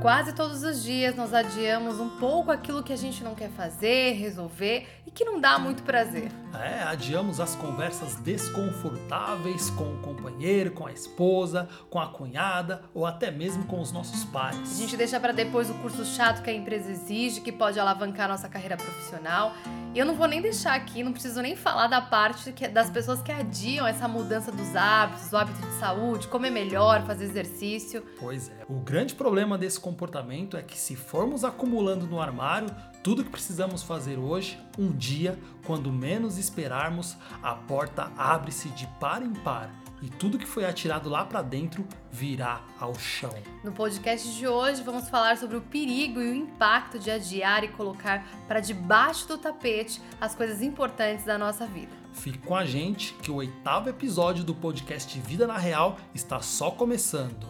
Quase 0.00 0.32
todos 0.32 0.62
os 0.62 0.80
dias 0.80 1.16
nós 1.16 1.34
adiamos 1.34 1.98
um 1.98 2.08
pouco 2.08 2.52
aquilo 2.52 2.84
que 2.84 2.92
a 2.92 2.96
gente 2.96 3.24
não 3.24 3.34
quer 3.34 3.50
fazer, 3.50 4.12
resolver 4.12 4.86
e 5.04 5.10
que 5.10 5.24
não 5.24 5.40
dá 5.40 5.58
muito 5.58 5.82
prazer. 5.82 6.30
É, 6.54 6.84
adiamos 6.84 7.40
as 7.40 7.56
conversas 7.56 8.14
desconfortáveis 8.16 9.70
com 9.70 9.94
o 9.94 9.98
companheiro, 9.98 10.70
com 10.70 10.86
a 10.86 10.92
esposa, 10.92 11.68
com 11.90 11.98
a 11.98 12.06
cunhada 12.06 12.82
ou 12.94 13.06
até 13.06 13.32
mesmo 13.32 13.64
com 13.64 13.80
os 13.80 13.90
nossos 13.90 14.24
pais. 14.24 14.56
A 14.56 14.80
gente 14.80 14.96
deixa 14.96 15.18
para 15.18 15.32
depois 15.32 15.68
o 15.68 15.74
curso 15.74 16.04
chato 16.04 16.42
que 16.42 16.50
a 16.50 16.52
empresa 16.52 16.92
exige, 16.92 17.40
que 17.40 17.50
pode 17.50 17.80
alavancar 17.80 18.28
nossa 18.28 18.48
carreira 18.48 18.76
profissional. 18.76 19.52
E 19.94 19.98
eu 19.98 20.06
não 20.06 20.14
vou 20.14 20.28
nem 20.28 20.40
deixar 20.40 20.74
aqui, 20.74 21.02
não 21.02 21.12
preciso 21.12 21.40
nem 21.42 21.56
falar 21.56 21.88
da 21.88 22.00
parte 22.00 22.52
que, 22.52 22.68
das 22.68 22.90
pessoas 22.90 23.20
que 23.20 23.32
adiam 23.32 23.86
essa 23.86 24.06
mudança 24.06 24.52
dos 24.52 24.76
hábitos, 24.76 25.32
o 25.32 25.36
hábito 25.36 25.60
de 25.66 25.72
saúde, 25.74 26.28
comer 26.28 26.50
melhor, 26.50 27.02
fazer 27.04 27.24
exercício. 27.24 28.04
Pois 28.20 28.48
é. 28.48 28.64
O 28.68 28.74
grande 28.74 29.14
problema 29.14 29.56
desse 29.56 29.80
comportamento 29.88 30.54
é 30.54 30.62
que 30.62 30.78
se 30.78 30.94
formos 30.94 31.44
acumulando 31.44 32.06
no 32.06 32.20
armário 32.20 32.68
tudo 33.02 33.24
que 33.24 33.30
precisamos 33.30 33.82
fazer 33.82 34.18
hoje, 34.18 34.58
um 34.78 34.92
dia, 34.92 35.38
quando 35.64 35.90
menos 35.90 36.36
esperarmos, 36.36 37.16
a 37.42 37.54
porta 37.54 38.12
abre-se 38.18 38.68
de 38.70 38.86
par 39.00 39.22
em 39.22 39.32
par 39.32 39.72
e 40.02 40.10
tudo 40.10 40.38
que 40.38 40.46
foi 40.46 40.66
atirado 40.66 41.08
lá 41.08 41.24
para 41.24 41.40
dentro 41.40 41.86
virá 42.12 42.60
ao 42.78 42.94
chão. 42.96 43.32
No 43.64 43.72
podcast 43.72 44.28
de 44.36 44.46
hoje 44.46 44.82
vamos 44.82 45.08
falar 45.08 45.38
sobre 45.38 45.56
o 45.56 45.62
perigo 45.62 46.20
e 46.20 46.30
o 46.30 46.34
impacto 46.34 46.98
de 46.98 47.10
adiar 47.10 47.64
e 47.64 47.68
colocar 47.68 48.26
para 48.46 48.60
debaixo 48.60 49.26
do 49.26 49.38
tapete 49.38 50.02
as 50.20 50.34
coisas 50.34 50.60
importantes 50.60 51.24
da 51.24 51.38
nossa 51.38 51.66
vida. 51.66 51.92
Fique 52.12 52.38
com 52.38 52.54
a 52.54 52.66
gente 52.66 53.14
que 53.14 53.30
o 53.30 53.36
oitavo 53.36 53.88
episódio 53.88 54.44
do 54.44 54.54
podcast 54.54 55.18
Vida 55.20 55.46
na 55.46 55.56
Real 55.56 55.96
está 56.14 56.40
só 56.40 56.70
começando. 56.70 57.46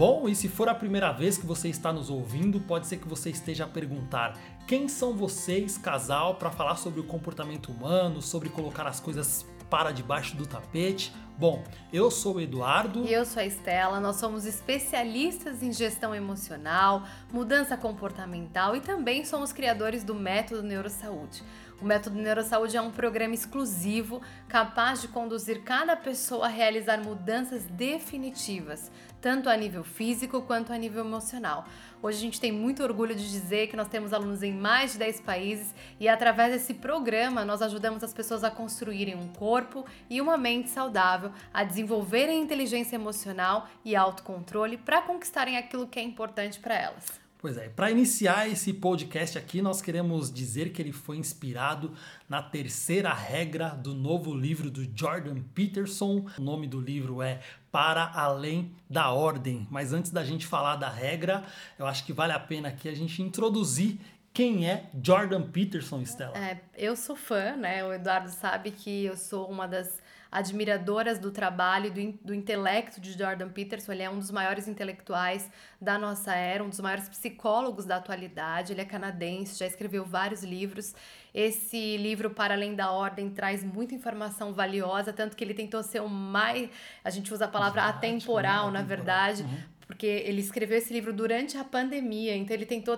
Bom, 0.00 0.26
e 0.30 0.34
se 0.34 0.48
for 0.48 0.66
a 0.66 0.74
primeira 0.74 1.12
vez 1.12 1.36
que 1.36 1.44
você 1.44 1.68
está 1.68 1.92
nos 1.92 2.08
ouvindo, 2.08 2.58
pode 2.58 2.86
ser 2.86 2.96
que 2.96 3.06
você 3.06 3.28
esteja 3.28 3.64
a 3.64 3.68
perguntar: 3.68 4.34
quem 4.66 4.88
são 4.88 5.14
vocês, 5.14 5.76
casal, 5.76 6.36
para 6.36 6.50
falar 6.50 6.76
sobre 6.76 7.00
o 7.00 7.04
comportamento 7.04 7.70
humano, 7.70 8.22
sobre 8.22 8.48
colocar 8.48 8.86
as 8.86 8.98
coisas 8.98 9.44
para 9.68 9.92
debaixo 9.92 10.34
do 10.38 10.46
tapete? 10.46 11.12
Bom, 11.36 11.62
eu 11.92 12.10
sou 12.10 12.36
o 12.36 12.40
Eduardo. 12.40 13.04
E 13.04 13.12
eu 13.12 13.26
sou 13.26 13.42
a 13.42 13.46
Estela. 13.46 14.00
Nós 14.00 14.16
somos 14.16 14.46
especialistas 14.46 15.62
em 15.62 15.70
gestão 15.70 16.14
emocional, 16.14 17.02
mudança 17.30 17.76
comportamental 17.76 18.74
e 18.74 18.80
também 18.80 19.26
somos 19.26 19.52
criadores 19.52 20.02
do 20.02 20.14
Método 20.14 20.62
Neurosaúde. 20.62 21.42
O 21.80 21.84
Método 21.86 22.20
Neurosaúde 22.20 22.76
é 22.76 22.80
um 22.80 22.90
programa 22.90 23.32
exclusivo 23.32 24.20
capaz 24.46 25.00
de 25.00 25.08
conduzir 25.08 25.62
cada 25.62 25.96
pessoa 25.96 26.44
a 26.44 26.48
realizar 26.48 26.98
mudanças 26.98 27.64
definitivas, 27.64 28.92
tanto 29.18 29.48
a 29.48 29.56
nível 29.56 29.82
físico 29.82 30.42
quanto 30.42 30.74
a 30.74 30.76
nível 30.76 31.02
emocional. 31.02 31.64
Hoje 32.02 32.18
a 32.18 32.20
gente 32.20 32.38
tem 32.38 32.52
muito 32.52 32.82
orgulho 32.82 33.14
de 33.14 33.26
dizer 33.30 33.68
que 33.68 33.78
nós 33.78 33.88
temos 33.88 34.12
alunos 34.12 34.42
em 34.42 34.52
mais 34.52 34.92
de 34.92 34.98
10 34.98 35.22
países 35.22 35.74
e 35.98 36.06
através 36.06 36.52
desse 36.52 36.74
programa 36.74 37.46
nós 37.46 37.62
ajudamos 37.62 38.04
as 38.04 38.12
pessoas 38.12 38.44
a 38.44 38.50
construírem 38.50 39.14
um 39.14 39.28
corpo 39.28 39.86
e 40.10 40.20
uma 40.20 40.36
mente 40.36 40.68
saudável, 40.68 41.32
a 41.52 41.64
desenvolverem 41.64 42.42
inteligência 42.42 42.96
emocional 42.96 43.66
e 43.82 43.96
autocontrole 43.96 44.76
para 44.76 45.00
conquistarem 45.00 45.56
aquilo 45.56 45.88
que 45.88 45.98
é 45.98 46.02
importante 46.02 46.60
para 46.60 46.74
elas. 46.74 47.19
Pois 47.40 47.56
é, 47.56 47.70
para 47.70 47.90
iniciar 47.90 48.46
esse 48.50 48.70
podcast 48.70 49.38
aqui, 49.38 49.62
nós 49.62 49.80
queremos 49.80 50.30
dizer 50.30 50.72
que 50.72 50.82
ele 50.82 50.92
foi 50.92 51.16
inspirado 51.16 51.94
na 52.28 52.42
terceira 52.42 53.14
regra 53.14 53.70
do 53.70 53.94
novo 53.94 54.34
livro 54.34 54.70
do 54.70 54.86
Jordan 54.94 55.40
Peterson. 55.54 56.26
O 56.36 56.42
nome 56.42 56.68
do 56.68 56.78
livro 56.78 57.22
é 57.22 57.40
Para 57.72 58.12
Além 58.14 58.76
da 58.90 59.08
Ordem. 59.08 59.66
Mas 59.70 59.94
antes 59.94 60.10
da 60.10 60.22
gente 60.22 60.46
falar 60.46 60.76
da 60.76 60.90
regra, 60.90 61.42
eu 61.78 61.86
acho 61.86 62.04
que 62.04 62.12
vale 62.12 62.34
a 62.34 62.38
pena 62.38 62.68
aqui 62.68 62.90
a 62.90 62.94
gente 62.94 63.22
introduzir 63.22 63.98
quem 64.34 64.68
é 64.68 64.90
Jordan 65.02 65.42
Peterson, 65.42 66.02
Stella? 66.02 66.36
É, 66.36 66.60
eu 66.76 66.94
sou 66.94 67.16
fã, 67.16 67.56
né? 67.56 67.82
O 67.82 67.90
Eduardo 67.90 68.28
sabe 68.28 68.70
que 68.70 69.06
eu 69.06 69.16
sou 69.16 69.50
uma 69.50 69.66
das 69.66 69.98
admiradoras 70.30 71.18
do 71.18 71.30
trabalho 71.30 71.86
e 71.86 71.90
do, 71.90 72.18
do 72.26 72.34
intelecto 72.34 73.00
de 73.00 73.12
Jordan 73.12 73.48
Peterson. 73.48 73.92
Ele 73.92 74.02
é 74.02 74.10
um 74.10 74.18
dos 74.18 74.30
maiores 74.30 74.68
intelectuais 74.68 75.50
da 75.80 75.98
nossa 75.98 76.34
era, 76.34 76.62
um 76.62 76.68
dos 76.68 76.80
maiores 76.80 77.08
psicólogos 77.08 77.84
da 77.84 77.96
atualidade. 77.96 78.72
Ele 78.72 78.80
é 78.80 78.84
canadense, 78.84 79.58
já 79.58 79.66
escreveu 79.66 80.04
vários 80.04 80.44
livros. 80.44 80.94
Esse 81.34 81.96
livro, 81.96 82.30
Para 82.30 82.54
Além 82.54 82.74
da 82.74 82.90
Ordem, 82.90 83.30
traz 83.30 83.64
muita 83.64 83.94
informação 83.94 84.52
valiosa, 84.52 85.12
tanto 85.12 85.36
que 85.36 85.42
ele 85.42 85.54
tentou 85.54 85.82
ser 85.82 86.00
o 86.00 86.08
mais. 86.08 86.70
A 87.02 87.10
gente 87.10 87.32
usa 87.32 87.46
a 87.46 87.48
palavra 87.48 87.80
Exato, 87.80 87.98
atemporal, 87.98 88.70
na 88.70 88.82
verdade. 88.82 89.42
Uhum. 89.42 89.80
Porque 89.86 90.06
ele 90.06 90.40
escreveu 90.40 90.78
esse 90.78 90.92
livro 90.92 91.12
durante 91.12 91.58
a 91.58 91.64
pandemia, 91.64 92.36
então 92.36 92.54
ele 92.54 92.64
tentou 92.64 92.96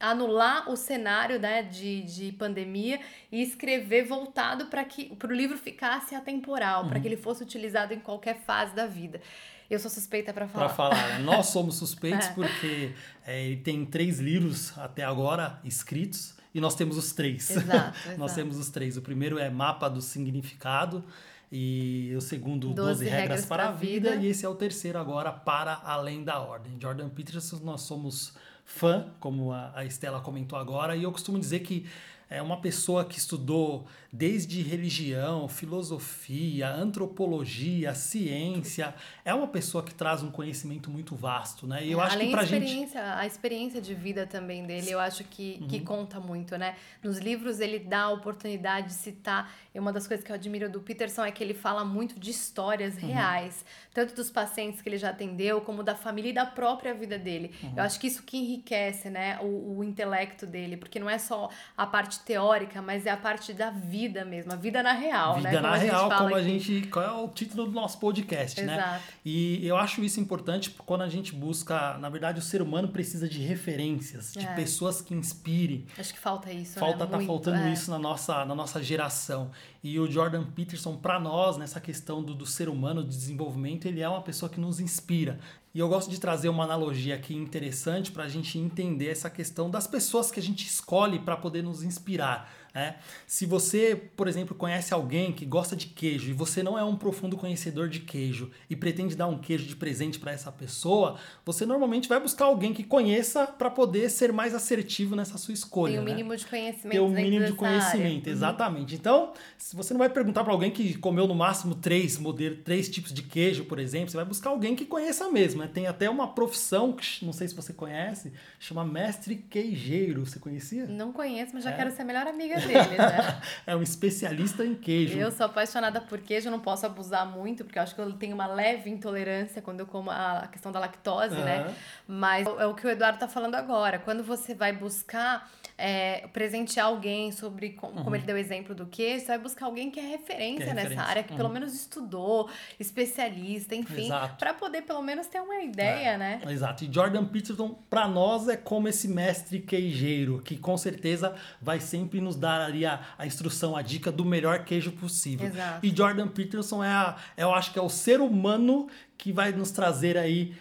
anular 0.00 0.70
o 0.70 0.76
cenário 0.76 1.40
né, 1.40 1.62
de, 1.62 2.02
de 2.02 2.32
pandemia 2.32 3.00
e 3.32 3.42
escrever 3.42 4.04
voltado 4.04 4.66
para 4.66 4.84
que 4.84 5.16
o 5.22 5.26
livro 5.26 5.58
ficasse 5.58 6.14
atemporal, 6.14 6.84
uhum. 6.84 6.88
para 6.88 7.00
que 7.00 7.08
ele 7.08 7.16
fosse 7.16 7.42
utilizado 7.42 7.92
em 7.92 8.00
qualquer 8.00 8.40
fase 8.42 8.74
da 8.74 8.86
vida. 8.86 9.20
Eu 9.68 9.78
sou 9.78 9.90
suspeita 9.90 10.32
para 10.32 10.48
falar. 10.48 10.66
Para 10.66 10.74
falar, 10.74 11.18
né? 11.18 11.24
nós 11.24 11.46
somos 11.52 11.76
suspeitos 11.76 12.28
é. 12.28 12.32
porque 12.32 12.92
é, 13.26 13.44
ele 13.44 13.56
tem 13.56 13.84
três 13.84 14.18
livros 14.18 14.76
até 14.78 15.04
agora 15.04 15.60
escritos 15.64 16.34
e 16.54 16.60
nós 16.60 16.74
temos 16.74 16.96
os 16.96 17.12
três. 17.12 17.50
Exato, 17.50 17.98
exato. 18.06 18.18
nós 18.18 18.34
temos 18.34 18.56
os 18.56 18.70
três. 18.70 18.96
O 18.96 19.02
primeiro 19.02 19.38
é 19.38 19.50
Mapa 19.50 19.88
do 19.90 20.00
Significado 20.00 21.04
e 21.52 22.14
o 22.16 22.20
segundo 22.20 22.68
12, 22.68 22.76
12 22.76 23.04
regras, 23.04 23.20
regras 23.20 23.46
para 23.46 23.68
a 23.68 23.72
vida. 23.72 24.12
vida 24.12 24.22
e 24.22 24.28
esse 24.28 24.46
é 24.46 24.48
o 24.48 24.54
terceiro 24.54 24.98
agora 24.98 25.32
Para 25.32 25.80
Além 25.84 26.24
da 26.24 26.38
Ordem. 26.38 26.78
Jordan 26.80 27.10
Peterson, 27.10 27.60
nós 27.62 27.82
somos 27.82 28.32
fã, 28.68 29.06
como 29.18 29.50
a, 29.50 29.82
Estela 29.86 30.20
comentou 30.20 30.58
agora, 30.58 30.94
e 30.94 31.02
eu 31.02 31.10
costumo 31.10 31.40
dizer 31.40 31.60
que 31.60 31.86
é 32.30 32.42
uma 32.42 32.60
pessoa 32.60 33.04
que 33.04 33.18
estudou 33.18 33.86
desde 34.12 34.62
religião, 34.62 35.48
filosofia, 35.48 36.68
antropologia, 36.68 37.94
ciência. 37.94 38.94
É 39.24 39.34
uma 39.34 39.48
pessoa 39.48 39.84
que 39.84 39.94
traz 39.94 40.22
um 40.22 40.30
conhecimento 40.30 40.90
muito 40.90 41.14
vasto, 41.14 41.66
né? 41.66 41.84
E 41.84 41.92
eu 41.92 42.00
acho 42.00 42.14
Além 42.14 42.28
que 42.28 42.32
pra 42.32 42.42
experiência, 42.44 43.00
gente... 43.00 43.18
a 43.18 43.26
experiência 43.26 43.80
de 43.80 43.94
vida 43.94 44.26
também 44.26 44.64
dele, 44.64 44.90
eu 44.90 44.98
acho 44.98 45.24
que, 45.24 45.58
uhum. 45.60 45.68
que 45.68 45.80
conta 45.80 46.18
muito, 46.18 46.56
né? 46.56 46.76
Nos 47.02 47.18
livros 47.18 47.60
ele 47.60 47.78
dá 47.78 48.02
a 48.02 48.10
oportunidade 48.10 48.88
de 48.88 48.94
citar, 48.94 49.52
e 49.74 49.78
uma 49.78 49.92
das 49.92 50.06
coisas 50.06 50.24
que 50.24 50.32
eu 50.32 50.36
admiro 50.36 50.70
do 50.70 50.80
Peterson 50.80 51.24
é 51.24 51.30
que 51.30 51.44
ele 51.44 51.54
fala 51.54 51.84
muito 51.84 52.18
de 52.18 52.30
histórias 52.30 52.94
uhum. 52.94 53.08
reais, 53.08 53.64
tanto 53.92 54.14
dos 54.14 54.30
pacientes 54.30 54.80
que 54.80 54.88
ele 54.88 54.98
já 54.98 55.10
atendeu, 55.10 55.60
como 55.60 55.82
da 55.82 55.94
família 55.94 56.30
e 56.30 56.34
da 56.34 56.46
própria 56.46 56.94
vida 56.94 57.18
dele. 57.18 57.54
Uhum. 57.62 57.74
Eu 57.76 57.82
acho 57.82 58.00
que 58.00 58.06
isso 58.06 58.22
que 58.22 58.38
enriquece, 58.38 59.10
né, 59.10 59.38
o, 59.42 59.78
o 59.78 59.84
intelecto 59.84 60.46
dele, 60.46 60.76
porque 60.76 60.98
não 60.98 61.10
é 61.10 61.18
só 61.18 61.50
a 61.76 61.86
parte 61.86 62.17
teórica, 62.24 62.80
mas 62.82 63.06
é 63.06 63.10
a 63.10 63.16
parte 63.16 63.52
da 63.52 63.70
vida 63.70 64.24
mesmo, 64.24 64.52
a 64.52 64.56
vida 64.56 64.82
na 64.82 64.92
real, 64.92 65.36
vida 65.36 65.48
né? 65.48 65.56
Vida 65.56 65.68
na 65.68 65.76
real, 65.76 66.10
como 66.10 66.34
a 66.34 66.42
gente. 66.42 66.86
Qual 66.88 67.04
é 67.04 67.10
o 67.10 67.28
título 67.28 67.66
do 67.66 67.72
nosso 67.72 67.98
podcast, 67.98 68.60
né? 68.62 68.74
Exato. 68.74 68.90
né? 68.90 69.02
E 69.24 69.66
eu 69.66 69.76
acho 69.76 70.02
isso 70.02 70.20
importante 70.20 70.70
quando 70.70 71.02
a 71.02 71.08
gente 71.08 71.34
busca. 71.34 71.96
Na 71.98 72.08
verdade, 72.08 72.38
o 72.38 72.42
ser 72.42 72.62
humano 72.62 72.88
precisa 72.88 73.28
de 73.28 73.40
referências, 73.40 74.32
de 74.32 74.46
é. 74.46 74.54
pessoas 74.54 75.00
que 75.00 75.14
inspirem. 75.14 75.86
Acho 75.98 76.12
que 76.12 76.20
falta 76.20 76.52
isso. 76.52 76.78
Falta, 76.78 77.04
né? 77.04 77.10
tá 77.10 77.16
Muito, 77.16 77.28
faltando 77.28 77.58
é. 77.58 77.72
isso 77.72 77.90
na 77.90 77.98
nossa, 77.98 78.44
na 78.44 78.54
nossa 78.54 78.82
geração. 78.82 79.50
E 79.82 79.98
o 80.00 80.10
Jordan 80.10 80.44
Peterson, 80.44 80.96
para 80.96 81.20
nós, 81.20 81.56
nessa 81.56 81.80
questão 81.80 82.22
do, 82.22 82.34
do 82.34 82.44
ser 82.44 82.68
humano, 82.68 83.02
de 83.02 83.10
desenvolvimento, 83.10 83.86
ele 83.86 84.00
é 84.00 84.08
uma 84.08 84.22
pessoa 84.22 84.50
que 84.50 84.58
nos 84.58 84.80
inspira. 84.80 85.38
E 85.78 85.80
eu 85.80 85.88
gosto 85.88 86.10
de 86.10 86.18
trazer 86.18 86.48
uma 86.48 86.64
analogia 86.64 87.14
aqui 87.14 87.32
interessante 87.32 88.10
para 88.10 88.24
a 88.24 88.28
gente 88.28 88.58
entender 88.58 89.10
essa 89.10 89.30
questão 89.30 89.70
das 89.70 89.86
pessoas 89.86 90.28
que 90.28 90.40
a 90.40 90.42
gente 90.42 90.66
escolhe 90.66 91.20
para 91.20 91.36
poder 91.36 91.62
nos 91.62 91.84
inspirar. 91.84 92.50
Né? 92.78 92.94
Se 93.26 93.44
você, 93.44 93.96
por 94.16 94.28
exemplo, 94.28 94.54
conhece 94.54 94.94
alguém 94.94 95.32
que 95.32 95.44
gosta 95.44 95.74
de 95.74 95.86
queijo 95.86 96.30
e 96.30 96.32
você 96.32 96.62
não 96.62 96.78
é 96.78 96.84
um 96.84 96.94
profundo 96.94 97.36
conhecedor 97.36 97.88
de 97.88 97.98
queijo 97.98 98.52
e 98.70 98.76
pretende 98.76 99.16
dar 99.16 99.26
um 99.26 99.36
queijo 99.36 99.66
de 99.66 99.74
presente 99.74 100.16
para 100.20 100.30
essa 100.30 100.52
pessoa, 100.52 101.18
você 101.44 101.66
normalmente 101.66 102.08
vai 102.08 102.20
buscar 102.20 102.44
alguém 102.44 102.72
que 102.72 102.84
conheça 102.84 103.48
para 103.48 103.68
poder 103.68 104.08
ser 104.10 104.32
mais 104.32 104.54
assertivo 104.54 105.16
nessa 105.16 105.36
sua 105.38 105.52
escolha. 105.52 105.94
Tem 105.94 106.00
um 106.00 106.04
né? 106.04 106.12
mínimo 106.12 106.36
de 106.36 106.46
conhecimento. 106.46 106.90
Tem 106.90 107.00
um 107.00 107.08
mínimo 107.08 107.46
de 107.46 107.52
conhecimento, 107.54 107.96
área. 107.98 108.26
Uhum. 108.26 108.32
exatamente. 108.32 108.92
Uhum. 108.94 109.00
Então, 109.00 109.32
se 109.56 109.74
você 109.74 109.92
não 109.92 109.98
vai 109.98 110.08
perguntar 110.08 110.44
para 110.44 110.52
alguém 110.52 110.70
que 110.70 110.96
comeu 110.98 111.26
no 111.26 111.34
máximo 111.34 111.74
três 111.74 112.16
modelos, 112.16 112.60
três 112.64 112.88
tipos 112.88 113.12
de 113.12 113.24
queijo, 113.24 113.64
por 113.64 113.80
exemplo, 113.80 114.10
você 114.10 114.16
vai 114.16 114.26
buscar 114.26 114.50
alguém 114.50 114.76
que 114.76 114.84
conheça 114.84 115.28
mesmo. 115.32 115.62
Né? 115.62 115.68
Tem 115.72 115.88
até 115.88 116.08
uma 116.08 116.28
profissão 116.28 116.92
que 116.92 117.24
não 117.24 117.32
sei 117.32 117.48
se 117.48 117.56
você 117.56 117.72
conhece, 117.72 118.32
chama 118.60 118.84
mestre 118.84 119.34
queijeiro. 119.34 120.24
Você 120.24 120.38
conhecia? 120.38 120.86
Não 120.86 121.12
conheço, 121.12 121.50
mas 121.54 121.64
já 121.64 121.72
é. 121.72 121.76
quero 121.76 121.90
ser 121.90 122.02
a 122.02 122.04
melhor 122.04 122.28
amiga 122.28 122.60
dele, 122.68 122.96
né? 122.96 123.40
é 123.66 123.74
um 123.74 123.82
especialista 123.82 124.64
em 124.64 124.74
queijo. 124.74 125.18
Eu 125.18 125.32
sou 125.32 125.46
apaixonada 125.46 126.00
por 126.00 126.18
queijo, 126.18 126.50
não 126.50 126.60
posso 126.60 126.86
abusar 126.86 127.26
muito, 127.26 127.64
porque 127.64 127.78
eu 127.78 127.82
acho 127.82 127.94
que 127.94 128.00
eu 128.00 128.12
tenho 128.12 128.34
uma 128.34 128.46
leve 128.46 128.90
intolerância 128.90 129.60
quando 129.60 129.80
eu 129.80 129.86
como 129.86 130.10
a 130.10 130.48
questão 130.52 130.70
da 130.70 130.78
lactose, 130.78 131.34
uhum. 131.34 131.44
né? 131.44 131.74
Mas 132.06 132.46
é 132.46 132.66
o 132.66 132.74
que 132.74 132.86
o 132.86 132.90
Eduardo 132.90 133.18
tá 133.18 133.26
falando 133.26 133.54
agora. 133.54 133.98
Quando 133.98 134.22
você 134.22 134.54
vai 134.54 134.72
buscar 134.72 135.50
é, 135.78 136.26
presentear 136.32 136.86
alguém 136.86 137.30
sobre 137.30 137.70
como, 137.70 137.96
uhum. 137.96 138.04
como 138.04 138.16
ele 138.16 138.24
deu 138.24 138.34
o 138.34 138.38
exemplo 138.38 138.74
do 138.74 138.84
queijo, 138.86 139.20
você 139.20 139.28
vai 139.28 139.38
buscar 139.38 139.66
alguém 139.66 139.90
que 139.90 140.00
é 140.00 140.02
referência, 140.02 140.64
que 140.64 140.70
é 140.70 140.74
nessa 140.74 141.00
área, 141.00 141.22
que 141.22 141.30
uhum. 141.30 141.36
pelo 141.36 141.48
menos 141.48 141.72
estudou, 141.72 142.50
especialista, 142.80 143.76
enfim, 143.76 144.08
para 144.38 144.52
poder 144.52 144.82
pelo 144.82 145.00
menos 145.00 145.28
ter 145.28 145.40
uma 145.40 145.60
ideia, 145.60 146.10
é, 146.10 146.18
né? 146.18 146.40
Exato. 146.48 146.84
E 146.84 146.92
Jordan 146.92 147.24
Peterson, 147.24 147.78
para 147.88 148.08
nós, 148.08 148.48
é 148.48 148.56
como 148.56 148.88
esse 148.88 149.06
mestre 149.06 149.60
queijeiro, 149.60 150.42
que 150.42 150.56
com 150.56 150.76
certeza 150.76 151.34
vai 151.62 151.78
sempre 151.78 152.20
nos 152.20 152.34
dar 152.34 152.60
ali 152.60 152.84
a, 152.84 153.00
a 153.16 153.24
instrução, 153.24 153.76
a 153.76 153.82
dica 153.82 154.10
do 154.10 154.24
melhor 154.24 154.64
queijo 154.64 154.90
possível. 154.92 155.46
Exato. 155.46 155.86
E 155.86 155.94
Jordan 155.94 156.26
Peterson 156.26 156.82
é, 156.82 156.90
a, 156.90 157.16
eu 157.36 157.54
acho 157.54 157.72
que 157.72 157.78
é 157.78 157.82
o 157.82 157.88
ser 157.88 158.20
humano 158.20 158.88
que 159.16 159.32
vai 159.32 159.52
nos 159.52 159.70
trazer 159.70 160.16
aí 160.16 160.54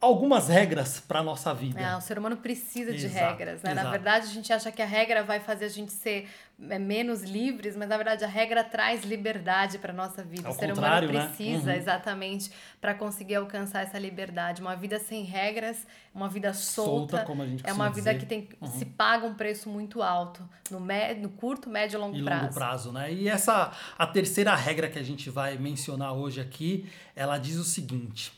algumas 0.00 0.48
regras 0.48 0.98
para 0.98 1.22
nossa 1.22 1.52
vida. 1.52 1.78
É, 1.78 1.94
o 1.94 2.00
ser 2.00 2.18
humano 2.18 2.36
precisa 2.36 2.92
de 2.92 3.06
regras, 3.06 3.62
né? 3.62 3.72
Exato. 3.72 3.84
Na 3.84 3.90
verdade, 3.90 4.26
a 4.26 4.30
gente 4.30 4.52
acha 4.52 4.72
que 4.72 4.80
a 4.80 4.86
regra 4.86 5.22
vai 5.22 5.40
fazer 5.40 5.66
a 5.66 5.68
gente 5.68 5.92
ser 5.92 6.26
é, 6.68 6.78
menos 6.78 7.22
livres, 7.22 7.76
mas 7.76 7.88
na 7.88 7.96
verdade 7.96 8.24
a 8.24 8.26
regra 8.26 8.64
traz 8.64 9.04
liberdade 9.04 9.78
para 9.78 9.92
nossa 9.92 10.22
vida. 10.22 10.48
Ao 10.48 10.54
o 10.54 10.56
ser 10.56 10.72
humano 10.72 11.12
né? 11.12 11.26
precisa 11.26 11.66
né? 11.66 11.72
uhum. 11.74 11.78
exatamente 11.78 12.50
para 12.80 12.94
conseguir 12.94 13.34
alcançar 13.34 13.82
essa 13.82 13.98
liberdade. 13.98 14.62
Uma 14.62 14.74
vida 14.74 14.98
sem 14.98 15.22
regras, 15.22 15.86
uma 16.14 16.28
vida 16.28 16.54
solta, 16.54 17.18
solta 17.18 17.24
como 17.26 17.42
a 17.42 17.46
gente 17.46 17.62
é 17.66 17.72
uma 17.72 17.90
vida 17.90 18.14
dizer. 18.14 18.18
que 18.18 18.26
tem 18.26 18.48
uhum. 18.58 18.68
se 18.68 18.86
paga 18.86 19.26
um 19.26 19.34
preço 19.34 19.68
muito 19.68 20.02
alto 20.02 20.48
no, 20.70 20.80
no 20.80 21.28
curto, 21.30 21.68
médio 21.68 21.96
e 21.96 22.00
longo 22.00 22.16
e 22.16 22.24
prazo. 22.24 22.42
longo 22.42 22.54
prazo, 22.54 22.92
né? 22.92 23.12
E 23.12 23.28
essa 23.28 23.72
a 23.98 24.06
terceira 24.06 24.54
regra 24.54 24.88
que 24.88 24.98
a 24.98 25.02
gente 25.02 25.28
vai 25.28 25.58
mencionar 25.58 26.14
hoje 26.14 26.40
aqui, 26.40 26.86
ela 27.14 27.38
diz 27.38 27.56
o 27.56 27.64
seguinte: 27.64 28.32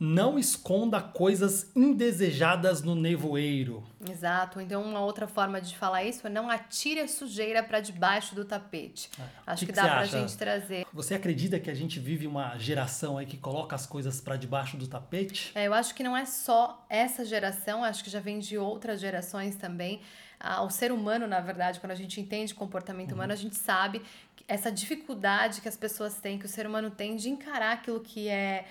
não 0.00 0.38
esconda 0.38 1.00
coisas 1.00 1.70
indesejadas 1.74 2.82
no 2.82 2.94
nevoeiro. 2.94 3.82
Exato. 4.08 4.60
Então, 4.60 4.82
uma 4.82 5.00
outra 5.00 5.26
forma 5.26 5.60
de 5.60 5.76
falar 5.76 6.04
isso 6.04 6.26
é 6.26 6.30
não 6.30 6.48
atire 6.48 7.00
a 7.00 7.08
sujeira 7.08 7.62
para 7.64 7.80
debaixo 7.80 8.34
do 8.34 8.44
tapete. 8.44 9.10
É. 9.18 9.22
Acho 9.46 9.66
que, 9.66 9.72
que, 9.72 9.72
que 9.72 9.76
dá 9.76 9.88
para 9.88 10.00
a 10.00 10.06
gente 10.06 10.36
trazer. 10.36 10.86
Você 10.92 11.14
acredita 11.14 11.58
que 11.58 11.68
a 11.68 11.74
gente 11.74 11.98
vive 11.98 12.26
uma 12.26 12.56
geração 12.58 13.18
aí 13.18 13.26
que 13.26 13.36
coloca 13.36 13.74
as 13.74 13.86
coisas 13.86 14.20
para 14.20 14.36
debaixo 14.36 14.76
do 14.76 14.86
tapete? 14.86 15.50
É, 15.54 15.66
eu 15.66 15.74
acho 15.74 15.94
que 15.94 16.04
não 16.04 16.16
é 16.16 16.24
só 16.24 16.86
essa 16.88 17.24
geração, 17.24 17.82
acho 17.82 18.04
que 18.04 18.10
já 18.10 18.20
vem 18.20 18.38
de 18.38 18.56
outras 18.56 19.00
gerações 19.00 19.56
também. 19.56 20.00
Ah, 20.38 20.62
o 20.62 20.70
ser 20.70 20.92
humano, 20.92 21.26
na 21.26 21.40
verdade, 21.40 21.80
quando 21.80 21.90
a 21.90 21.96
gente 21.96 22.20
entende 22.20 22.54
comportamento 22.54 23.10
uhum. 23.10 23.16
humano, 23.16 23.32
a 23.32 23.36
gente 23.36 23.56
sabe 23.56 24.00
essa 24.46 24.70
dificuldade 24.70 25.60
que 25.60 25.68
as 25.68 25.76
pessoas 25.76 26.20
têm, 26.20 26.38
que 26.38 26.46
o 26.46 26.48
ser 26.48 26.66
humano 26.66 26.90
tem 26.90 27.16
de 27.16 27.28
encarar 27.28 27.72
aquilo 27.72 27.98
que 27.98 28.28
é 28.28 28.64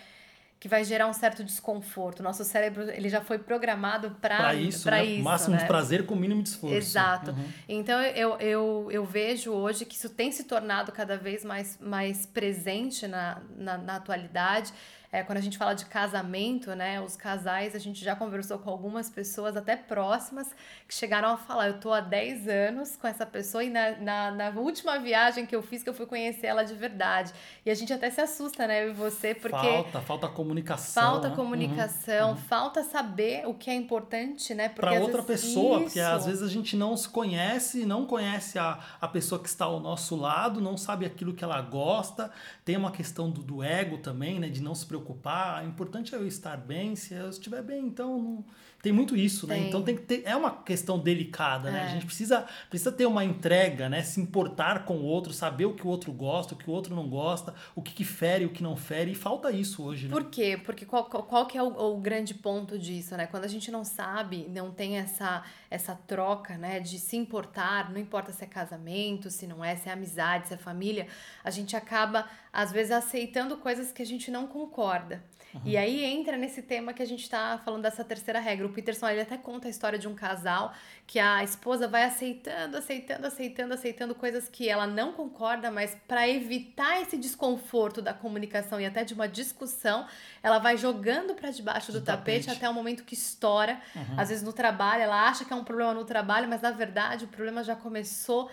que 0.60 0.68
vai 0.68 0.84
gerar 0.84 1.08
um 1.08 1.14
certo 1.14 1.44
desconforto. 1.44 2.24
Nosso 2.24 2.44
cérebro 2.44 2.90
ele 2.90 3.10
já 3.10 3.22
foi 3.22 3.38
programado 3.38 4.12
para 4.22 4.56
isso, 4.56 4.84
pra 4.84 4.98
né? 4.98 5.06
isso. 5.06 5.24
Máximo 5.24 5.56
né? 5.56 5.62
de 5.62 5.68
prazer 5.68 6.06
com 6.06 6.16
o 6.16 6.18
mínimo 6.18 6.42
de 6.42 6.50
esforço. 6.50 6.76
Exato. 6.76 7.32
Uhum. 7.32 7.46
Então 7.70 8.02
eu, 8.02 8.38
eu, 8.40 8.88
eu 8.92 9.06
vejo 9.06 9.52
hoje 9.52 9.86
que 9.86 9.96
isso 9.96 10.10
tem 10.10 10.32
se 10.32 10.46
tornado 10.46 10.92
cada 10.92 11.18
vez 11.18 11.46
mais, 11.46 11.78
mais 11.80 12.26
presente 12.26 13.08
na, 13.08 13.42
na, 13.56 13.78
na 13.78 13.96
atualidade. 13.98 14.74
É, 15.12 15.24
quando 15.24 15.38
a 15.38 15.42
gente 15.42 15.58
fala 15.58 15.74
de 15.74 15.86
casamento, 15.86 16.76
né, 16.76 17.00
os 17.00 17.16
casais, 17.16 17.74
a 17.74 17.80
gente 17.80 18.04
já 18.04 18.14
conversou 18.14 18.60
com 18.60 18.70
algumas 18.70 19.10
pessoas 19.10 19.56
até 19.56 19.76
próximas 19.76 20.54
que 20.86 20.94
chegaram 20.94 21.30
a 21.30 21.38
falar: 21.38 21.68
eu 21.68 21.80
tô 21.80 21.94
há 21.94 22.02
10 22.02 22.48
anos 22.50 22.98
com 22.98 23.08
essa 23.08 23.26
pessoa 23.26 23.64
e 23.64 23.70
na, 23.70 23.92
na, 23.98 24.32
na, 24.32 24.50
última 24.60 25.00
viagem 25.00 25.46
que 25.46 25.56
eu 25.56 25.64
fiz, 25.64 25.82
que 25.82 25.90
eu 25.90 25.94
fui 25.94 26.06
conhecer 26.06 26.48
ela 26.48 26.64
de 26.64 26.74
verdade. 26.74 27.32
E 27.66 27.72
a 27.72 27.74
gente 27.74 27.94
até 27.94 28.10
se 28.10 28.20
assusta, 28.20 28.68
né, 28.68 28.84
eu 28.84 28.90
e 28.90 28.94
você, 28.94 29.34
porque. 29.34 29.56
Falta, 29.56 30.02
falta 30.02 30.28
comunicação. 30.28 31.04
Falta 31.04 31.30
né? 31.30 31.36
comunicação, 31.36 32.32
uhum, 32.32 32.36
uhum. 32.36 32.42
falta 32.42 32.84
saber 32.84 33.48
o 33.48 33.54
que 33.54 33.70
é 33.70 33.76
importante, 33.76 34.54
né? 34.54 34.68
Para 34.68 34.92
outra 35.00 35.22
vezes, 35.22 35.46
pessoa, 35.46 35.78
isso. 35.78 35.86
porque 35.86 36.00
às 36.02 36.26
vezes 36.26 36.44
a 36.44 36.50
gente 36.50 36.76
não 36.76 36.98
se 36.98 37.08
conhece, 37.08 37.86
não 37.86 38.06
conhece 38.06 38.60
a, 38.60 38.78
a 39.00 39.08
pessoa 39.08 39.42
que 39.42 39.48
está 39.48 39.66
ao 39.66 39.80
nosso 39.80 40.18
lado, 40.18 40.60
não 40.60 40.76
sabe 40.76 41.06
aquilo 41.06 41.34
que 41.34 41.46
ela 41.46 41.62
gosta, 41.62 42.30
tem 42.66 42.76
uma 42.76 42.92
questão 42.92 43.32
do, 43.32 43.42
do 43.42 43.64
ego 43.64 43.98
também, 44.00 44.38
né, 44.38 44.50
de 44.50 44.62
não 44.62 44.76
se 44.76 44.86
preocupar 44.86 44.97
preocupar, 44.98 45.64
o 45.64 45.68
importante 45.68 46.14
é 46.14 46.18
eu 46.18 46.28
estar 46.28 46.58
bem, 46.58 46.96
se 46.96 47.14
eu 47.14 47.30
estiver 47.30 47.62
bem, 47.62 47.86
então 47.86 48.18
não... 48.18 48.46
tem 48.82 48.92
muito 48.92 49.16
isso, 49.16 49.48
né? 49.48 49.56
tem. 49.56 49.64
né? 49.64 49.70
Então 49.70 49.84
tem 49.84 49.96
que 49.96 50.02
ter, 50.02 50.24
é 50.26 50.36
uma 50.36 50.52
questão 50.52 51.00
delicada, 51.00 51.72
né? 51.72 51.82
A 51.82 51.86
é. 51.86 51.90
gente 51.90 52.06
precisa, 52.06 52.46
precisa 52.70 52.92
ter 52.92 53.06
uma 53.06 53.24
entrega, 53.24 53.88
né? 53.88 54.02
Se 54.02 54.20
importar 54.20 54.86
com 54.86 54.98
o 54.98 55.04
outro, 55.04 55.32
saber 55.34 55.66
o 55.66 55.74
que 55.74 55.86
o 55.86 55.90
outro 55.90 56.12
gosta, 56.12 56.54
o 56.54 56.58
que 56.58 56.70
o 56.70 56.74
outro 56.74 56.96
não 56.96 57.08
gosta, 57.08 57.54
o 57.76 57.82
que, 57.82 57.94
que 57.94 58.04
fere, 58.04 58.46
o 58.46 58.50
que 58.50 58.64
não 58.64 58.76
fere, 58.76 59.12
e 59.12 59.16
falta 59.16 59.52
isso 59.52 59.84
hoje, 59.84 60.08
né? 60.08 60.12
Por 60.12 60.26
quê? 60.26 60.60
Porque 60.64 60.86
qual, 60.86 61.06
qual, 61.06 61.24
qual 61.24 61.46
que 61.46 61.58
é 61.58 61.64
o, 61.64 61.68
o 61.68 61.98
grande 61.98 62.34
ponto 62.34 62.78
disso, 62.78 63.16
né? 63.16 63.28
Quando 63.28 63.46
a 63.46 63.50
gente 63.50 63.72
não 63.72 63.84
sabe, 63.84 64.48
não 64.50 64.72
tem 64.72 64.98
essa, 64.98 65.44
essa 65.70 65.96
troca, 66.08 66.58
né? 66.58 66.80
De 66.80 67.00
se 67.00 67.16
importar, 67.16 67.92
não 67.92 68.00
importa 68.00 68.32
se 68.32 68.44
é 68.44 68.48
casamento, 68.48 69.30
se 69.30 69.46
não 69.48 69.64
é, 69.64 69.76
se 69.76 69.90
é 69.90 69.92
amizade, 69.92 70.48
se 70.48 70.54
é 70.54 70.58
família, 70.58 71.08
a 71.44 71.52
gente 71.52 71.76
acaba, 71.76 72.28
às 72.52 72.72
vezes, 72.72 72.92
aceitando 72.92 73.58
coisas 73.58 73.92
que 73.92 74.02
a 74.02 74.06
gente 74.06 74.32
não 74.32 74.48
concorda. 74.48 75.24
Uhum. 75.54 75.62
E 75.66 75.78
aí 75.78 76.04
entra 76.04 76.38
nesse 76.38 76.62
tema 76.62 76.94
que 76.94 77.02
a 77.02 77.06
gente 77.06 77.24
está 77.24 77.58
falando 77.64 77.84
dessa 77.84 78.04
terceira 78.04 78.40
regra. 78.40 78.66
O 78.66 78.70
Peterson 78.70 79.08
ele 79.08 79.22
até 79.22 79.38
conta 79.38 79.68
a 79.68 79.72
história 79.72 79.98
de 79.98 80.08
um 80.08 80.14
casal 80.14 80.74
que 81.06 81.20
a 81.20 81.44
esposa 81.44 81.88
vai 81.88 82.04
aceitando, 82.04 82.78
aceitando, 82.78 83.26
aceitando, 83.26 83.74
aceitando 83.74 84.16
coisas 84.16 84.50
que 84.50 84.68
ela 84.68 84.86
não 84.86 85.14
concorda, 85.14 85.72
mas 85.72 85.96
para 86.08 86.28
evitar 86.28 87.02
esse 87.02 87.18
desconforto 87.18 88.02
da 88.02 88.14
comunicação 88.14 88.80
e 88.80 88.86
até 88.86 89.04
de 89.04 89.14
uma 89.14 89.28
discussão, 89.28 90.06
ela 90.44 90.60
vai 90.60 90.78
jogando 90.78 91.34
para 91.34 91.50
debaixo 91.50 91.92
do, 91.92 92.00
do 92.00 92.06
tapete, 92.06 92.46
tapete, 92.46 92.58
até 92.58 92.70
o 92.70 92.74
momento 92.74 93.04
que 93.04 93.14
estoura. 93.14 93.80
Uhum. 93.96 94.20
Às 94.20 94.30
vezes 94.30 94.44
no 94.44 94.54
trabalho, 94.54 95.04
ela 95.04 95.28
acha 95.28 95.46
que 95.46 95.54
é 95.54 95.56
um 95.56 95.64
problema 95.64 95.94
no 95.94 96.04
trabalho, 96.04 96.48
mas 96.48 96.62
na 96.62 96.72
verdade 96.72 97.26
o 97.26 97.28
problema 97.28 97.64
já 97.64 97.76
começou 97.76 98.50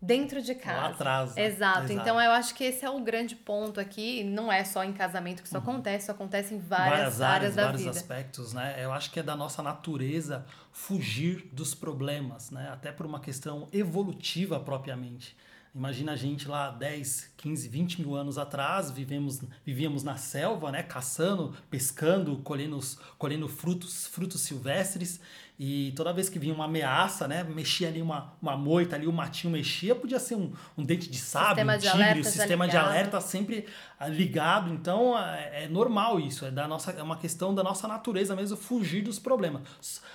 dentro 0.00 0.42
de 0.42 0.54
casa. 0.54 0.80
Lá 0.80 0.88
atrás. 0.88 1.36
Exato. 1.36 1.46
Exato. 1.46 1.92
Então 1.92 2.20
eu 2.20 2.30
acho 2.32 2.54
que 2.54 2.64
esse 2.64 2.84
é 2.84 2.90
o 2.90 3.00
grande 3.00 3.34
ponto 3.34 3.80
aqui. 3.80 4.22
Não 4.24 4.52
é 4.52 4.64
só 4.64 4.84
em 4.84 4.92
casamento 4.92 5.42
que 5.42 5.48
isso 5.48 5.56
uhum. 5.56 5.62
acontece, 5.62 6.04
isso 6.04 6.12
acontece 6.12 6.54
em 6.54 6.58
várias, 6.58 6.90
várias 6.90 7.20
áreas, 7.20 7.20
áreas 7.20 7.54
da 7.54 7.62
vários 7.64 7.82
vida. 7.82 7.96
aspectos, 7.96 8.52
né? 8.52 8.76
Eu 8.78 8.92
acho 8.92 9.10
que 9.10 9.20
é 9.20 9.22
da 9.22 9.36
nossa 9.36 9.62
natureza 9.62 10.44
fugir 10.72 11.48
dos 11.52 11.74
problemas, 11.74 12.50
né? 12.50 12.68
Até 12.72 12.92
por 12.92 13.06
uma 13.06 13.20
questão 13.20 13.68
evolutiva 13.72 14.60
propriamente. 14.60 15.36
Imagina 15.76 16.12
a 16.12 16.16
gente 16.16 16.48
lá 16.48 16.70
10, 16.70 17.34
15, 17.36 17.68
20 17.68 18.00
mil 18.00 18.14
anos 18.14 18.38
atrás, 18.38 18.90
vivemos, 18.90 19.42
vivíamos 19.62 20.02
na 20.02 20.16
selva, 20.16 20.72
né? 20.72 20.82
Caçando, 20.82 21.54
pescando, 21.68 22.38
colhendo, 22.38 22.80
colhendo 23.18 23.46
frutos, 23.46 24.06
frutos 24.06 24.40
silvestres. 24.40 25.20
E 25.58 25.92
toda 25.96 26.12
vez 26.12 26.28
que 26.28 26.38
vinha 26.38 26.52
uma 26.52 26.66
ameaça, 26.66 27.26
né? 27.26 27.42
Mexia 27.42 27.88
ali 27.88 28.02
uma, 28.02 28.34
uma 28.42 28.56
moita, 28.56 28.94
ali 28.94 29.06
o 29.06 29.12
matinho 29.12 29.52
mexia, 29.52 29.94
podia 29.94 30.18
ser 30.18 30.34
um, 30.34 30.52
um 30.76 30.84
dente 30.84 31.08
de 31.08 31.16
sábio, 31.16 31.64
um 31.64 31.78
tigre, 31.78 32.20
o 32.20 32.24
sistema 32.24 32.68
de 32.68 32.76
alerta 32.76 33.20
sempre 33.22 33.66
ah, 33.98 34.06
ligado. 34.06 34.70
Então 34.70 35.18
é, 35.18 35.64
é, 35.64 35.68
normal 35.68 36.20
isso, 36.20 36.44
é, 36.44 36.50
da 36.50 36.68
nossa, 36.68 36.90
é 36.90 37.02
uma 37.02 37.16
questão 37.16 37.54
da 37.54 37.62
nossa 37.62 37.88
natureza 37.88 38.36
mesmo 38.36 38.54
fugir 38.54 39.02
dos 39.02 39.18
problemas. 39.18 39.62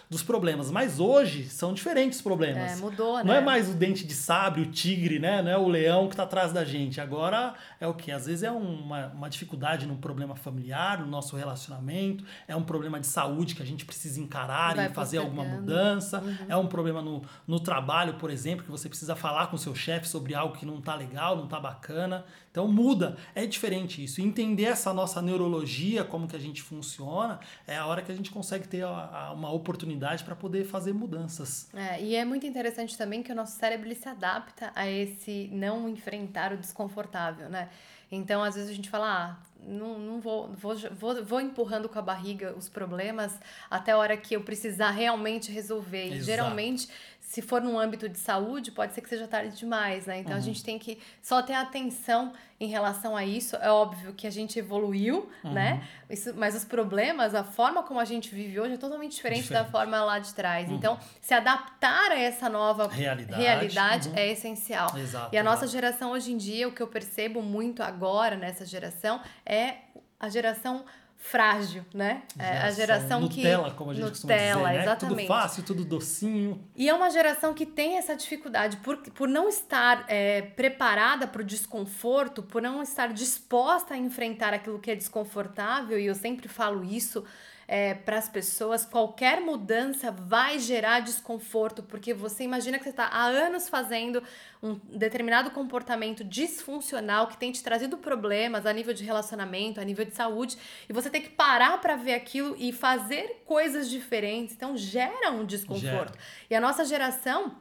Dos 0.08 0.22
problemas. 0.22 0.70
Mas 0.70 1.00
hoje 1.00 1.50
são 1.50 1.74
diferentes 1.74 2.20
os 2.20 2.24
problemas. 2.24 2.74
É, 2.74 2.76
mudou, 2.76 3.18
né? 3.18 3.24
Não 3.24 3.34
é 3.34 3.42
mais 3.42 3.68
o 3.68 3.74
dente 3.74 4.06
de 4.06 4.14
sábio, 4.14 4.66
o 4.66 4.68
tigre, 4.68 5.18
né? 5.18 5.42
Não 5.42 5.50
é 5.50 5.58
o 5.58 5.68
leão 5.68 6.08
que 6.08 6.14
está 6.14 6.24
atrás 6.24 6.54
da 6.54 6.64
gente. 6.64 7.02
Agora 7.02 7.56
é 7.80 7.88
o 7.88 7.96
que? 7.96 8.12
Às 8.12 8.28
vezes 8.28 8.44
é 8.44 8.52
uma, 8.52 9.08
uma 9.08 9.30
dificuldade 9.30 9.88
num 9.88 9.98
problema 9.98 10.36
familiar, 10.36 11.00
no 11.00 11.08
nosso 11.08 11.36
relacionamento, 11.36 12.24
é 12.48 12.56
um 12.56 12.64
problema 12.64 13.00
de 13.00 13.08
saúde 13.08 13.56
que 13.56 13.64
a 13.64 13.66
gente 13.66 13.86
precisa 13.86 14.20
encarar 14.20 14.76
Vai 14.76 14.86
e 14.86 14.90
fazer 14.90 15.18
algum 15.18 15.31
alguma 15.32 15.44
mudança, 15.44 16.20
uhum. 16.20 16.36
é 16.48 16.58
um 16.58 16.68
problema 16.68 17.02
no, 17.02 17.22
no 17.48 17.60
trabalho, 17.60 18.16
por 18.16 18.30
exemplo, 18.30 18.64
que 18.64 18.72
você 18.72 18.88
precisa 18.88 19.16
falar 19.16 19.48
com 19.48 19.58
seu 19.58 19.74
chefe 19.74 20.08
sobre 20.08 20.36
algo 20.36 20.56
que 20.56 20.66
não 20.66 20.80
está 20.80 20.96
legal, 20.96 21.36
não 21.36 21.46
está 21.46 21.60
bacana. 21.60 22.26
Então 22.52 22.68
muda, 22.68 23.18
é 23.34 23.46
diferente 23.46 24.04
isso. 24.04 24.22
entender 24.22 24.66
essa 24.66 24.94
nossa 24.94 25.22
neurologia, 25.22 26.04
como 26.04 26.28
que 26.28 26.36
a 26.36 26.40
gente 26.40 26.62
funciona, 26.62 27.40
é 27.66 27.78
a 27.78 27.86
hora 27.86 28.02
que 28.02 28.12
a 28.12 28.16
gente 28.16 28.30
consegue 28.30 28.68
ter 28.68 28.84
a, 28.84 28.90
a, 28.90 29.34
uma 29.34 29.52
oportunidade 29.52 30.24
para 30.24 30.36
poder 30.36 30.66
fazer 30.66 30.94
mudanças. 30.94 31.70
É, 31.74 32.02
e 32.02 32.16
é 32.16 32.26
muito 32.26 32.46
interessante 32.46 32.98
também 32.98 33.24
que 33.24 33.32
o 33.32 33.36
nosso 33.36 33.58
cérebro 33.58 33.94
se 33.96 34.08
adapta 34.08 34.72
a 34.76 34.90
esse 34.90 35.50
não 35.52 35.88
enfrentar 35.88 36.52
o 36.54 36.58
desconfortável, 36.58 37.50
né? 37.50 37.70
Então, 38.12 38.44
às 38.44 38.56
vezes 38.56 38.70
a 38.70 38.74
gente 38.74 38.90
fala, 38.90 39.08
ah, 39.08 39.52
não, 39.66 40.00
não 40.00 40.20
vou, 40.20 40.50
vou, 40.54 40.76
vou, 40.76 41.24
vou 41.24 41.40
empurrando 41.40 41.88
com 41.88 41.98
a 41.98 42.02
barriga 42.02 42.54
os 42.58 42.68
problemas 42.68 43.40
até 43.70 43.92
a 43.92 43.98
hora 43.98 44.18
que 44.18 44.36
eu 44.36 44.42
precisar 44.42 44.92
realmente 44.92 45.52
resolver. 45.52 46.08
E 46.08 46.22
geralmente, 46.22 46.90
se 47.32 47.42
for 47.42 47.62
num 47.62 47.80
âmbito 47.80 48.10
de 48.10 48.20
saúde, 48.20 48.72
pode 48.72 48.94
ser 48.94 49.00
que 49.00 49.08
seja 49.08 49.26
tarde 49.26 49.56
demais, 49.56 50.06
né? 50.06 50.20
Então 50.20 50.34
uhum. 50.34 50.38
a 50.38 50.42
gente 50.42 50.62
tem 50.62 50.78
que 50.78 51.00
só 51.22 51.42
ter 51.42 51.54
atenção 51.54 52.34
em 52.60 52.68
relação 52.68 53.16
a 53.16 53.24
isso. 53.24 53.56
É 53.56 53.72
óbvio 53.72 54.12
que 54.12 54.28
a 54.28 54.30
gente 54.30 54.60
evoluiu, 54.60 55.30
uhum. 55.42 55.54
né? 55.54 55.82
Isso, 56.10 56.34
mas 56.36 56.56
os 56.56 56.66
problemas, 56.66 57.34
a 57.34 57.42
forma 57.42 57.84
como 57.84 58.02
a 58.02 58.04
gente 58.04 58.36
vive 58.36 58.60
hoje 58.60 58.74
é 58.74 58.78
totalmente 58.78 59.16
diferente, 59.16 59.44
diferente. 59.44 59.64
da 59.64 59.72
forma 59.72 60.04
lá 60.04 60.20
de 60.20 60.34
trás. 60.34 60.68
Uhum. 60.68 60.76
Então, 60.76 61.00
se 61.22 61.34
adaptar 61.34 62.12
a 62.12 62.20
essa 62.20 62.50
nova 62.50 62.90
realidade, 62.90 63.42
realidade 63.42 64.10
uhum. 64.10 64.18
é 64.18 64.28
essencial. 64.28 64.94
Exato, 64.98 65.34
e 65.34 65.38
a 65.38 65.44
nossa 65.44 65.66
geração 65.68 66.12
hoje 66.12 66.34
em 66.34 66.38
dia, 66.38 66.68
o 66.68 66.74
que 66.74 66.84
eu 66.84 66.88
percebo 66.88 67.42
muito 67.42 67.82
agora 67.82 68.36
nessa 68.36 68.66
geração 68.66 69.22
é 69.46 69.76
a 70.20 70.28
geração 70.28 70.84
frágil, 71.22 71.86
né? 71.94 72.24
É 72.38 72.58
a 72.58 72.72
geração 72.72 73.22
Nutella, 73.22 73.30
que 73.30 73.44
Nutella, 73.44 73.72
como 73.72 73.92
a 73.92 73.94
gente 73.94 74.04
Nutella, 74.04 74.12
costuma 74.12 74.70
dizer, 74.70 74.78
né? 74.78 74.82
exatamente. 74.82 75.18
Tudo 75.18 75.28
fácil, 75.28 75.64
tudo 75.64 75.86
docinho. 75.86 76.68
E 76.76 76.90
é 76.90 76.94
uma 76.94 77.12
geração 77.12 77.54
que 77.54 77.66
tem 77.66 77.98
essa 77.98 78.16
dificuldade 78.16 78.78
por, 78.78 78.98
por 78.98 79.30
não 79.30 79.48
estar 79.48 80.04
é, 80.08 80.42
preparada 80.42 81.28
para 81.28 81.42
o 81.42 81.46
desconforto, 81.46 82.42
por 82.42 82.60
não 82.60 82.82
estar 82.82 83.14
disposta 83.14 83.94
a 83.94 83.98
enfrentar 83.98 84.52
aquilo 84.52 84.80
que 84.80 84.90
é 84.90 84.96
desconfortável. 84.96 86.00
E 86.00 86.08
eu 86.08 86.16
sempre 86.16 86.48
falo 86.48 86.84
isso 86.84 87.24
é, 87.68 87.94
para 87.94 88.18
as 88.18 88.28
pessoas, 88.28 88.86
qualquer 88.86 89.42
mudança 89.42 90.12
vai 90.12 90.60
gerar 90.60 91.00
desconforto, 91.00 91.84
porque 91.84 92.14
você 92.14 92.44
imagina 92.44 92.78
que 92.78 92.84
você 92.84 92.90
está 92.90 93.06
há 93.06 93.26
anos 93.26 93.70
fazendo 93.70 94.22
um 94.62 94.76
determinado 94.98 95.52
comportamento 95.52 96.24
disfuncional 96.24 97.28
que 97.28 97.38
tem 97.38 97.52
te 97.52 97.64
trazido 97.64 97.98
problemas 97.98 98.66
a 98.66 98.74
nível 98.74 98.94
de 98.94 99.04
relacionamento, 99.04 99.80
a 99.80 99.84
nível 99.84 100.06
de 100.06 100.16
saúde, 100.16 100.58
e 100.88 100.94
você 100.94 101.10
tem 101.10 101.22
que 101.22 101.30
parar 101.30 101.80
para 101.80 101.96
ver 101.96 102.14
aquilo 102.14 102.56
e 102.60 102.72
fazer 102.72 103.44
coisas 103.46 103.90
diferentes. 103.90 104.56
Então 104.56 104.76
gera 104.78 105.32
um 105.32 105.46
desconforto. 105.46 106.14
Gera. 106.14 106.26
E 106.50 106.56
a 106.56 106.62
nossa 106.62 106.86
geração 106.86 107.56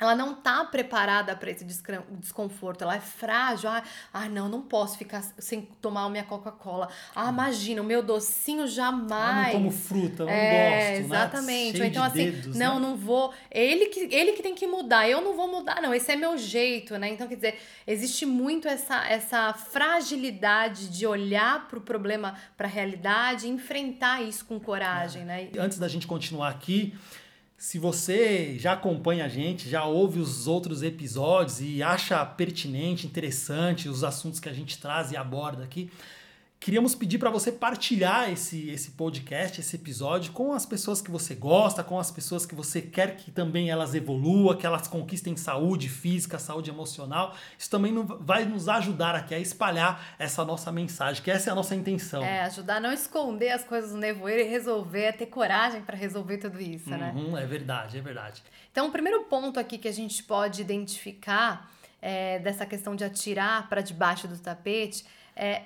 ela 0.00 0.16
não 0.16 0.34
tá 0.34 0.64
preparada 0.64 1.36
para 1.36 1.50
esse 1.50 1.64
desconforto, 1.64 2.82
ela 2.82 2.96
é 2.96 3.00
frágil. 3.00 3.68
Ah, 3.68 3.82
ah, 4.12 4.28
não, 4.30 4.48
não 4.48 4.62
posso 4.62 4.96
ficar 4.96 5.22
sem 5.38 5.60
tomar 5.80 6.08
minha 6.08 6.24
Coca-Cola. 6.24 6.88
Ah, 7.14 7.28
imagina, 7.28 7.82
o 7.82 7.84
meu 7.84 8.02
docinho 8.02 8.66
jamais. 8.66 9.48
Ah, 9.48 9.52
não 9.52 9.52
como 9.52 9.70
fruta, 9.70 10.24
não 10.24 10.32
é, 10.32 11.00
gosto, 11.00 11.04
Exatamente. 11.04 11.78
Né? 11.78 11.84
Ou 11.84 11.90
então, 11.90 12.02
assim, 12.02 12.30
dedos, 12.30 12.56
não, 12.56 12.80
né? 12.80 12.86
não 12.86 12.96
vou. 12.96 13.34
Ele 13.50 13.86
que, 13.86 14.00
ele 14.10 14.32
que 14.32 14.42
tem 14.42 14.54
que 14.54 14.66
mudar, 14.66 15.06
eu 15.06 15.20
não 15.20 15.36
vou 15.36 15.48
mudar, 15.48 15.82
não. 15.82 15.94
Esse 15.94 16.12
é 16.12 16.16
meu 16.16 16.38
jeito, 16.38 16.96
né? 16.96 17.10
Então, 17.10 17.28
quer 17.28 17.34
dizer, 17.34 17.60
existe 17.86 18.24
muito 18.24 18.66
essa, 18.66 19.06
essa 19.06 19.52
fragilidade 19.52 20.88
de 20.88 21.06
olhar 21.06 21.68
para 21.68 21.78
o 21.78 21.82
problema, 21.82 22.36
para 22.56 22.66
a 22.66 22.70
realidade 22.70 23.46
e 23.46 23.50
enfrentar 23.50 24.22
isso 24.22 24.46
com 24.46 24.58
coragem, 24.58 25.22
é. 25.22 25.24
né? 25.26 25.50
Antes 25.58 25.78
da 25.78 25.88
gente 25.88 26.06
continuar 26.06 26.48
aqui. 26.48 26.94
Se 27.60 27.78
você 27.78 28.56
já 28.58 28.72
acompanha 28.72 29.26
a 29.26 29.28
gente, 29.28 29.68
já 29.68 29.84
ouve 29.84 30.18
os 30.18 30.46
outros 30.46 30.82
episódios 30.82 31.60
e 31.60 31.82
acha 31.82 32.24
pertinente, 32.24 33.06
interessante 33.06 33.86
os 33.86 34.02
assuntos 34.02 34.40
que 34.40 34.48
a 34.48 34.52
gente 34.52 34.78
traz 34.78 35.12
e 35.12 35.16
aborda 35.16 35.62
aqui, 35.62 35.90
queríamos 36.60 36.94
pedir 36.94 37.16
para 37.18 37.30
você 37.30 37.50
partilhar 37.50 38.30
esse, 38.30 38.68
esse 38.68 38.90
podcast, 38.90 39.58
esse 39.58 39.76
episódio 39.76 40.30
com 40.32 40.52
as 40.52 40.66
pessoas 40.66 41.00
que 41.00 41.10
você 41.10 41.34
gosta, 41.34 41.82
com 41.82 41.98
as 41.98 42.10
pessoas 42.10 42.44
que 42.44 42.54
você 42.54 42.82
quer 42.82 43.16
que 43.16 43.30
também 43.30 43.70
elas 43.70 43.94
evoluam, 43.94 44.54
que 44.54 44.66
elas 44.66 44.86
conquistem 44.86 45.34
saúde 45.38 45.88
física, 45.88 46.38
saúde 46.38 46.68
emocional. 46.68 47.34
Isso 47.58 47.70
também 47.70 47.94
vai 48.20 48.44
nos 48.44 48.68
ajudar 48.68 49.14
aqui 49.14 49.34
a 49.34 49.38
espalhar 49.38 50.14
essa 50.18 50.44
nossa 50.44 50.70
mensagem, 50.70 51.22
que 51.22 51.30
essa 51.30 51.48
é 51.48 51.52
a 51.52 51.54
nossa 51.54 51.74
intenção. 51.74 52.22
É, 52.22 52.42
ajudar 52.42 52.76
a 52.76 52.80
não 52.80 52.92
esconder 52.92 53.52
as 53.52 53.64
coisas 53.64 53.92
no 53.92 53.98
nevoeiro 53.98 54.42
e 54.42 54.44
resolver, 54.44 55.08
a 55.08 55.12
ter 55.14 55.26
coragem 55.26 55.80
para 55.80 55.96
resolver 55.96 56.36
tudo 56.36 56.60
isso, 56.60 56.90
né? 56.90 57.12
uhum, 57.16 57.32
né? 57.32 57.42
É 57.42 57.46
verdade, 57.46 57.96
é 57.96 58.02
verdade. 58.02 58.42
Então, 58.70 58.88
o 58.88 58.92
primeiro 58.92 59.24
ponto 59.24 59.58
aqui 59.58 59.78
que 59.78 59.88
a 59.88 59.92
gente 59.92 60.22
pode 60.22 60.60
identificar 60.60 61.72
é, 62.02 62.38
dessa 62.38 62.66
questão 62.66 62.94
de 62.94 63.02
atirar 63.02 63.66
para 63.66 63.80
debaixo 63.80 64.28
do 64.28 64.38
tapete 64.38 65.06
é 65.34 65.62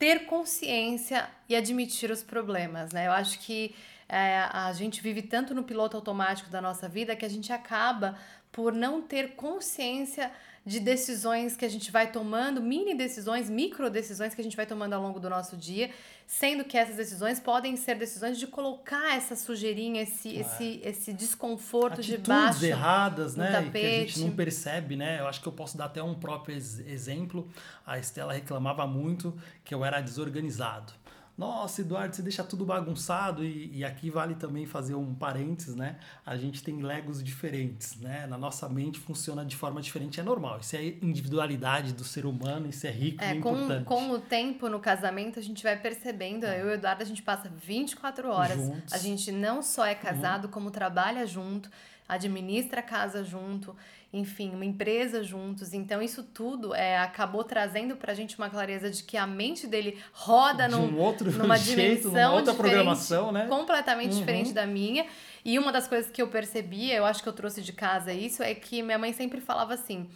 ter 0.00 0.24
consciência 0.24 1.28
e 1.46 1.54
admitir 1.54 2.10
os 2.10 2.22
problemas, 2.22 2.90
né? 2.90 3.06
Eu 3.06 3.12
acho 3.12 3.38
que 3.38 3.76
é, 4.08 4.38
a 4.50 4.72
gente 4.72 5.02
vive 5.02 5.20
tanto 5.20 5.54
no 5.54 5.62
piloto 5.62 5.94
automático 5.94 6.48
da 6.48 6.58
nossa 6.58 6.88
vida 6.88 7.14
que 7.14 7.24
a 7.24 7.28
gente 7.28 7.52
acaba 7.52 8.18
por 8.50 8.72
não 8.72 9.02
ter 9.02 9.34
consciência 9.34 10.32
de 10.64 10.78
decisões 10.78 11.56
que 11.56 11.64
a 11.64 11.68
gente 11.68 11.90
vai 11.90 12.12
tomando, 12.12 12.60
mini 12.60 12.94
decisões, 12.94 13.48
micro 13.48 13.88
decisões 13.88 14.34
que 14.34 14.40
a 14.40 14.44
gente 14.44 14.56
vai 14.56 14.66
tomando 14.66 14.92
ao 14.92 15.02
longo 15.02 15.18
do 15.18 15.30
nosso 15.30 15.56
dia, 15.56 15.90
sendo 16.26 16.64
que 16.64 16.76
essas 16.76 16.96
decisões 16.96 17.40
podem 17.40 17.76
ser 17.76 17.96
decisões 17.96 18.38
de 18.38 18.46
colocar 18.46 19.16
essa 19.16 19.34
sujeirinha, 19.34 20.02
esse, 20.02 20.34
claro. 20.34 20.48
esse, 20.54 20.80
esse 20.84 21.12
desconforto 21.12 22.00
Atitudes 22.00 22.22
debaixo 22.22 22.64
erradas, 22.66 23.36
né? 23.36 23.50
tapete. 23.50 23.72
Que 23.72 23.86
a 23.86 24.06
gente 24.06 24.20
não 24.20 24.30
percebe, 24.30 24.96
né? 24.96 25.20
Eu 25.20 25.26
acho 25.26 25.40
que 25.40 25.48
eu 25.48 25.52
posso 25.52 25.78
dar 25.78 25.86
até 25.86 26.02
um 26.02 26.14
próprio 26.14 26.54
exemplo. 26.54 27.48
A 27.86 27.98
Estela 27.98 28.32
reclamava 28.32 28.86
muito 28.86 29.36
que 29.64 29.74
eu 29.74 29.84
era 29.84 30.00
desorganizado 30.00 30.99
nossa, 31.40 31.80
Eduardo, 31.80 32.14
você 32.14 32.20
deixa 32.20 32.44
tudo 32.44 32.66
bagunçado. 32.66 33.42
E, 33.42 33.78
e, 33.78 33.82
aqui 33.82 34.10
vale 34.10 34.34
também 34.34 34.66
fazer 34.66 34.94
um 34.94 35.14
parênteses, 35.14 35.74
né? 35.74 35.96
A 36.24 36.36
gente 36.36 36.62
tem 36.62 36.82
legos 36.82 37.24
diferentes, 37.24 37.96
né? 37.98 38.26
Na 38.26 38.36
nossa 38.36 38.68
mente 38.68 38.98
funciona 38.98 39.42
de 39.42 39.56
forma 39.56 39.80
diferente, 39.80 40.20
é 40.20 40.22
normal. 40.22 40.58
Isso 40.60 40.76
é 40.76 40.84
individualidade 41.00 41.94
do 41.94 42.04
ser 42.04 42.26
humano, 42.26 42.68
isso 42.68 42.86
é 42.86 42.90
rico 42.90 43.24
é, 43.24 43.36
e 43.36 43.40
com, 43.40 43.54
importante. 43.54 43.84
Com 43.86 44.10
o 44.10 44.20
tempo 44.20 44.68
no 44.68 44.78
casamento, 44.78 45.38
a 45.38 45.42
gente 45.42 45.62
vai 45.62 45.78
percebendo. 45.78 46.44
É. 46.44 46.60
Eu 46.60 46.66
e 46.66 46.68
o 46.68 46.72
Eduardo, 46.74 47.02
a 47.02 47.06
gente 47.06 47.22
passa 47.22 47.48
24 47.48 48.30
horas. 48.30 48.58
Juntos. 48.58 48.92
A 48.92 48.98
gente 48.98 49.32
não 49.32 49.62
só 49.62 49.86
é 49.86 49.94
casado, 49.94 50.44
uhum. 50.44 50.50
como 50.50 50.70
trabalha 50.70 51.26
junto, 51.26 51.70
administra 52.06 52.80
a 52.80 52.82
casa 52.82 53.24
junto 53.24 53.74
enfim, 54.12 54.50
uma 54.54 54.64
empresa 54.64 55.22
juntos. 55.22 55.72
Então, 55.72 56.02
isso 56.02 56.22
tudo 56.22 56.74
é, 56.74 56.98
acabou 56.98 57.44
trazendo 57.44 57.96
pra 57.96 58.12
gente 58.12 58.36
uma 58.36 58.50
clareza 58.50 58.90
de 58.90 59.04
que 59.04 59.16
a 59.16 59.26
mente 59.26 59.66
dele 59.66 59.98
roda 60.12 60.68
de 60.68 60.74
um 60.74 60.98
outro 60.98 61.30
numa 61.30 61.56
jeito, 61.58 62.02
dimensão 62.02 62.12
numa 62.12 62.32
outra 62.32 62.54
programação, 62.54 63.30
né? 63.30 63.46
completamente 63.46 64.12
uhum. 64.12 64.18
diferente 64.18 64.52
da 64.52 64.66
minha. 64.66 65.06
E 65.44 65.58
uma 65.58 65.70
das 65.70 65.86
coisas 65.86 66.10
que 66.10 66.20
eu 66.20 66.28
percebia, 66.28 66.96
eu 66.96 67.04
acho 67.04 67.22
que 67.22 67.28
eu 67.28 67.32
trouxe 67.32 67.62
de 67.62 67.72
casa 67.72 68.12
isso, 68.12 68.42
é 68.42 68.54
que 68.54 68.82
minha 68.82 68.98
mãe 68.98 69.12
sempre 69.12 69.40
falava 69.40 69.74
assim: 69.74 70.08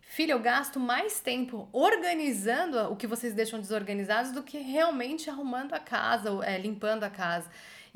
Filha, 0.00 0.32
eu 0.32 0.40
gasto 0.40 0.80
mais 0.80 1.20
tempo 1.20 1.68
organizando 1.70 2.90
o 2.90 2.96
que 2.96 3.06
vocês 3.06 3.34
deixam 3.34 3.60
desorganizados 3.60 4.32
do 4.32 4.42
que 4.42 4.58
realmente 4.58 5.30
arrumando 5.30 5.74
a 5.74 5.78
casa, 5.78 6.30
é, 6.44 6.58
limpando 6.58 7.04
a 7.04 7.10
casa. 7.10 7.48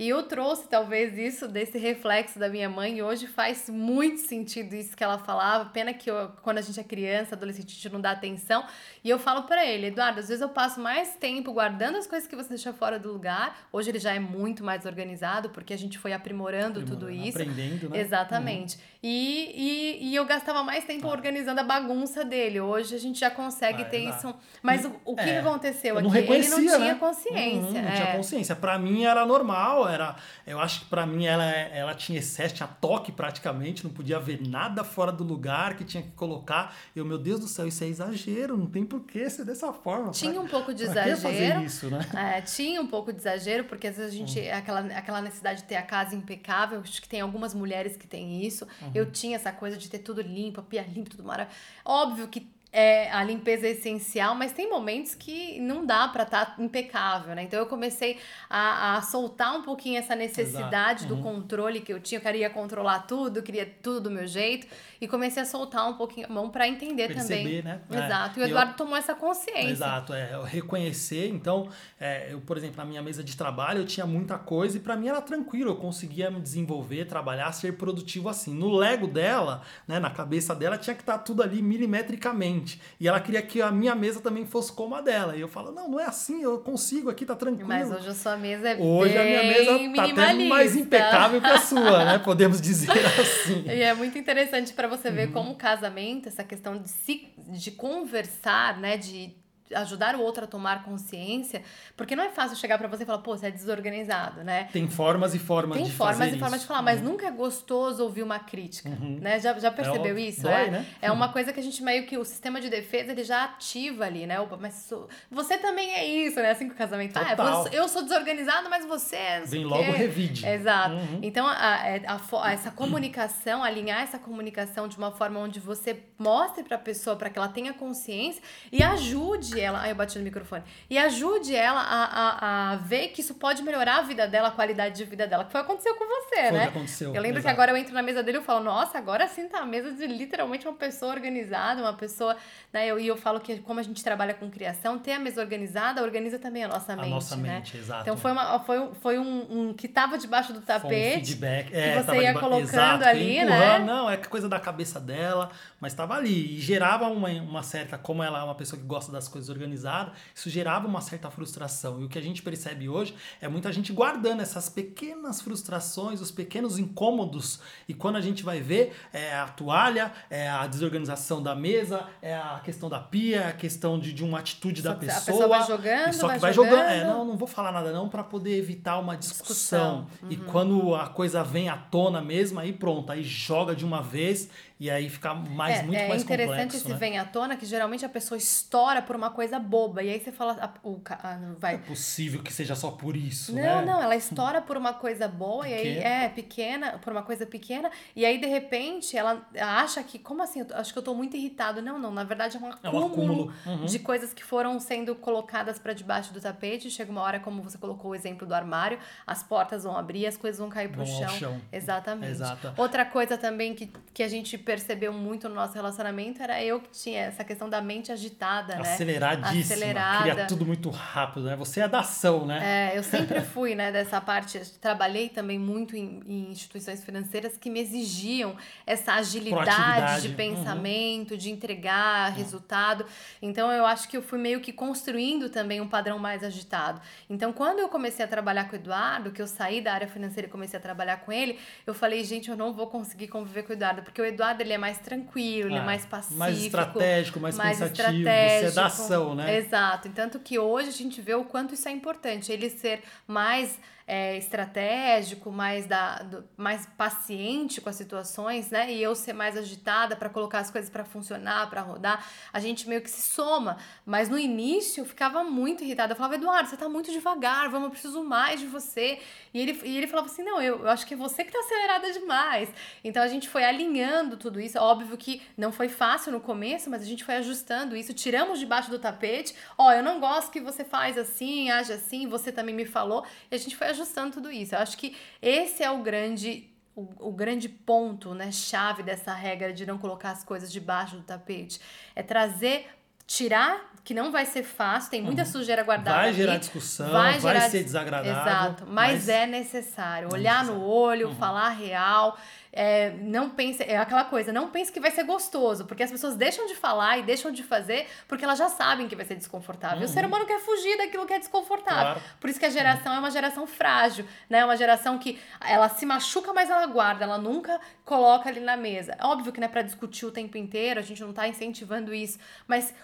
E 0.03 0.09
eu 0.09 0.25
trouxe 0.25 0.67
talvez 0.69 1.17
isso 1.17 1.47
desse 1.47 1.79
reflexo 1.79 2.37
da 2.37 2.49
minha 2.49 2.69
mãe 2.69 2.99
e 2.99 3.03
hoje 3.05 3.29
faz 3.29 3.71
muito 3.71 4.19
sentido 4.23 4.75
isso 4.75 4.97
que 4.97 5.05
ela 5.05 5.17
falava. 5.17 5.67
Pena 5.67 5.95
que 5.95 6.11
eu, 6.11 6.29
quando 6.43 6.59
a 6.59 6.61
gente 6.61 6.81
é 6.81 6.83
criança, 6.83 7.37
adolescente, 7.37 7.69
a 7.69 7.75
gente 7.75 7.89
não 7.89 8.01
dá 8.01 8.11
atenção. 8.11 8.65
E 9.05 9.09
eu 9.09 9.17
falo 9.17 9.45
para 9.45 9.65
ele, 9.65 9.87
Eduardo, 9.87 10.19
às 10.19 10.27
vezes 10.27 10.43
eu 10.43 10.49
passo 10.49 10.81
mais 10.81 11.15
tempo 11.15 11.53
guardando 11.53 11.99
as 11.99 12.09
coisas 12.09 12.29
que 12.29 12.35
você 12.35 12.49
deixa 12.49 12.73
fora 12.73 12.99
do 12.99 13.13
lugar. 13.13 13.69
Hoje 13.73 13.93
ele 13.93 14.01
já 14.01 14.13
é 14.13 14.19
muito 14.19 14.65
mais 14.65 14.85
organizado 14.87 15.51
porque 15.51 15.73
a 15.73 15.79
gente 15.79 15.97
foi 15.99 16.13
aprimorando, 16.13 16.81
aprimorando 16.81 16.97
tudo 16.97 17.09
isso. 17.09 17.41
Aprendendo, 17.41 17.89
né? 17.89 18.01
Exatamente. 18.01 18.75
Uhum. 18.75 18.83
E, 19.05 19.99
e, 20.01 20.09
e 20.09 20.17
eu 20.17 20.25
gastava 20.25 20.65
mais 20.65 20.85
tempo 20.85 21.07
organizando 21.07 21.61
a 21.61 21.65
bagunça 21.65 22.25
dele. 22.25 22.61
Hoje 22.61 22.97
a 22.97 22.99
gente 22.99 23.21
já 23.21 23.31
consegue 23.31 23.83
ah, 23.83 23.85
ter 23.85 24.03
exato. 24.03 24.27
isso. 24.27 24.37
Mas 24.61 24.85
o, 24.85 24.97
o 25.05 25.15
que, 25.15 25.31
é, 25.31 25.39
aconteceu 25.39 25.97
aqui? 25.97 26.19
ele 26.19 26.49
não 26.49 26.59
tinha 26.59 26.79
né? 26.79 26.95
consciência. 26.97 27.61
Uhum, 27.61 27.83
não 27.83 27.89
é. 27.89 27.95
tinha 27.95 28.17
consciência. 28.17 28.57
Para 28.57 28.77
mim 28.81 29.05
era 29.05 29.25
normal 29.25 29.92
era. 29.93 30.17
Eu 30.47 30.59
acho 30.59 30.81
que 30.81 30.87
para 30.87 31.07
mim 31.07 31.27
ela, 31.27 31.45
ela 31.45 31.95
tinha 31.95 32.19
excesso, 32.19 32.55
tinha 32.55 32.67
toque 32.67 33.13
praticamente, 33.13 33.85
não 33.85 33.91
podia 33.91 34.19
ver 34.19 34.41
nada 34.47 34.83
fora 34.85 35.13
do 35.13 35.25
lugar 35.25 35.77
que 35.77 35.85
tinha 35.85 36.03
que 36.03 36.11
colocar. 36.11 36.75
Eu, 36.95 37.05
meu 37.05 37.19
Deus 37.19 37.41
do 37.41 37.49
céu, 37.49 37.67
isso 37.67 37.85
é 37.85 37.87
exagero, 37.87 38.57
não 38.57 38.67
tem 38.67 38.85
por 38.85 39.01
que 39.01 39.29
ser 39.29 39.45
dessa 39.45 39.73
forma. 39.73 40.11
Tinha 40.11 40.33
pra, 40.33 40.43
um 40.43 40.49
pouco 40.49 40.75
de 40.75 40.85
exagero. 40.85 41.17
fazer 41.19 41.63
isso, 41.63 41.91
né? 41.91 42.01
É, 42.15 42.41
tinha 42.41 42.81
um 42.81 42.87
pouco 42.87 43.13
de 43.13 43.19
exagero, 43.19 43.65
porque 43.65 43.87
às 43.87 43.97
vezes 43.97 44.13
a 44.13 44.17
gente. 44.17 44.39
Uhum. 44.39 44.55
Aquela, 44.55 44.81
aquela 44.81 45.23
necessidade 45.23 45.63
de 45.63 45.65
ter 45.69 45.77
a 45.77 45.83
casa 45.83 46.15
impecável, 46.15 46.81
acho 46.81 47.01
que 47.01 47.09
tem 47.09 47.21
algumas 47.21 47.55
mulheres 47.55 47.97
que 47.97 48.07
têm 48.07 48.45
isso. 48.45 48.67
Uhum. 48.81 48.91
Eu 48.95 49.11
tinha 49.11 49.37
essa 49.37 49.53
coisa 49.53 49.77
de 49.77 49.89
ter 49.89 49.99
tudo 49.99 50.21
limpo, 50.21 50.61
a 50.61 50.63
pia 50.63 50.83
limpa, 50.83 51.11
tudo 51.11 51.25
maravilhoso. 51.25 51.57
Óbvio 51.85 52.29
que 52.29 52.49
é, 52.73 53.11
a 53.13 53.23
limpeza 53.23 53.67
é 53.67 53.73
essencial, 53.73 54.35
mas 54.35 54.53
tem 54.53 54.71
momentos 54.71 55.15
que 55.15 55.61
não 55.61 55.85
dá 55.85 56.09
para 56.09 56.23
estar 56.23 56.57
tá 56.57 56.63
impecável, 56.63 57.35
né? 57.35 57.43
Então 57.43 57.61
eu 57.61 57.67
comecei 57.67 58.19
a, 58.49 58.97
a 58.97 59.03
soltar 59.03 59.55
um 59.55 59.63
pouquinho 59.63 59.99
essa 59.99 60.17
necessidade 60.17 61.03
uhum. 61.05 61.17
do 61.17 61.23
controle 61.23 61.81
que 61.81 61.93
eu 61.93 62.01
tinha, 62.01 62.19
eu 62.19 62.23
queria 62.23 62.49
controlar 62.49 63.01
tudo, 63.01 63.43
queria 63.43 63.67
tudo 63.83 64.01
do 64.01 64.11
meu 64.11 64.27
jeito, 64.27 64.67
e 65.03 65.07
comecei 65.07 65.43
a 65.43 65.45
soltar 65.45 65.87
um 65.87 65.95
pouquinho 65.95 66.27
a 66.27 66.33
mão 66.33 66.49
para 66.49 66.67
entender 66.67 67.09
Perceber, 67.09 67.63
também. 67.63 67.63
né? 67.63 67.81
Exato. 67.91 68.41
É. 68.41 68.43
E 68.43 68.47
o 68.47 68.49
Eduardo 68.49 68.73
eu, 68.73 68.77
tomou 68.77 68.97
essa 68.97 69.15
consciência. 69.15 69.69
Exato, 69.69 70.15
é, 70.15 70.43
reconhecer. 70.47 71.29
Então, 71.29 71.69
é, 72.01 72.33
eu, 72.33 72.41
por 72.41 72.57
exemplo, 72.57 72.79
na 72.79 72.87
minha 72.87 73.03
mesa 73.03 73.23
de 73.23 73.37
trabalho 73.37 73.81
eu 73.81 73.87
tinha 73.87 74.07
muita 74.07 74.39
coisa 74.39 74.79
e 74.79 74.81
para 74.81 74.97
mim 74.97 75.09
era 75.09 75.21
tranquilo, 75.21 75.73
eu 75.73 75.77
conseguia 75.77 76.31
me 76.31 76.41
desenvolver, 76.41 77.05
trabalhar, 77.05 77.53
ser 77.53 77.77
produtivo 77.77 78.31
assim. 78.31 78.55
No 78.55 78.75
Lego 78.75 79.07
dela, 79.07 79.63
né, 79.87 80.01
na 80.01 80.09
cabeça 80.09 80.55
dela, 80.55 80.79
tinha 80.79 80.95
que 80.95 81.03
estar 81.03 81.19
tá 81.19 81.25
tudo 81.25 81.43
ali 81.43 81.61
milimetricamente. 81.61 82.62
E 82.99 83.09
ela 83.09 83.21
queria 83.21 83.43
que 83.43 83.61
a 83.61 83.71
minha 83.71 83.95
mesa 83.95 84.21
também 84.21 84.47
fosse 84.47 84.73
como 84.73 84.95
a 84.95 85.01
dela. 85.01 85.37
E 85.37 85.41
eu 85.41 85.49
falo, 85.49 85.73
não, 85.73 85.89
não 85.89 86.01
é 86.01 86.05
assim, 86.05 86.43
eu 86.43 86.59
consigo 86.59 87.11
aqui, 87.11 87.25
tá 87.25 87.35
tranquilo. 87.35 87.69
Mas 87.69 87.91
hoje 87.91 88.09
a 88.09 88.15
sua 88.15 88.37
mesa 88.37 88.71
é 88.71 88.77
Hoje 88.77 89.17
a 89.17 89.25
minha 89.25 89.43
mesa 89.43 89.79
tá 89.95 90.05
até 90.05 90.35
mais 90.49 90.77
impecável 90.77 91.41
que 91.41 91.47
a 91.47 91.59
sua, 91.59 92.05
né? 92.05 92.19
Podemos 92.19 92.61
dizer 92.61 92.91
assim. 93.19 93.65
E 93.67 93.83
é 93.83 93.95
muito 93.95 94.17
interessante 94.19 94.73
para 94.73 94.89
você 94.89 95.11
ver 95.11 95.29
uhum. 95.29 95.33
como 95.33 95.53
o 95.53 95.57
casamento, 95.57 96.29
essa 96.29 96.45
questão 96.45 96.79
de 96.79 96.89
se 96.89 97.33
de 97.37 97.71
conversar, 97.71 98.79
né, 98.79 98.97
de 98.97 99.35
ajudar 99.75 100.15
o 100.17 100.21
outro 100.21 100.45
a 100.45 100.47
tomar 100.47 100.83
consciência, 100.85 101.63
porque 101.97 102.15
não 102.17 102.25
é 102.25 102.29
fácil 102.29 102.57
chegar 102.57 102.79
para 102.79 102.89
você 102.89 103.03
e 103.03 103.07
falar, 103.07 103.19
pô, 103.19 103.37
você 103.37 103.47
é 103.47 103.51
desorganizado, 103.51 104.43
né? 104.45 104.69
Tem 104.73 104.89
formas 104.89 105.35
e 105.35 105.39
formas 105.39 105.77
Tem 105.77 105.87
de 105.87 105.93
formas 105.93 106.19
fazer 106.19 106.37
e 106.37 106.39
formas 106.39 106.55
isso. 106.57 106.63
de 106.63 106.69
falar, 106.69 106.83
mas 106.83 107.01
nunca 107.03 107.27
é 107.27 107.31
gostoso 107.31 108.03
ouvir 108.03 108.23
uma 108.23 108.39
crítica, 108.39 108.89
Uhum. 108.89 109.19
né? 109.21 109.39
Já, 109.41 109.59
já 109.59 109.71
percebeu 109.71 110.17
É, 110.17 110.21
isso? 110.21 110.43
dói, 110.43 110.53
é, 110.67 110.71
né? 110.71 110.87
é 111.01 111.11
uma 111.11 111.31
coisa 111.33 111.53
que 111.53 111.61
a 111.61 111.63
gente 111.63 111.83
meio 111.83 112.07
que 112.07 112.17
o 112.19 112.25
sistema 112.25 112.61
de 112.61 112.69
defesa 112.69 113.13
ele 113.13 113.25
já 113.25 113.45
ativa 113.45 114.05
ali, 114.05 114.27
né? 114.27 114.41
Opa, 114.41 114.57
mas 114.61 114.75
sou- 114.75 115.09
você 115.31 115.59
também 115.59 115.93
é 115.95 116.07
isso, 116.07 116.37
né? 116.37 116.51
Assim 116.51 116.67
que 116.69 116.75
o 116.75 116.77
casamento. 116.77 117.17
Ah, 117.17 117.37
Total. 117.37 117.63
você- 117.65 117.79
eu 117.79 117.89
sou 117.89 118.03
desorganizado, 118.03 118.69
mas 118.71 118.85
você 118.87 119.17
é. 119.17 119.41
Vem 119.43 119.65
logo 119.65 119.91
revide. 119.93 120.47
Exato. 120.47 120.95
Uhum. 120.95 121.21
Então, 121.23 121.47
a, 121.47 121.87
é, 121.89 122.03
a 122.07 122.19
fo- 122.19 122.45
essa 122.45 122.71
comunicação, 122.71 123.63
alinhar 123.65 124.03
essa 124.03 124.19
comunicação 124.19 124.87
de 124.89 124.97
uma 124.97 125.11
forma 125.11 125.41
onde 125.41 125.59
você 125.61 126.03
mostre 126.19 126.63
pra 126.65 126.79
pessoa, 126.79 127.17
para 127.17 127.31
que 127.31 127.39
ela 127.39 127.49
tenha 127.49 127.73
consciência 127.73 128.43
e 128.71 128.83
ajude 128.83 129.61
ela. 129.63 129.81
Ai, 129.81 129.91
eu 129.91 129.95
bati 129.95 130.19
no 130.19 130.25
microfone. 130.25 130.63
E 130.91 130.99
ajude 130.99 131.55
ela 131.55 131.81
a, 131.81 132.05
a, 132.05 132.73
a 132.73 132.77
ver 132.77 133.09
que 133.09 133.21
isso 133.21 133.35
pode 133.35 133.63
melhorar 133.63 133.99
a 133.99 134.03
vida 134.03 134.27
dela, 134.27 134.49
a 134.49 134.51
qualidade 134.51 134.97
de 134.97 135.05
vida 135.05 135.27
dela. 135.27 135.45
Que 135.45 135.53
foi 135.53 135.61
o 135.61 135.65
que 135.65 135.71
aconteceu 135.71 135.95
com 135.95 136.05
você, 136.07 136.43
Foi 136.49 136.53
né? 136.53 136.63
que 136.65 136.69
aconteceu. 136.69 137.15
Eu 137.15 137.23
lembro 137.23 137.41
que 137.41 137.47
exato. 137.47 137.55
agora 137.55 137.73
eu 137.73 137.77
entro 137.77 137.95
na 137.95 138.03
mesa 138.03 138.23
dele 138.23 138.39
e 138.39 138.43
falo, 138.43 138.63
nossa, 138.65 138.99
agora 138.99 139.27
sim 139.29 139.49
tá 139.49 139.61
a 139.61 139.67
mesa 139.67 139.93
de 139.93 140.07
literalmente 140.07 140.67
uma 140.67 140.75
pessoa 140.77 141.13
organizada, 141.13 141.81
uma 141.81 141.95
pessoa, 141.95 142.37
né? 142.73 142.87
Eu, 142.87 142.99
e 143.01 143.07
eu 143.07 143.17
falo 143.17 143.41
que 143.41 143.59
como 143.61 143.81
a 143.81 143.83
gente 143.83 144.03
trabalha 144.03 144.35
com 144.35 144.51
criação, 144.51 144.99
ter 144.99 145.13
a 145.13 145.19
mesa 145.19 145.41
organizada 145.41 146.03
organiza 146.03 146.39
também 146.39 146.65
a 146.65 146.69
nossa 146.69 146.93
a 146.93 146.97
mente, 146.97 147.09
nossa 147.11 147.37
né? 147.37 147.55
mente, 147.57 147.77
exato. 147.77 148.03
Então 148.03 148.17
foi, 148.17 148.33
uma, 148.33 148.59
foi, 148.61 148.79
um- 148.81 148.95
foi 148.95 149.19
um, 149.19 149.47
um 149.69 149.75
que 149.75 149.87
tava 149.89 150.19
debaixo 150.19 150.53
do 150.53 150.61
Foi 150.61 150.75
um 150.75 150.81
tapete. 150.81 151.15
feedback. 151.27 151.71
que 151.71 151.77
É, 151.77 151.95
você 152.01 152.07
tava 152.07 152.23
ia 152.23 152.33
colocando 152.35 152.63
Exato, 152.63 153.05
ali, 153.05 153.45
né? 153.45 153.79
Não, 153.81 154.09
é 154.11 154.17
coisa 154.17 154.49
da 154.49 154.59
cabeça 154.59 154.99
dela, 155.01 155.51
mas 155.81 155.93
estava 155.93 156.15
ali. 156.15 156.57
E 156.57 156.61
gerava 156.61 157.07
uma, 157.09 157.29
uma 157.29 157.63
certa, 157.63 157.99
como 157.99 158.23
ela 158.23 158.41
é 158.41 158.43
uma 158.43 158.55
pessoa 158.55 158.81
que 158.81 158.87
gosta 158.87 159.11
das 159.13 159.29
coisas 159.29 159.49
organizadas, 159.53 160.15
isso 160.35 160.51
gerava 160.51 160.87
uma 160.87 161.01
certa 161.01 161.31
frustração. 161.31 162.01
E 162.01 162.05
o 162.05 162.09
que 162.09 162.19
a 162.19 162.23
gente 162.23 162.43
percebe 162.43 162.89
hoje 162.89 163.15
é 163.41 163.49
muita 163.49 163.73
gente 163.73 163.93
guardando 163.93 164.41
essas 164.41 164.69
pequenas 164.69 165.41
frustrações, 165.41 166.21
os 166.21 166.31
pequenos 166.31 166.79
incômodos. 166.79 167.61
E 167.89 167.95
quando 167.95 168.17
a 168.17 168.21
gente 168.21 168.43
vai 168.43 168.61
ver, 168.61 168.93
é 169.13 169.35
a 169.35 169.47
toalha, 169.49 170.13
é 170.31 170.49
a 170.49 170.67
desorganização 170.67 171.43
da 171.43 171.55
mesa, 171.55 172.07
é 172.21 172.35
a 172.35 172.61
questão 172.65 172.89
da 172.89 172.99
pia, 172.99 173.43
é 173.43 173.49
a 173.49 173.53
questão 173.53 173.99
de, 173.99 174.13
de 174.13 174.25
uma 174.25 174.39
atitude 174.39 174.83
Só 174.83 174.89
da 174.89 174.95
pessoa. 174.97 175.19
a 175.19 175.25
pessoa 175.25 175.49
vai 175.49 175.67
jogando, 175.67 176.13
só 176.13 176.29
que 176.33 176.39
vai 176.39 176.53
jogando. 176.53 176.73
jogando. 176.73 176.91
É, 176.91 177.05
não, 177.05 177.25
não 177.25 177.37
vou 177.37 177.49
falar 177.49 177.73
nada 177.73 177.93
não 177.93 178.09
para 178.09 178.25
poder 178.25 178.57
evitar 178.57 178.99
uma 178.99 179.17
discussão. 179.17 180.07
Discussão. 180.11 180.31
E 180.31 180.37
quando 180.37 180.95
a 180.95 181.09
coisa 181.09 181.43
vem 181.43 181.69
à 181.69 181.77
tona 181.77 182.21
mesmo, 182.21 182.59
aí 182.59 182.73
pronto, 182.73 183.11
aí 183.13 183.23
joga 183.23 183.75
de 183.75 183.85
uma 183.85 184.03
vez 184.03 184.49
e 184.83 184.91
aí 184.91 185.09
fica 185.09 185.33
mais, 185.33 185.79
é, 185.79 185.83
muito 185.85 185.99
é 186.01 186.09
mais 186.09 186.23
interessante 186.23 186.55
complexo, 186.55 186.77
esse 186.79 186.89
né? 186.89 186.97
vem 186.97 187.17
à 187.19 187.25
tona 187.25 187.57
que 187.57 187.65
geralmente 187.65 188.05
a 188.05 188.09
pessoa 188.09 188.37
estoura 188.37 189.01
por 189.01 189.15
uma 189.15 189.31
coisa 189.31 189.57
boba. 189.59 190.03
E 190.03 190.11
aí 190.11 190.19
você 190.19 190.33
fala, 190.33 190.57
ah, 190.61 190.71
o, 190.83 190.99
ca- 190.99 191.21
ah, 191.23 191.39
vai. 191.59 191.75
É 191.77 191.79
possível 191.79 192.43
que 192.43 192.53
seja 192.53 192.75
só 192.75 192.91
por 192.91 193.17
isso, 193.17 193.55
Não, 193.55 193.63
né? 193.63 193.85
não, 193.85 194.03
ela 194.03 194.17
estoura 194.17 194.61
por 194.61 194.77
uma 194.77 194.93
coisa 194.93 195.29
boa 195.29 195.69
e 195.69 195.73
aí 195.75 195.99
é 195.99 196.29
pequena, 196.29 196.99
por 196.99 197.13
uma 197.13 197.23
coisa 197.23 197.47
pequena, 197.47 197.91
e 198.17 198.25
aí 198.27 198.39
de 198.39 198.47
repente 198.49 199.17
ela 199.17 199.47
acha 199.61 200.03
que, 200.03 200.19
como 200.19 200.43
assim? 200.43 200.61
Eu 200.61 200.67
acho 200.77 200.93
que 200.93 200.99
eu 200.99 201.03
tô 201.03 201.15
muito 201.15 201.37
irritado. 201.37 201.81
Não, 201.81 201.97
não, 201.99 202.11
na 202.11 202.25
verdade 202.25 202.57
é 202.57 202.61
um 202.61 202.67
É 202.69 202.73
acúmulo, 202.73 203.03
um 203.03 203.07
acúmulo. 203.07 203.53
Uhum. 203.67 203.87
de 203.87 203.99
coisas 204.01 204.35
que 204.35 204.43
foram 204.43 204.81
sendo 204.81 205.15
colocadas 205.15 205.79
pra 205.79 205.93
debaixo 205.93 206.33
do 206.33 206.41
tapete. 206.41 206.91
Chega 206.91 207.13
uma 207.13 207.21
hora, 207.23 207.39
como 207.39 207.63
você 207.63 207.79
colocou 207.79 208.11
o 208.11 208.15
exemplo 208.17 208.47
do 208.47 208.55
armário, 208.55 208.99
as 209.25 209.45
portas 209.45 209.85
vão 209.85 209.97
abrir, 209.97 210.27
as 210.27 210.37
coisas 210.37 210.59
vão 210.59 210.69
cair 210.69 210.89
pro 210.89 211.05
Vão 211.05 211.21
chão. 211.21 211.39
chão. 211.39 211.61
Exatamente. 211.73 212.33
Exato. 212.33 212.73
Outra 212.77 213.05
coisa 213.05 213.39
também 213.39 213.75
que, 213.75 213.93
que 214.13 214.23
a 214.23 214.29
gente 214.29 214.59
percebeu 214.73 215.13
muito 215.13 215.49
no 215.51 215.55
nosso 215.55 215.75
relacionamento 215.75 216.43
era 216.43 216.63
eu 216.63 216.81
que 216.81 216.89
tinha 216.91 217.21
essa 217.25 217.45
questão 217.45 217.69
da 217.69 217.83
mente 217.83 218.11
agitada, 218.11 218.77
né? 218.77 218.81
Aceleradíssima. 218.95 219.75
Acelerada. 219.75 220.25
Queria 220.31 220.47
tudo 220.47 220.65
muito 220.65 220.89
rápido, 220.89 221.45
né? 221.45 221.57
Você 221.57 221.81
é 221.81 221.89
da 221.89 222.01
ação, 222.01 222.47
né? 222.47 222.93
É, 222.95 222.99
eu 222.99 223.03
sempre 223.03 223.43
fui, 223.55 223.75
né, 223.75 223.93
dessa 223.93 224.19
parte. 224.19 224.59
Trabalhei 224.81 225.29
também 225.29 225.59
muito 225.59 225.95
em, 225.95 226.23
em 226.27 226.51
instituições 226.51 227.05
financeiras 227.05 227.59
que 227.59 227.69
me 227.69 227.81
exigiam 227.81 228.57
essa 228.87 229.13
agilidade 229.15 230.23
de 230.23 230.29
Uhum. 230.29 230.35
pensamento, 230.35 231.37
de 231.37 231.51
entregar 231.51 232.31
resultado. 232.33 233.05
Então 233.43 233.71
eu 233.71 233.85
acho 233.85 234.09
que 234.09 234.17
eu 234.17 234.23
fui 234.23 234.39
meio 234.39 234.61
que 234.61 234.73
construindo 234.73 235.51
também 235.51 235.81
um 235.81 235.89
padrão 235.89 236.19
mais 236.19 236.43
agitado. 236.43 237.01
Então 237.29 237.53
quando 237.53 237.81
eu 237.81 237.89
comecei 237.89 238.25
a 238.25 238.29
trabalhar 238.29 238.65
com 238.65 238.73
o 238.73 238.79
Eduardo, 238.79 239.31
que 239.31 239.43
eu 239.43 239.47
saí 239.47 239.81
da 239.83 239.93
área 239.93 240.09
financeira 240.09 240.49
e 240.49 240.51
comecei 240.51 240.79
a 240.79 240.83
trabalhar 240.83 241.19
com 241.19 241.31
ele, 241.31 241.59
eu 241.87 241.93
falei, 241.93 242.25
gente, 242.25 242.49
eu 242.51 242.57
não 242.57 242.73
vou 242.73 242.87
conseguir 242.87 243.29
conviver 243.29 243.65
com 243.65 243.71
o 243.73 243.77
Eduardo, 243.77 244.03
porque 244.03 244.21
o 244.21 244.25
Eduardo 244.25 244.62
ele 244.63 244.73
é 244.73 244.79
mais 244.79 244.99
tranquilo, 244.99 245.69
ele 245.69 245.77
é 245.77 245.81
Ah, 245.81 245.85
mais 245.85 246.07
pacífico, 246.07 246.39
mais 246.39 246.63
estratégico, 246.63 247.41
mais, 247.41 247.57
mais 247.57 247.79
pensativo. 247.79 248.23
Você 248.23 248.29
é 248.29 248.45
estratégico. 248.65 248.75
da 248.75 248.87
ação, 248.87 249.35
né? 249.35 249.57
Exato. 249.59 250.09
Tanto 250.11 250.39
que 250.39 250.59
hoje 250.59 250.89
a 250.89 250.93
gente 250.93 251.21
vê 251.21 251.35
o 251.35 251.45
quanto 251.45 251.75
isso 251.75 251.89
é 251.89 251.93
importante. 251.93 252.51
Ele 252.51 252.71
ser 252.71 253.03
mais 253.27 253.79
é, 254.07 254.37
estratégico, 254.37 255.51
mais, 255.51 255.87
da, 255.87 256.19
do- 256.23 256.45
mais 256.57 256.87
paciente 256.97 257.81
com 257.81 257.89
as 257.89 257.97
situações, 257.97 258.71
né? 258.71 258.93
E 258.93 259.03
eu 259.03 259.15
ser 259.15 259.33
mais 259.33 259.57
agitada 259.57 260.17
para 260.17 260.29
colocar 260.29 260.59
as 260.61 260.71
coisas 260.71 260.91
para 260.91 261.05
funcionar, 261.05 261.69
para 261.71 261.81
rodar. 261.81 262.25
A 262.53 262.61
gente 262.61 262.89
meio 262.89 263.01
que 263.01 263.11
se 263.11 263.23
soma. 263.23 263.77
Mas 264.05 264.29
no 264.29 264.39
início 264.39 265.01
eu 265.03 265.05
ficava 265.07 265.45
muito 265.45 265.85
irritada. 265.85 266.13
Eu 266.13 266.17
falava, 266.17 266.35
Eduardo, 266.35 266.69
você 266.69 266.77
tá 266.77 266.89
muito 266.89 267.11
devagar, 267.13 267.69
vamos, 267.69 267.85
eu 267.87 267.91
preciso 267.91 268.25
mais 268.25 268.61
de 268.61 268.67
você. 268.67 269.21
E 269.55 269.61
ele, 269.61 269.81
e 269.85 269.97
ele 269.97 270.07
falava 270.07 270.29
assim: 270.29 270.43
não, 270.43 270.61
eu, 270.61 270.81
eu 270.81 270.89
acho 270.89 271.07
que 271.07 271.15
é 271.15 271.17
você 271.17 271.45
que 271.45 271.53
tá 271.53 271.59
acelerada 271.61 272.11
demais. 272.13 272.69
Então 273.05 273.23
a 273.23 273.29
gente 273.29 273.49
foi 273.49 273.65
alinhando 273.65 274.37
tudo 274.37 274.61
isso. 274.61 274.79
Óbvio 274.79 275.17
que 275.17 275.43
não 275.57 275.71
foi 275.73 275.89
fácil 275.89 276.33
no 276.33 276.41
começo, 276.41 276.91
mas 276.91 277.03
a 277.03 277.05
gente 277.07 277.25
foi 277.25 277.37
ajustando 277.37 277.97
isso, 277.97 278.13
tiramos 278.15 278.59
debaixo 278.59 278.91
do 278.91 278.99
tapete. 278.99 279.55
Ó, 279.77 279.93
eu 279.93 280.03
não 280.03 280.21
gosto 280.21 280.51
que 280.51 280.61
você 280.61 280.85
faz 280.85 281.17
assim, 281.19 281.71
age 281.71 281.93
assim, 281.93 282.27
você 282.29 282.51
também 282.51 282.75
me 282.75 282.85
falou. 282.85 283.25
E 283.51 283.55
a 283.55 283.59
gente 283.59 283.77
foi 283.77 283.89
ajustando 283.93 284.33
tudo 284.33 284.51
isso. 284.51 284.75
Eu 284.75 284.81
acho 284.81 284.97
que 284.99 285.17
esse 285.41 285.83
é 285.83 285.91
o 285.91 286.03
grande. 286.03 286.69
O, 286.95 287.29
o 287.31 287.33
grande 287.33 287.71
ponto, 287.71 288.35
né, 288.35 288.53
chave 288.53 289.03
dessa 289.03 289.33
regra 289.33 289.73
de 289.73 289.87
não 289.87 289.97
colocar 289.97 290.31
as 290.31 290.45
coisas 290.45 290.71
debaixo 290.71 291.17
do 291.17 291.23
tapete 291.23 291.81
é 292.15 292.23
trazer, 292.23 292.87
tirar, 293.27 293.93
que 294.05 294.13
não 294.13 294.31
vai 294.31 294.45
ser 294.45 294.63
fácil, 294.63 295.11
tem 295.11 295.23
muita 295.23 295.45
sujeira 295.47 295.83
guardada 295.83 296.19
Vai 296.19 296.35
gerar 296.35 296.59
discussão, 296.59 297.11
vai 297.11 297.39
vai, 297.39 297.55
gerar 297.55 297.71
ser 297.71 297.79
dis- 297.79 297.87
desagradável. 297.87 298.33
Exato, 298.43 298.85
mas, 298.87 299.27
é 299.27 299.47
necessário. 299.47 300.29
Olhar 300.31 300.67
no 300.67 300.85
olho, 300.85 301.35
falar 301.37 301.71
real. 301.71 302.37
É, 302.73 303.11
não 303.11 303.51
pense. 303.51 303.83
É 303.83 303.99
aquela 303.99 304.25
coisa, 304.25 304.53
não 304.53 304.71
pense 304.71 304.91
que 304.91 304.99
vai 304.99 305.11
ser 305.11 305.25
gostoso, 305.25 305.85
porque 305.85 306.03
as 306.03 306.11
pessoas 306.11 306.35
deixam 306.35 306.67
de 306.67 306.75
falar 306.75 307.19
e 307.19 307.23
deixam 307.23 307.53
de 307.53 307.63
fazer 307.63 308.07
porque 308.27 308.45
elas 308.45 308.59
já 308.59 308.69
sabem 308.69 309.07
que 309.07 309.15
vai 309.15 309.25
ser 309.25 309.35
desconfortável. 309.35 310.05
O 310.05 310.09
ser 310.09 310.25
humano 310.25 310.47
quer 310.47 310.59
fugir 310.61 310.97
daquilo 310.97 311.27
que 311.27 311.35
é 311.35 311.39
desconfortável. 311.39 312.15
Claro. 312.15 312.23
Por 312.41 312.49
isso 312.49 312.59
que 312.59 312.67
a 312.67 312.71
geração 312.71 313.15
é 313.15 313.19
uma 313.19 313.31
geração 313.31 313.67
frágil, 313.67 314.27
né? 314.49 314.59
É 314.59 314.65
uma 314.65 314.77
geração 314.77 315.19
que 315.19 315.39
ela 315.61 315.89
se 315.91 316.07
machuca, 316.07 316.53
mas 316.53 316.71
ela 316.71 316.87
guarda, 316.87 317.25
ela 317.25 317.39
nunca 317.39 317.79
coloca 318.05 318.49
ali 318.49 318.61
na 318.61 318.77
mesa. 318.77 319.17
É 319.19 319.27
Óbvio 319.27 319.53
que 319.53 319.61
não 319.61 319.67
é 319.67 319.71
pra 319.71 319.83
discutir 319.83 320.25
o 320.25 320.31
tempo 320.31 320.57
inteiro, 320.57 320.99
a 320.99 321.03
gente 321.03 321.21
não 321.23 321.33
tá 321.33 321.47
incentivando 321.47 322.15
isso, 322.15 322.39
mas 322.67 322.95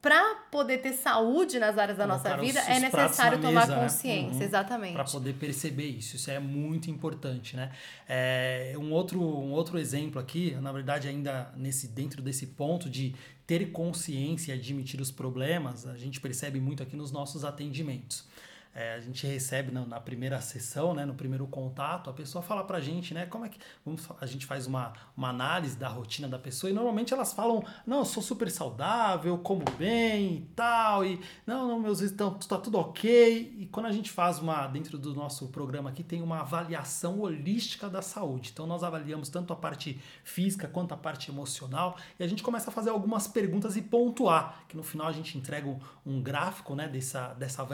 para 0.00 0.36
poder 0.50 0.78
ter 0.78 0.92
saúde 0.92 1.58
nas 1.58 1.76
áreas 1.76 1.98
da 1.98 2.06
nossa 2.06 2.22
Colocar 2.30 2.40
vida, 2.42 2.60
é 2.60 2.78
necessário 2.78 3.40
tomar 3.40 3.62
mesa, 3.62 3.76
né? 3.76 3.82
consciência, 3.82 4.36
Uhum. 4.38 4.42
exatamente. 4.42 4.92
para 4.94 5.04
poder 5.04 5.32
perceber 5.34 5.86
isso. 5.88 6.14
Isso 6.16 6.30
é 6.30 6.38
muito 6.38 6.88
importante, 6.90 7.56
né? 7.56 7.72
É, 8.08 8.74
um, 8.78 8.92
outro, 8.92 9.20
um 9.20 9.50
outro 9.50 9.76
exemplo 9.78 10.20
aqui, 10.20 10.52
na 10.60 10.70
verdade, 10.70 11.08
ainda 11.08 11.52
nesse 11.56 11.88
dentro 11.88 12.22
desse 12.22 12.46
ponto 12.46 12.88
de 12.88 13.14
ter 13.46 13.72
consciência 13.72 14.52
e 14.52 14.54
admitir 14.58 15.00
os 15.00 15.10
problemas, 15.10 15.86
a 15.86 15.96
gente 15.96 16.20
percebe 16.20 16.60
muito 16.60 16.82
aqui 16.82 16.94
nos 16.96 17.10
nossos 17.10 17.44
atendimentos. 17.44 18.27
É, 18.74 18.94
a 18.94 19.00
gente 19.00 19.26
recebe 19.26 19.72
na, 19.72 19.84
na 19.84 20.00
primeira 20.00 20.40
sessão, 20.40 20.94
né, 20.94 21.04
no 21.04 21.14
primeiro 21.14 21.46
contato, 21.46 22.10
a 22.10 22.12
pessoa 22.12 22.42
fala 22.42 22.62
pra 22.62 22.80
gente, 22.80 23.12
né, 23.12 23.26
como 23.26 23.44
é 23.44 23.48
que 23.48 23.58
vamos, 23.84 24.06
a 24.20 24.26
gente 24.26 24.46
faz 24.46 24.66
uma, 24.66 24.92
uma 25.16 25.30
análise 25.30 25.76
da 25.76 25.88
rotina 25.88 26.28
da 26.28 26.38
pessoa 26.38 26.70
e 26.70 26.72
normalmente 26.72 27.12
elas 27.12 27.32
falam, 27.32 27.64
não, 27.86 27.98
eu 27.98 28.04
sou 28.04 28.22
super 28.22 28.48
saudável, 28.50 29.36
como 29.38 29.64
bem 29.76 30.36
e 30.36 30.40
tal, 30.54 31.04
e 31.04 31.20
não, 31.46 31.66
não, 31.66 31.80
meus 31.80 32.00
estão 32.00 32.34
tá 32.34 32.58
tudo 32.58 32.78
ok. 32.78 33.56
E 33.58 33.66
quando 33.66 33.86
a 33.86 33.92
gente 33.92 34.10
faz 34.10 34.38
uma 34.38 34.66
dentro 34.68 34.96
do 34.96 35.14
nosso 35.14 35.48
programa 35.48 35.90
aqui 35.90 36.04
tem 36.04 36.22
uma 36.22 36.40
avaliação 36.40 37.20
holística 37.20 37.88
da 37.88 38.02
saúde. 38.02 38.50
Então 38.52 38.66
nós 38.66 38.84
avaliamos 38.84 39.28
tanto 39.28 39.52
a 39.52 39.56
parte 39.56 40.00
física 40.22 40.68
quanto 40.68 40.94
a 40.94 40.96
parte 40.96 41.30
emocional 41.30 41.96
e 42.18 42.22
a 42.22 42.28
gente 42.28 42.42
começa 42.42 42.70
a 42.70 42.72
fazer 42.72 42.90
algumas 42.90 43.26
perguntas 43.26 43.76
e 43.76 43.82
pontuar, 43.82 44.62
que 44.68 44.76
no 44.76 44.82
final 44.82 45.08
a 45.08 45.12
gente 45.12 45.36
entrega 45.36 45.66
um, 45.66 45.80
um 46.06 46.22
gráfico, 46.22 46.74
né, 46.74 46.86
dessa 46.86 47.34
dessa 47.34 47.64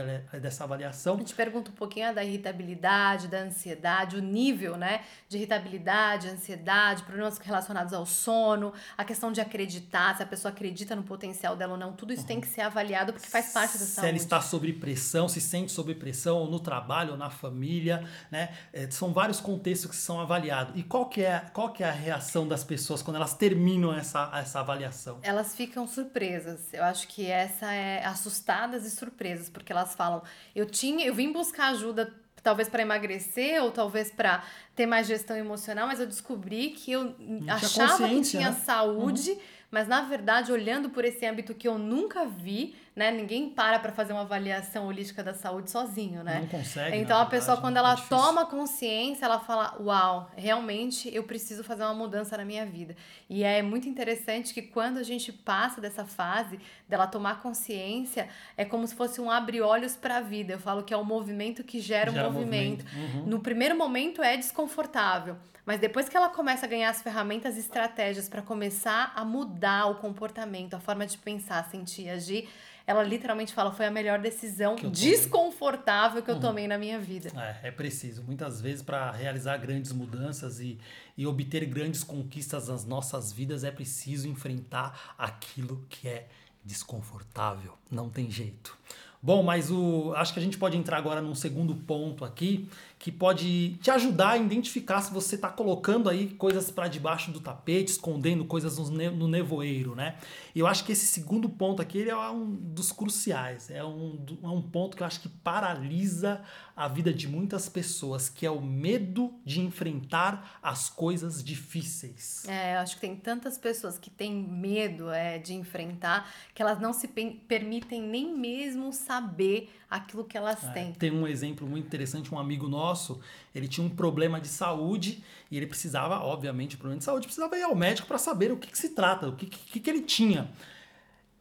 dessa 0.41 0.65
avaliação 0.65 0.84
avaliação. 0.85 1.15
A 1.15 1.19
gente 1.19 1.35
pergunta 1.35 1.71
um 1.71 1.75
pouquinho 1.75 2.15
da 2.15 2.23
irritabilidade, 2.23 3.29
da 3.29 3.39
ansiedade, 3.39 4.17
o 4.17 4.21
nível, 4.21 4.77
né, 4.77 5.03
de 5.29 5.37
irritabilidade, 5.37 6.29
ansiedade, 6.29 7.03
problemas 7.03 7.39
relacionados 7.39 7.93
ao 7.93 8.05
sono, 8.07 8.73
a 8.97 9.05
questão 9.05 9.33
de 9.33 9.41
acreditar, 9.41 10.17
se 10.17 10.23
a 10.23 10.27
pessoa 10.27 10.53
acredita 10.53 10.95
no 10.95 11.03
potencial 11.03 11.57
dela 11.57 11.73
ou 11.73 11.79
não, 11.79 11.93
tudo 11.93 12.13
isso 12.13 12.23
uhum. 12.23 12.29
tem 12.29 12.41
que 12.41 12.47
ser 12.47 12.63
avaliado 12.63 13.13
porque 13.13 13.29
faz 13.29 13.53
parte 13.53 13.73
da 13.73 13.85
se 13.85 13.87
saúde. 13.87 14.01
Se 14.01 14.07
ela 14.09 14.17
está 14.17 14.41
sob 14.41 14.73
pressão, 14.75 15.29
se 15.29 15.41
sente 15.41 15.73
sob 15.73 15.95
pressão, 15.95 16.39
ou 16.39 16.51
no 16.51 16.61
trabalho, 16.61 17.13
ou 17.13 17.17
na 17.17 17.31
família, 17.31 18.05
né? 18.31 18.55
É, 18.73 18.91
são 18.91 19.13
vários 19.13 19.41
contextos 19.41 19.91
que 19.91 19.97
são 19.97 20.21
avaliados. 20.21 20.75
E 20.77 20.83
qual 20.83 21.09
que 21.09 21.23
é, 21.23 21.41
qual 21.53 21.73
que 21.73 21.83
é 21.83 21.89
a 21.89 21.93
reação 21.93 22.47
das 22.47 22.65
pessoas 22.65 23.03
quando 23.03 23.17
elas 23.17 23.35
terminam 23.35 23.93
essa, 23.93 24.31
essa 24.35 24.61
avaliação? 24.61 25.19
Elas 25.23 25.55
ficam 25.55 25.87
surpresas. 25.87 26.73
Eu 26.73 26.85
acho 26.85 27.09
que 27.09 27.27
essa 27.27 27.73
é 27.73 28.05
assustadas 28.05 28.85
e 28.85 28.91
surpresas, 28.91 29.49
porque 29.49 29.73
elas 29.73 29.95
falam: 29.95 30.23
"Eu 30.55 30.67
tinha, 30.75 31.07
eu 31.07 31.15
vim 31.15 31.33
buscar 31.33 31.69
ajuda 31.69 32.13
talvez 32.43 32.69
para 32.69 32.83
emagrecer 32.83 33.63
ou 33.63 33.71
talvez 33.71 34.11
para 34.11 34.45
ter 34.77 34.85
mais 34.85 35.07
gestão 35.07 35.37
emocional, 35.37 35.87
mas 35.87 35.99
eu 35.99 36.07
descobri 36.07 36.71
que 36.71 36.93
eu 36.93 37.15
achava 37.49 38.07
que 38.07 38.21
tinha 38.21 38.51
né? 38.51 38.57
saúde, 38.57 39.31
uhum. 39.31 39.39
mas 39.71 39.89
na 39.89 40.03
verdade, 40.03 40.53
olhando 40.53 40.91
por 40.91 41.05
esse 41.05 41.25
âmbito 41.25 41.55
que 41.55 41.67
eu 41.67 41.79
nunca 41.79 42.27
vi, 42.27 42.77
né? 42.95 43.11
Ninguém 43.11 43.51
para 43.51 43.79
para 43.79 43.91
fazer 43.93 44.13
uma 44.13 44.23
avaliação 44.23 44.87
holística 44.87 45.23
da 45.23 45.35
saúde 45.35 45.71
sozinho, 45.71 46.23
né? 46.23 46.41
Não 46.41 46.47
consegue. 46.47 46.97
Então 46.97 47.19
a 47.19 47.27
pessoa 47.27 47.57
quando 47.57 47.77
ela 47.77 47.95
é 47.95 48.09
toma 48.09 48.47
consciência, 48.47 49.25
ela 49.25 49.41
fala: 49.41 49.77
"Uau, 49.81 50.31
realmente 50.37 51.13
eu 51.13 51.25
preciso 51.25 51.65
fazer 51.65 51.83
uma 51.83 51.95
mudança 51.95 52.37
na 52.37 52.45
minha 52.45 52.65
vida". 52.65 52.95
E 53.29 53.43
é 53.43 53.63
muito 53.63 53.89
interessante 53.89 54.55
que 54.55 54.63
quando 54.63 54.99
a 54.99 55.03
gente 55.03 55.33
passa 55.33 55.81
dessa 55.81 56.05
fase 56.05 56.61
dela 56.89 57.07
tomar 57.07 57.43
consciência, 57.43 58.29
é 58.57 58.65
como 58.65 58.87
se 58.87 58.95
fosse 58.95 59.21
um 59.21 59.29
abre-olhos 59.29 59.97
para 59.97 60.19
a 60.19 60.21
vida. 60.21 60.53
Eu 60.53 60.61
falo 60.61 60.85
que 60.85 60.95
é 60.95 60.97
o 60.97 61.05
movimento 61.05 61.65
que 61.65 61.81
gera, 61.81 62.13
gera 62.13 62.29
um 62.29 62.33
movimento. 62.33 62.85
movimento. 62.85 63.17
Uhum. 63.17 63.27
No 63.27 63.41
primeiro 63.41 63.77
momento 63.77 64.23
é 64.23 64.37
desconfortável, 64.37 65.37
mas 65.67 65.81
depois 65.81 66.09
que 66.09 66.17
ela 66.17 66.29
começa 66.29 66.67
a 66.67 66.69
ganhar 66.69 66.91
as 66.91 67.03
ferramentas 67.03 67.57
e 67.57 67.61
estratégias 67.61 68.29
para 68.29 68.41
começar 68.43 69.13
a 69.17 69.25
mudar 69.25 69.87
o 69.87 69.97
comportamento, 69.97 70.75
a 70.75 70.81
forma 70.81 71.07
de 71.07 71.19
pensar, 71.19 71.65
sentir, 71.71 72.09
agir, 72.09 72.49
ela 72.87 73.03
literalmente 73.03 73.53
fala: 73.53 73.73
foi 73.73 73.87
a 73.87 73.91
melhor 73.91 74.19
decisão 74.19 74.77
que 74.77 74.87
desconfortável 74.87 76.23
que 76.23 76.31
eu 76.31 76.35
uhum. 76.35 76.41
tomei 76.41 76.69
na 76.69 76.79
minha 76.79 76.99
vida. 76.99 77.31
É, 77.37 77.69
é 77.69 77.71
preciso. 77.71 78.23
Muitas 78.23 78.61
vezes, 78.61 78.83
para 78.83 79.11
realizar 79.11 79.57
grandes 79.57 79.93
mudanças 79.93 80.61
e, 80.61 80.79
e 81.17 81.27
obter 81.27 81.65
grandes 81.67 82.05
conquistas 82.05 82.69
nas 82.69 82.85
nossas 82.85 83.33
vidas, 83.33 83.65
é 83.65 83.71
preciso 83.71 84.29
enfrentar 84.29 85.15
aquilo 85.17 85.85
que 85.89 86.09
é 86.09 86.27
desconfortável. 86.65 87.77
Não 87.91 88.09
tem 88.09 88.31
jeito. 88.31 88.77
Bom, 89.25 89.43
mas 89.43 89.71
o, 89.71 90.13
acho 90.17 90.35
que 90.35 90.39
a 90.39 90.43
gente 90.43 90.59
pode 90.59 90.77
entrar 90.77 90.99
agora 90.99 91.23
num 91.23 91.35
segundo 91.35 91.75
ponto 91.75 92.27
aqui, 92.27 92.69
que 93.05 93.13
pode 93.13 93.77
te 93.83 93.91
ajudar 93.91 94.31
a 94.31 94.39
identificar 94.39 95.03
se 95.03 95.13
você 95.13 95.35
está 95.35 95.51
colocando 95.51 96.09
aí 96.09 96.27
coisas 96.27 96.71
para 96.71 96.89
debaixo 96.89 97.31
do 97.31 97.39
tapete, 97.39 97.91
escondendo 97.91 98.47
coisas 98.47 98.79
no, 98.79 99.29
nevoeiro, 99.29 99.95
né? 99.95 100.17
E 100.55 100.61
eu 100.61 100.67
acho 100.67 100.87
que 100.87 100.93
esse 100.93 101.05
segundo 101.05 101.47
ponto 101.47 101.83
aqui 101.83 101.99
ele 101.99 102.09
é 102.09 102.17
um 102.31 102.51
dos 102.51 102.93
cruciais, 102.93 103.69
é 103.69 103.85
um, 103.85 104.25
é 104.43 104.49
um 104.49 104.63
ponto 104.63 104.97
que 104.97 105.03
eu 105.03 105.07
acho 105.07 105.21
que 105.21 105.29
paralisa 105.29 106.41
a 106.75 106.89
vida 106.89 107.13
de 107.13 107.29
muitas 107.29 107.69
pessoas, 107.69 108.31
que 108.31 108.47
é 108.47 108.51
o 108.51 108.61
medo 108.61 109.35
de 109.45 109.61
enfrentar 109.61 110.59
as 110.63 110.89
coisas 110.89 111.45
difíceis. 111.45 112.49
É, 112.49 112.75
eu 112.75 112.79
acho 112.79 112.95
que 112.95 113.03
tem 113.03 113.15
tantas 113.15 113.59
pessoas 113.59 113.99
que 113.99 114.09
têm 114.09 114.33
medo 114.33 115.11
é, 115.11 115.39
de 115.39 115.53
enfrentar 115.53 116.29
que 116.55 116.63
elas 116.63 116.81
não 116.81 116.95
se 116.95 117.07
permitem 117.07 118.01
nem 118.01 118.35
mesmo 118.35 118.95
saber 118.95 119.71
aquilo 119.95 120.25
que 120.25 120.37
elas 120.37 120.65
é, 120.65 120.73
têm. 120.73 120.93
Tem 120.93 121.11
um 121.11 121.27
exemplo 121.27 121.67
muito 121.67 121.87
interessante, 121.87 122.35
um 122.35 122.39
amigo 122.39 122.69
nosso, 122.69 123.21
ele 123.55 123.69
tinha 123.69 123.87
um 123.87 123.91
problema 123.91 124.41
de 124.41 124.49
saúde 124.49 125.23
e 125.51 125.57
ele 125.57 125.67
precisava, 125.67 126.19
obviamente, 126.19 126.77
problema 126.77 126.99
de 126.99 127.05
saúde, 127.05 127.27
precisava 127.27 127.57
ir 127.57 127.63
ao 127.63 127.75
médico 127.75 128.09
para 128.09 128.19
saber 128.19 128.51
o 128.51 128.57
que, 128.57 128.71
que, 128.71 128.79
se 128.79 128.91
trata, 128.91 129.29
o 129.29 129.37
que, 129.37 129.47
que, 129.47 129.81
que 129.81 129.91
ele 129.91 130.01
tinha 130.03 130.51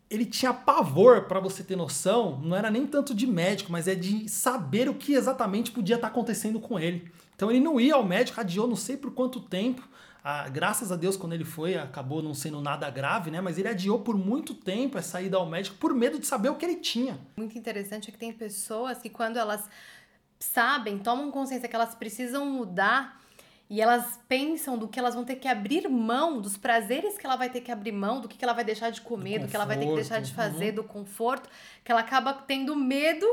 ele 0.09 0.25
tinha 0.25 0.53
pavor, 0.53 1.23
para 1.23 1.39
você 1.39 1.63
ter 1.63 1.75
noção, 1.75 2.39
não 2.43 2.55
era 2.55 2.69
nem 2.69 2.85
tanto 2.85 3.15
de 3.15 3.25
médico, 3.25 3.71
mas 3.71 3.87
é 3.87 3.95
de 3.95 4.29
saber 4.29 4.87
o 4.87 4.93
que 4.93 5.13
exatamente 5.13 5.71
podia 5.71 5.95
estar 5.95 6.07
tá 6.07 6.11
acontecendo 6.11 6.59
com 6.59 6.79
ele. 6.79 7.11
Então 7.35 7.49
ele 7.49 7.59
não 7.59 7.79
ia 7.79 7.95
ao 7.95 8.05
médico, 8.05 8.39
adiou 8.39 8.67
não 8.67 8.75
sei 8.75 8.95
por 8.95 9.09
quanto 9.11 9.39
tempo. 9.39 9.81
Ah, 10.23 10.47
graças 10.47 10.89
a 10.89 10.95
Deus, 10.95 11.17
quando 11.17 11.33
ele 11.33 11.43
foi, 11.43 11.75
acabou 11.75 12.21
não 12.21 12.33
sendo 12.33 12.61
nada 12.61 12.89
grave, 12.89 13.29
né? 13.29 13.41
Mas 13.41 13.57
ele 13.57 13.67
adiou 13.67 13.99
por 13.99 14.17
muito 14.17 14.53
tempo 14.53 14.97
essa 14.97 15.21
ida 15.21 15.35
ao 15.35 15.45
médico 15.45 15.75
por 15.77 15.93
medo 15.93 16.17
de 16.17 16.25
saber 16.25 16.49
o 16.49 16.55
que 16.55 16.65
ele 16.65 16.77
tinha. 16.77 17.19
Muito 17.35 17.57
interessante 17.57 18.09
é 18.09 18.11
que 18.11 18.17
tem 18.17 18.31
pessoas 18.31 18.99
que, 18.99 19.09
quando 19.09 19.37
elas 19.37 19.67
sabem, 20.39 20.97
tomam 20.97 21.29
consciência 21.29 21.67
que 21.67 21.75
elas 21.75 21.93
precisam 21.93 22.45
mudar, 22.45 23.21
e 23.69 23.81
elas 23.81 24.19
pensam 24.27 24.77
do 24.77 24.87
que 24.87 24.99
elas 24.99 25.15
vão 25.15 25.25
ter 25.25 25.37
que 25.37 25.47
abrir 25.47 25.89
mão, 25.89 26.39
dos 26.39 26.55
prazeres 26.55 27.17
que 27.17 27.25
ela 27.25 27.35
vai 27.35 27.49
ter 27.49 27.61
que 27.61 27.71
abrir 27.71 27.91
mão, 27.91 28.21
do 28.21 28.27
que, 28.27 28.43
ela 28.43 28.53
vai 28.53 28.63
deixar 28.63 28.91
de 28.91 29.01
comer, 29.01 29.39
do, 29.39 29.45
do 29.45 29.49
que 29.49 29.55
ela 29.55 29.65
vai 29.65 29.77
ter 29.77 29.87
que 29.87 29.95
deixar 29.95 30.21
de 30.21 30.33
fazer, 30.33 30.69
uhum. 30.69 30.75
do 30.75 30.83
conforto, 30.83 31.49
que 31.83 31.91
ela 31.91 32.01
acaba 32.01 32.33
tendo 32.33 32.75
medo 32.75 33.25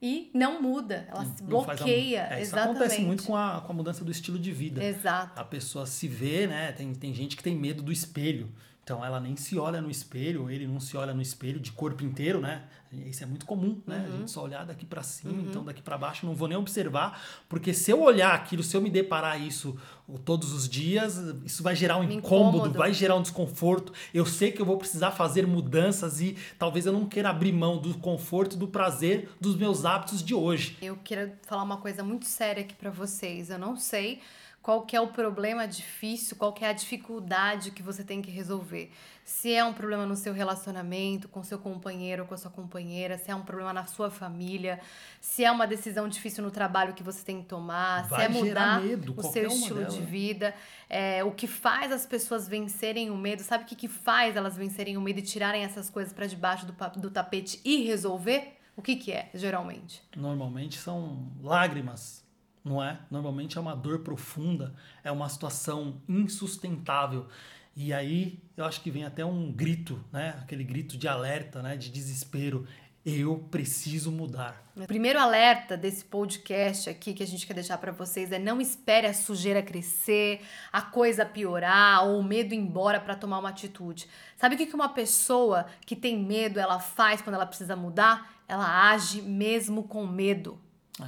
e 0.00 0.30
não 0.34 0.60
muda, 0.60 1.06
ela 1.08 1.24
se 1.24 1.42
bloqueia. 1.42 2.24
A... 2.24 2.34
É, 2.34 2.42
isso 2.42 2.54
exatamente. 2.54 2.76
acontece 2.76 3.00
muito 3.02 3.24
com 3.24 3.36
a, 3.36 3.62
com 3.62 3.72
a 3.72 3.74
mudança 3.74 4.04
do 4.04 4.10
estilo 4.10 4.38
de 4.38 4.52
vida. 4.52 4.84
Exato. 4.84 5.40
A 5.40 5.44
pessoa 5.44 5.86
se 5.86 6.06
vê, 6.06 6.46
né? 6.46 6.72
Tem, 6.72 6.94
tem 6.94 7.14
gente 7.14 7.36
que 7.36 7.42
tem 7.42 7.56
medo 7.56 7.82
do 7.82 7.90
espelho. 7.90 8.52
Então 8.86 9.04
ela 9.04 9.18
nem 9.18 9.34
se 9.34 9.58
olha 9.58 9.80
no 9.80 9.90
espelho, 9.90 10.48
ele 10.48 10.64
não 10.64 10.78
se 10.78 10.96
olha 10.96 11.12
no 11.12 11.20
espelho 11.20 11.58
de 11.58 11.72
corpo 11.72 12.04
inteiro, 12.04 12.40
né? 12.40 12.62
Isso 12.92 13.24
é 13.24 13.26
muito 13.26 13.44
comum, 13.44 13.82
né? 13.84 13.96
Uhum. 13.98 14.14
A 14.14 14.18
gente 14.18 14.30
só 14.30 14.44
olhar 14.44 14.64
daqui 14.64 14.86
para 14.86 15.02
cima, 15.02 15.32
uhum. 15.32 15.46
então 15.50 15.64
daqui 15.64 15.82
para 15.82 15.98
baixo 15.98 16.24
não 16.24 16.36
vou 16.36 16.46
nem 16.46 16.56
observar, 16.56 17.20
porque 17.48 17.74
se 17.74 17.90
eu 17.90 18.00
olhar 18.00 18.32
aquilo, 18.32 18.62
se 18.62 18.76
eu 18.76 18.80
me 18.80 18.88
deparar 18.88 19.44
isso 19.44 19.76
todos 20.24 20.52
os 20.52 20.68
dias, 20.68 21.16
isso 21.44 21.64
vai 21.64 21.74
gerar 21.74 21.96
um 21.96 22.04
incômodo, 22.04 22.58
incômodo, 22.58 22.78
vai 22.78 22.94
gerar 22.94 23.16
um 23.16 23.22
desconforto. 23.22 23.92
Eu 24.14 24.24
sei 24.24 24.52
que 24.52 24.62
eu 24.62 24.66
vou 24.66 24.78
precisar 24.78 25.10
fazer 25.10 25.48
mudanças 25.48 26.20
e 26.20 26.36
talvez 26.56 26.86
eu 26.86 26.92
não 26.92 27.06
queira 27.06 27.30
abrir 27.30 27.50
mão 27.50 27.78
do 27.78 27.92
conforto 27.98 28.56
do 28.56 28.68
prazer 28.68 29.28
dos 29.40 29.56
meus 29.56 29.84
hábitos 29.84 30.22
de 30.22 30.32
hoje. 30.32 30.78
Eu 30.80 30.96
quero 31.02 31.32
falar 31.42 31.64
uma 31.64 31.78
coisa 31.78 32.04
muito 32.04 32.26
séria 32.26 32.62
aqui 32.62 32.76
para 32.76 32.90
vocês. 32.90 33.50
Eu 33.50 33.58
não 33.58 33.74
sei 33.74 34.20
qual 34.66 34.82
que 34.82 34.96
é 34.96 35.00
o 35.00 35.06
problema 35.06 35.64
difícil, 35.64 36.36
qual 36.36 36.52
que 36.52 36.64
é 36.64 36.68
a 36.70 36.72
dificuldade 36.72 37.70
que 37.70 37.84
você 37.84 38.02
tem 38.02 38.20
que 38.20 38.32
resolver. 38.32 38.90
Se 39.24 39.54
é 39.54 39.64
um 39.64 39.72
problema 39.72 40.04
no 40.04 40.16
seu 40.16 40.32
relacionamento, 40.32 41.28
com 41.28 41.40
seu 41.44 41.56
companheiro 41.56 42.22
ou 42.22 42.28
com 42.28 42.34
a 42.34 42.36
sua 42.36 42.50
companheira, 42.50 43.16
se 43.16 43.30
é 43.30 43.34
um 43.36 43.42
problema 43.42 43.72
na 43.72 43.86
sua 43.86 44.10
família, 44.10 44.80
se 45.20 45.44
é 45.44 45.52
uma 45.52 45.68
decisão 45.68 46.08
difícil 46.08 46.42
no 46.42 46.50
trabalho 46.50 46.94
que 46.94 47.02
você 47.04 47.24
tem 47.24 47.42
que 47.42 47.46
tomar, 47.46 48.08
Vai 48.08 48.18
se 48.18 48.24
é 48.24 48.28
mudar 48.28 48.80
medo, 48.82 49.14
o 49.16 49.22
seu 49.22 49.46
estilo 49.46 49.82
dela. 49.82 49.90
de 49.90 50.00
vida, 50.00 50.52
é, 50.90 51.22
o 51.22 51.30
que 51.30 51.46
faz 51.46 51.92
as 51.92 52.04
pessoas 52.04 52.48
vencerem 52.48 53.08
o 53.08 53.16
medo, 53.16 53.44
sabe 53.44 53.62
o 53.62 53.66
que, 53.68 53.76
que 53.76 53.86
faz 53.86 54.34
elas 54.34 54.56
vencerem 54.56 54.96
o 54.96 55.00
medo 55.00 55.20
e 55.20 55.22
tirarem 55.22 55.62
essas 55.62 55.88
coisas 55.88 56.12
para 56.12 56.26
debaixo 56.26 56.66
do, 56.66 56.74
do 57.00 57.08
tapete 57.08 57.60
e 57.64 57.84
resolver? 57.84 58.56
O 58.76 58.82
que, 58.82 58.96
que 58.96 59.12
é, 59.12 59.30
geralmente? 59.32 60.02
Normalmente 60.16 60.76
são 60.76 61.30
lágrimas 61.40 62.25
não 62.66 62.82
é? 62.82 62.98
Normalmente 63.10 63.56
é 63.56 63.60
uma 63.60 63.76
dor 63.76 64.00
profunda, 64.00 64.74
é 65.04 65.12
uma 65.12 65.28
situação 65.28 66.02
insustentável. 66.08 67.28
E 67.76 67.92
aí 67.92 68.42
eu 68.56 68.64
acho 68.64 68.80
que 68.80 68.90
vem 68.90 69.04
até 69.04 69.24
um 69.24 69.52
grito, 69.52 70.02
né? 70.12 70.36
Aquele 70.42 70.64
grito 70.64 70.98
de 70.98 71.06
alerta, 71.06 71.62
né? 71.62 71.76
De 71.76 71.90
desespero. 71.90 72.66
Eu 73.04 73.38
preciso 73.52 74.10
mudar. 74.10 74.64
O 74.74 74.84
primeiro 74.84 75.20
alerta 75.20 75.76
desse 75.76 76.04
podcast 76.04 76.90
aqui 76.90 77.14
que 77.14 77.22
a 77.22 77.26
gente 77.26 77.46
quer 77.46 77.54
deixar 77.54 77.78
para 77.78 77.92
vocês 77.92 78.32
é 78.32 78.38
não 78.38 78.60
espere 78.60 79.06
a 79.06 79.14
sujeira 79.14 79.62
crescer, 79.62 80.40
a 80.72 80.82
coisa 80.82 81.24
piorar 81.24 82.04
ou 82.04 82.18
o 82.18 82.24
medo 82.24 82.52
ir 82.52 82.58
embora 82.58 82.98
para 82.98 83.14
tomar 83.14 83.38
uma 83.38 83.50
atitude. 83.50 84.08
Sabe 84.36 84.56
o 84.56 84.58
que 84.58 84.74
uma 84.74 84.88
pessoa 84.88 85.66
que 85.86 85.94
tem 85.94 86.18
medo 86.18 86.58
ela 86.58 86.80
faz 86.80 87.22
quando 87.22 87.36
ela 87.36 87.46
precisa 87.46 87.76
mudar? 87.76 88.42
Ela 88.48 88.90
age 88.90 89.22
mesmo 89.22 89.84
com 89.84 90.04
medo. 90.04 90.60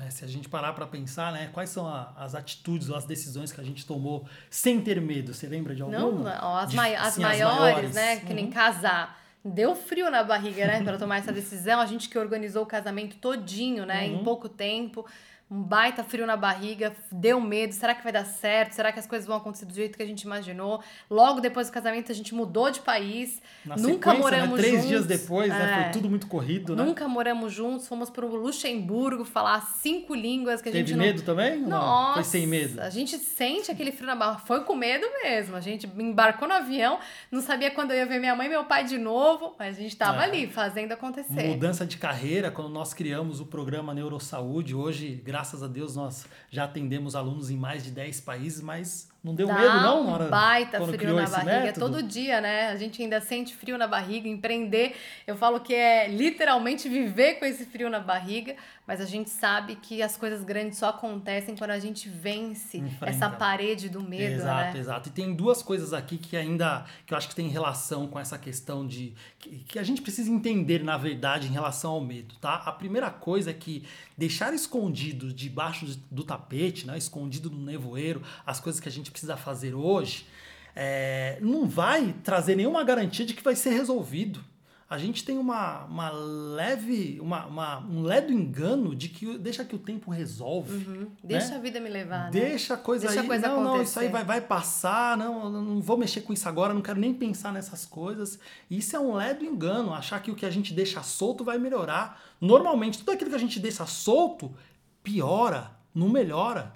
É, 0.06 0.10
se 0.10 0.22
a 0.22 0.28
gente 0.28 0.48
parar 0.50 0.74
para 0.74 0.86
pensar, 0.86 1.32
né, 1.32 1.48
quais 1.52 1.70
são 1.70 1.86
a, 1.86 2.12
as 2.16 2.34
atitudes 2.34 2.90
ou 2.90 2.96
as 2.96 3.06
decisões 3.06 3.50
que 3.50 3.60
a 3.60 3.64
gente 3.64 3.86
tomou 3.86 4.28
sem 4.50 4.80
ter 4.80 5.00
medo? 5.00 5.32
Você 5.32 5.46
lembra 5.46 5.74
de 5.74 5.80
alguma? 5.80 6.34
Não, 6.34 6.56
as, 6.56 6.74
mai 6.74 6.94
as, 6.94 7.08
assim, 7.08 7.22
maiores, 7.22 7.54
as 7.54 7.58
maiores, 7.58 7.94
né, 7.94 8.16
que 8.16 8.26
uhum. 8.26 8.34
nem 8.34 8.50
casar. 8.50 9.18
Deu 9.42 9.74
frio 9.74 10.10
na 10.10 10.22
barriga, 10.22 10.66
né, 10.66 10.82
para 10.82 10.98
tomar 10.98 11.18
essa 11.18 11.32
decisão. 11.32 11.80
A 11.80 11.86
gente 11.86 12.08
que 12.08 12.18
organizou 12.18 12.64
o 12.64 12.66
casamento 12.66 13.16
todinho, 13.16 13.86
né, 13.86 14.08
uhum. 14.08 14.20
em 14.20 14.24
pouco 14.24 14.46
tempo. 14.46 15.06
Um 15.50 15.62
baita 15.62 16.04
frio 16.04 16.26
na 16.26 16.36
barriga, 16.36 16.94
deu 17.10 17.40
medo, 17.40 17.72
será 17.72 17.94
que 17.94 18.02
vai 18.02 18.12
dar 18.12 18.26
certo? 18.26 18.72
Será 18.72 18.92
que 18.92 18.98
as 18.98 19.06
coisas 19.06 19.26
vão 19.26 19.36
acontecer 19.38 19.64
do 19.64 19.72
jeito 19.72 19.96
que 19.96 20.02
a 20.02 20.06
gente 20.06 20.22
imaginou? 20.22 20.82
Logo 21.10 21.40
depois 21.40 21.68
do 21.68 21.72
casamento 21.72 22.12
a 22.12 22.14
gente 22.14 22.34
mudou 22.34 22.70
de 22.70 22.80
país, 22.80 23.40
Na 23.64 23.74
nunca 23.76 24.12
né? 24.12 24.18
moramos 24.18 24.58
Três 24.58 24.74
juntos. 24.74 24.88
dias 24.88 25.06
depois, 25.06 25.48
né? 25.48 25.78
É. 25.78 25.82
Foi 25.84 25.92
tudo 25.92 26.10
muito 26.10 26.26
corrido, 26.26 26.76
né? 26.76 26.84
Nunca 26.84 27.08
moramos 27.08 27.50
juntos, 27.52 27.88
fomos 27.88 28.10
para 28.10 28.26
o 28.26 28.34
Luxemburgo 28.36 29.24
falar 29.24 29.62
cinco 29.62 30.14
línguas 30.14 30.60
que 30.60 30.68
a 30.68 30.72
gente 30.72 30.84
Teve 30.88 30.98
não 30.98 31.04
medo 31.06 31.22
também? 31.22 31.54
ou 31.62 31.68
não? 31.68 31.78
nossa, 31.80 32.14
Foi 32.14 32.24
sem 32.24 32.46
medo? 32.46 32.80
A 32.82 32.90
gente 32.90 33.16
sente 33.16 33.70
aquele 33.70 33.90
frio 33.90 34.06
na 34.06 34.14
barra. 34.14 34.38
Foi 34.40 34.62
com 34.64 34.74
medo 34.74 35.06
mesmo. 35.22 35.56
A 35.56 35.60
gente 35.60 35.86
embarcou 35.98 36.46
no 36.46 36.52
avião, 36.54 36.98
não 37.32 37.40
sabia 37.40 37.70
quando 37.70 37.92
eu 37.92 37.96
ia 37.96 38.04
ver 38.06 38.18
minha 38.20 38.36
mãe 38.36 38.46
e 38.46 38.50
meu 38.50 38.64
pai 38.64 38.84
de 38.84 38.98
novo, 38.98 39.54
mas 39.58 39.78
a 39.78 39.80
gente 39.80 39.96
tava 39.96 40.20
É. 40.20 40.24
ali 40.24 40.46
fazendo 40.46 40.92
acontecer. 40.92 41.48
Mudança 41.48 41.86
de 41.86 41.96
carreira, 41.96 42.50
quando 42.50 42.68
nós 42.68 42.92
criamos 42.92 43.40
o 43.40 43.46
programa 43.46 43.94
Neurosaúde, 43.94 44.74
hoje, 44.74 45.22
graças 45.24 45.37
a 45.38 45.66
Deus, 45.66 45.94
nós 45.96 46.26
já 46.50 46.64
atendemos 46.64 47.14
alunos 47.14 47.50
em 47.50 47.56
mais 47.56 47.84
de 47.84 47.90
10 47.90 48.20
países, 48.20 48.60
mas 48.60 49.08
não 49.22 49.34
deu 49.34 49.46
Dá 49.46 49.54
medo, 49.54 49.80
não, 49.82 50.00
um 50.02 50.10
Nora? 50.10 50.28
baita 50.28 50.78
quando 50.78 50.94
frio 50.96 51.14
na 51.14 51.28
barriga. 51.28 51.60
método? 51.60 51.86
Todo 51.86 52.02
dia, 52.02 52.40
né? 52.40 52.68
A 52.68 52.76
gente 52.76 53.02
ainda 53.02 53.20
sente 53.20 53.54
frio 53.54 53.76
na 53.76 53.86
barriga. 53.86 54.28
Empreender, 54.28 54.96
eu 55.26 55.36
falo 55.36 55.60
que 55.60 55.74
é 55.74 56.08
literalmente 56.08 56.88
viver 56.88 57.34
com 57.34 57.44
esse 57.44 57.64
frio 57.66 57.90
na 57.90 58.00
barriga, 58.00 58.56
mas 58.88 59.02
a 59.02 59.04
gente 59.04 59.28
sabe 59.28 59.76
que 59.76 60.00
as 60.00 60.16
coisas 60.16 60.42
grandes 60.42 60.78
só 60.78 60.88
acontecem 60.88 61.54
quando 61.54 61.72
a 61.72 61.78
gente 61.78 62.08
vence 62.08 62.78
Enfrenta. 62.78 63.04
essa 63.04 63.28
parede 63.28 63.90
do 63.90 64.00
medo, 64.00 64.36
exato, 64.36 64.72
né? 64.72 64.80
exato. 64.80 65.08
E 65.10 65.12
tem 65.12 65.34
duas 65.34 65.62
coisas 65.62 65.92
aqui 65.92 66.16
que 66.16 66.34
ainda 66.34 66.86
que 67.04 67.12
eu 67.12 67.18
acho 67.18 67.28
que 67.28 67.34
tem 67.34 67.48
relação 67.48 68.06
com 68.06 68.18
essa 68.18 68.38
questão 68.38 68.86
de 68.86 69.12
que, 69.38 69.58
que 69.58 69.78
a 69.78 69.82
gente 69.82 70.00
precisa 70.00 70.30
entender 70.30 70.82
na 70.82 70.96
verdade 70.96 71.48
em 71.48 71.50
relação 71.50 71.90
ao 71.90 72.00
medo, 72.00 72.34
tá? 72.40 72.54
A 72.64 72.72
primeira 72.72 73.10
coisa 73.10 73.50
é 73.50 73.52
que 73.52 73.84
deixar 74.16 74.54
escondido 74.54 75.34
debaixo 75.34 75.84
do 76.10 76.24
tapete, 76.24 76.86
né, 76.86 76.96
escondido 76.96 77.50
no 77.50 77.62
nevoeiro, 77.62 78.22
as 78.46 78.58
coisas 78.58 78.80
que 78.80 78.88
a 78.88 78.92
gente 78.92 79.10
precisa 79.10 79.36
fazer 79.36 79.74
hoje, 79.74 80.26
é, 80.74 81.36
não 81.42 81.68
vai 81.68 82.14
trazer 82.24 82.56
nenhuma 82.56 82.82
garantia 82.84 83.26
de 83.26 83.34
que 83.34 83.44
vai 83.44 83.54
ser 83.54 83.70
resolvido. 83.70 84.42
A 84.90 84.96
gente 84.96 85.22
tem 85.22 85.36
uma, 85.36 85.84
uma 85.84 86.08
leve, 86.08 87.18
uma, 87.20 87.44
uma- 87.44 87.78
um 87.80 88.02
ledo 88.02 88.32
engano 88.32 88.94
de 88.96 89.10
que 89.10 89.36
deixa 89.36 89.62
que 89.62 89.76
o 89.76 89.78
tempo 89.78 90.10
resolve. 90.10 90.72
Uhum. 90.88 91.10
Deixa 91.22 91.50
né? 91.50 91.56
a 91.56 91.58
vida 91.58 91.78
me 91.78 91.90
levar, 91.90 92.24
né? 92.24 92.30
Deixa 92.30 92.72
a 92.72 92.76
coisa 92.78 93.04
Deixa 93.06 93.20
a 93.20 93.22
aí. 93.22 93.28
coisa 93.28 93.48
não, 93.48 93.62
não, 93.62 93.82
isso 93.82 93.98
aí 94.00 94.06
acontecer. 94.06 94.24
vai, 94.26 94.40
vai 94.40 94.46
passar. 94.48 95.14
Não, 95.18 95.50
não 95.50 95.82
vou 95.82 95.98
mexer 95.98 96.22
com 96.22 96.32
isso 96.32 96.48
agora. 96.48 96.72
Não 96.72 96.80
quero 96.80 96.98
nem 96.98 97.12
pensar 97.12 97.52
nessas 97.52 97.84
coisas. 97.84 98.38
Isso 98.70 98.96
é 98.96 98.98
um 98.98 99.14
ledo 99.14 99.44
engano. 99.44 99.92
Achar 99.92 100.22
que 100.22 100.30
o 100.30 100.34
que 100.34 100.46
a 100.46 100.50
gente 100.50 100.72
deixa 100.72 101.02
solto 101.02 101.44
vai 101.44 101.58
melhorar. 101.58 102.18
Normalmente, 102.40 102.98
tudo 102.98 103.10
aquilo 103.10 103.28
que 103.28 103.36
a 103.36 103.40
gente 103.40 103.60
deixa 103.60 103.84
solto 103.84 104.54
piora, 105.02 105.70
não 105.94 106.08
melhora. 106.08 106.72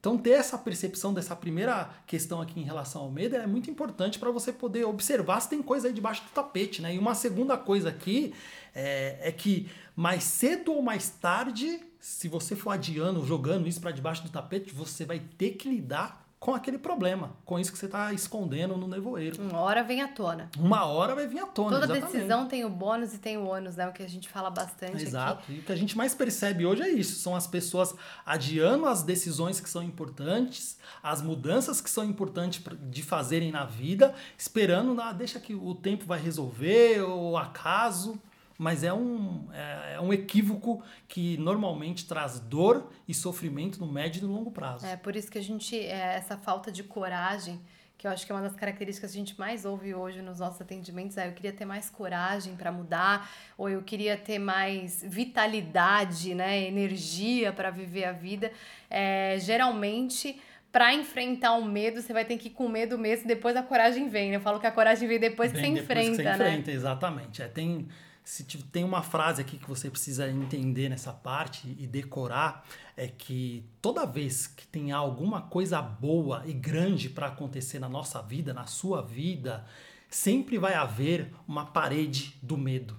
Então, 0.00 0.16
ter 0.16 0.30
essa 0.30 0.56
percepção 0.56 1.12
dessa 1.12 1.34
primeira 1.34 1.90
questão 2.06 2.40
aqui 2.40 2.60
em 2.60 2.62
relação 2.62 3.02
ao 3.02 3.10
medo 3.10 3.34
é 3.34 3.46
muito 3.46 3.68
importante 3.68 4.18
para 4.18 4.30
você 4.30 4.52
poder 4.52 4.84
observar 4.84 5.40
se 5.40 5.50
tem 5.50 5.60
coisa 5.60 5.88
aí 5.88 5.92
debaixo 5.92 6.22
do 6.22 6.30
tapete, 6.30 6.80
né? 6.80 6.94
E 6.94 6.98
uma 6.98 7.14
segunda 7.14 7.56
coisa 7.56 7.88
aqui 7.88 8.32
é, 8.74 9.18
é 9.28 9.32
que 9.32 9.68
mais 9.96 10.22
cedo 10.22 10.72
ou 10.72 10.82
mais 10.82 11.10
tarde, 11.10 11.80
se 11.98 12.28
você 12.28 12.54
for 12.54 12.70
adiando, 12.70 13.26
jogando 13.26 13.66
isso 13.66 13.80
para 13.80 13.90
debaixo 13.90 14.22
do 14.22 14.30
tapete, 14.30 14.72
você 14.72 15.04
vai 15.04 15.18
ter 15.18 15.50
que 15.52 15.68
lidar 15.68 16.27
com 16.38 16.54
aquele 16.54 16.78
problema, 16.78 17.32
com 17.44 17.58
isso 17.58 17.72
que 17.72 17.78
você 17.78 17.86
está 17.86 18.12
escondendo 18.12 18.76
no 18.76 18.86
nevoeiro. 18.86 19.42
Uma 19.42 19.60
hora 19.60 19.82
vem 19.82 20.02
à 20.02 20.08
tona. 20.08 20.48
Uma 20.56 20.84
hora 20.84 21.14
vai 21.14 21.26
vir 21.26 21.40
à 21.40 21.46
tona. 21.46 21.70
Toda 21.70 21.84
exatamente. 21.86 22.12
decisão 22.12 22.46
tem 22.46 22.64
o 22.64 22.70
bônus 22.70 23.12
e 23.12 23.18
tem 23.18 23.36
o 23.36 23.46
ônus, 23.46 23.74
né? 23.74 23.88
O 23.88 23.92
que 23.92 24.04
a 24.04 24.08
gente 24.08 24.28
fala 24.28 24.48
bastante 24.48 25.02
Exato. 25.02 25.40
aqui. 25.40 25.54
E 25.54 25.58
o 25.58 25.62
que 25.62 25.72
a 25.72 25.76
gente 25.76 25.96
mais 25.96 26.14
percebe 26.14 26.64
hoje 26.64 26.82
é 26.82 26.88
isso: 26.88 27.18
são 27.18 27.34
as 27.34 27.46
pessoas 27.46 27.94
adiando 28.24 28.86
as 28.86 29.02
decisões 29.02 29.58
que 29.58 29.68
são 29.68 29.82
importantes, 29.82 30.78
as 31.02 31.20
mudanças 31.20 31.80
que 31.80 31.90
são 31.90 32.04
importantes 32.04 32.62
de 32.88 33.02
fazerem 33.02 33.50
na 33.50 33.64
vida, 33.64 34.14
esperando, 34.36 34.98
ah, 35.00 35.12
deixa 35.12 35.40
que 35.40 35.54
o 35.54 35.74
tempo 35.74 36.04
vai 36.06 36.20
resolver, 36.20 37.00
ou 37.00 37.36
acaso. 37.36 38.20
Mas 38.58 38.82
é 38.82 38.92
um, 38.92 39.48
é, 39.52 39.94
é 39.94 40.00
um 40.00 40.12
equívoco 40.12 40.82
que 41.06 41.36
normalmente 41.38 42.08
traz 42.08 42.40
dor 42.40 42.90
e 43.06 43.14
sofrimento 43.14 43.78
no 43.78 43.86
médio 43.90 44.18
e 44.18 44.26
no 44.26 44.32
longo 44.32 44.50
prazo. 44.50 44.84
É 44.84 44.96
por 44.96 45.14
isso 45.14 45.30
que 45.30 45.38
a 45.38 45.42
gente, 45.42 45.78
é, 45.78 46.16
essa 46.16 46.36
falta 46.36 46.72
de 46.72 46.82
coragem, 46.82 47.60
que 47.96 48.04
eu 48.06 48.10
acho 48.10 48.26
que 48.26 48.32
é 48.32 48.34
uma 48.34 48.42
das 48.42 48.56
características 48.56 49.12
que 49.12 49.16
a 49.16 49.20
gente 49.20 49.38
mais 49.38 49.64
ouve 49.64 49.94
hoje 49.94 50.22
nos 50.22 50.40
nossos 50.40 50.60
atendimentos, 50.60 51.16
é 51.16 51.28
eu 51.28 51.32
queria 51.32 51.52
ter 51.52 51.64
mais 51.64 51.88
coragem 51.88 52.56
para 52.56 52.72
mudar, 52.72 53.30
ou 53.56 53.68
eu 53.68 53.80
queria 53.82 54.16
ter 54.16 54.40
mais 54.40 55.04
vitalidade, 55.06 56.34
né, 56.34 56.60
energia 56.66 57.52
para 57.52 57.70
viver 57.70 58.04
a 58.04 58.12
vida. 58.12 58.50
É, 58.90 59.36
geralmente, 59.38 60.40
para 60.70 60.92
enfrentar 60.94 61.52
o 61.54 61.64
medo, 61.64 62.00
você 62.02 62.12
vai 62.12 62.24
ter 62.24 62.36
que 62.38 62.48
ir 62.48 62.52
com 62.52 62.68
medo 62.68 62.98
mesmo, 62.98 63.24
e 63.24 63.28
depois 63.28 63.56
a 63.56 63.62
coragem 63.62 64.08
vem. 64.08 64.30
né? 64.30 64.36
Eu 64.36 64.40
falo 64.40 64.60
que 64.60 64.66
a 64.66 64.72
coragem 64.72 65.08
vem 65.08 65.18
depois 65.18 65.52
que 65.52 65.60
Vem 65.60 65.74
você 65.74 65.80
depois 65.82 65.98
que 66.06 66.12
enfrenta, 66.12 66.32
você 66.36 66.38
né? 66.42 66.50
enfrenta, 66.50 66.70
exatamente. 66.70 67.42
É, 67.42 67.48
tem, 67.48 67.88
se 68.28 68.44
tem 68.44 68.84
uma 68.84 69.02
frase 69.02 69.40
aqui 69.40 69.56
que 69.56 69.66
você 69.66 69.88
precisa 69.88 70.28
entender 70.28 70.90
nessa 70.90 71.14
parte 71.14 71.74
e 71.78 71.86
decorar, 71.86 72.62
é 72.94 73.08
que 73.08 73.64
toda 73.80 74.04
vez 74.04 74.46
que 74.46 74.66
tem 74.66 74.92
alguma 74.92 75.40
coisa 75.40 75.80
boa 75.80 76.42
e 76.44 76.52
grande 76.52 77.08
para 77.08 77.28
acontecer 77.28 77.78
na 77.78 77.88
nossa 77.88 78.20
vida, 78.20 78.52
na 78.52 78.66
sua 78.66 79.00
vida, 79.00 79.64
sempre 80.10 80.58
vai 80.58 80.74
haver 80.74 81.32
uma 81.48 81.64
parede 81.64 82.36
do 82.42 82.58
medo. 82.58 82.94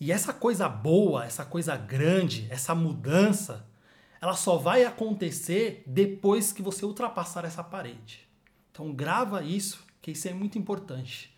E 0.00 0.10
essa 0.10 0.32
coisa 0.32 0.70
boa, 0.70 1.26
essa 1.26 1.44
coisa 1.44 1.76
grande, 1.76 2.46
essa 2.48 2.74
mudança, 2.74 3.68
ela 4.22 4.34
só 4.34 4.56
vai 4.56 4.86
acontecer 4.86 5.82
depois 5.86 6.50
que 6.50 6.62
você 6.62 6.82
ultrapassar 6.82 7.44
essa 7.44 7.62
parede. 7.62 8.26
Então 8.72 8.90
grava 8.90 9.42
isso, 9.42 9.84
que 10.00 10.12
isso 10.12 10.26
é 10.28 10.32
muito 10.32 10.58
importante. 10.58 11.36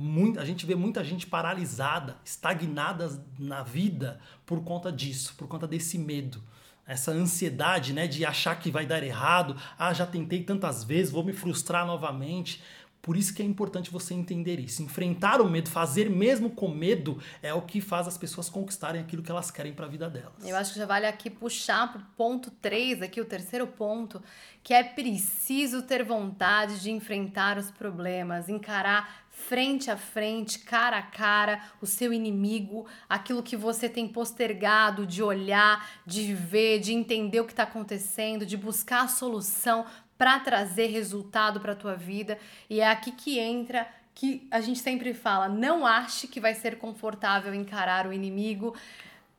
Muito, 0.00 0.38
a 0.38 0.44
gente 0.44 0.64
vê 0.64 0.76
muita 0.76 1.02
gente 1.02 1.26
paralisada, 1.26 2.18
estagnada 2.24 3.20
na 3.36 3.64
vida 3.64 4.20
por 4.46 4.62
conta 4.62 4.92
disso, 4.92 5.34
por 5.36 5.48
conta 5.48 5.66
desse 5.66 5.98
medo. 5.98 6.40
Essa 6.86 7.10
ansiedade 7.10 7.92
né, 7.92 8.06
de 8.06 8.24
achar 8.24 8.54
que 8.60 8.70
vai 8.70 8.86
dar 8.86 9.02
errado. 9.02 9.56
Ah, 9.76 9.92
já 9.92 10.06
tentei 10.06 10.44
tantas 10.44 10.84
vezes, 10.84 11.10
vou 11.10 11.24
me 11.24 11.32
frustrar 11.32 11.84
novamente. 11.84 12.62
Por 13.08 13.16
isso 13.16 13.32
que 13.32 13.40
é 13.40 13.44
importante 13.46 13.90
você 13.90 14.12
entender 14.12 14.60
isso. 14.60 14.82
Enfrentar 14.82 15.40
o 15.40 15.48
medo, 15.48 15.70
fazer 15.70 16.10
mesmo 16.10 16.50
com 16.50 16.68
medo, 16.68 17.18
é 17.42 17.54
o 17.54 17.62
que 17.62 17.80
faz 17.80 18.06
as 18.06 18.18
pessoas 18.18 18.50
conquistarem 18.50 19.00
aquilo 19.00 19.22
que 19.22 19.30
elas 19.30 19.50
querem 19.50 19.72
para 19.72 19.86
a 19.86 19.88
vida 19.88 20.10
delas. 20.10 20.44
Eu 20.44 20.54
acho 20.54 20.74
que 20.74 20.78
já 20.78 20.84
vale 20.84 21.06
aqui 21.06 21.30
puxar 21.30 21.90
pro 21.90 22.02
ponto 22.18 22.50
3, 22.50 23.00
aqui 23.00 23.18
o 23.18 23.24
terceiro 23.24 23.66
ponto, 23.66 24.22
que 24.62 24.74
é 24.74 24.84
preciso 24.84 25.80
ter 25.80 26.04
vontade 26.04 26.82
de 26.82 26.90
enfrentar 26.90 27.56
os 27.56 27.70
problemas, 27.70 28.50
encarar 28.50 29.26
frente 29.30 29.90
a 29.90 29.96
frente, 29.96 30.58
cara 30.58 30.98
a 30.98 31.02
cara, 31.02 31.62
o 31.80 31.86
seu 31.86 32.12
inimigo, 32.12 32.86
aquilo 33.08 33.42
que 33.42 33.56
você 33.56 33.88
tem 33.88 34.06
postergado 34.06 35.06
de 35.06 35.22
olhar, 35.22 35.88
de 36.04 36.34
ver, 36.34 36.80
de 36.80 36.92
entender 36.92 37.40
o 37.40 37.46
que 37.46 37.52
está 37.52 37.62
acontecendo, 37.62 38.44
de 38.44 38.56
buscar 38.56 39.04
a 39.04 39.08
solução 39.08 39.86
para 40.18 40.38
trazer 40.40 40.88
resultado 40.88 41.60
para 41.60 41.72
a 41.72 41.76
tua 41.76 41.94
vida. 41.94 42.36
E 42.68 42.80
é 42.80 42.90
aqui 42.90 43.12
que 43.12 43.38
entra 43.38 43.88
que 44.14 44.46
a 44.50 44.60
gente 44.60 44.80
sempre 44.80 45.14
fala, 45.14 45.48
não 45.48 45.86
ache 45.86 46.26
que 46.26 46.40
vai 46.40 46.52
ser 46.52 46.76
confortável 46.76 47.54
encarar 47.54 48.04
o 48.06 48.12
inimigo 48.12 48.74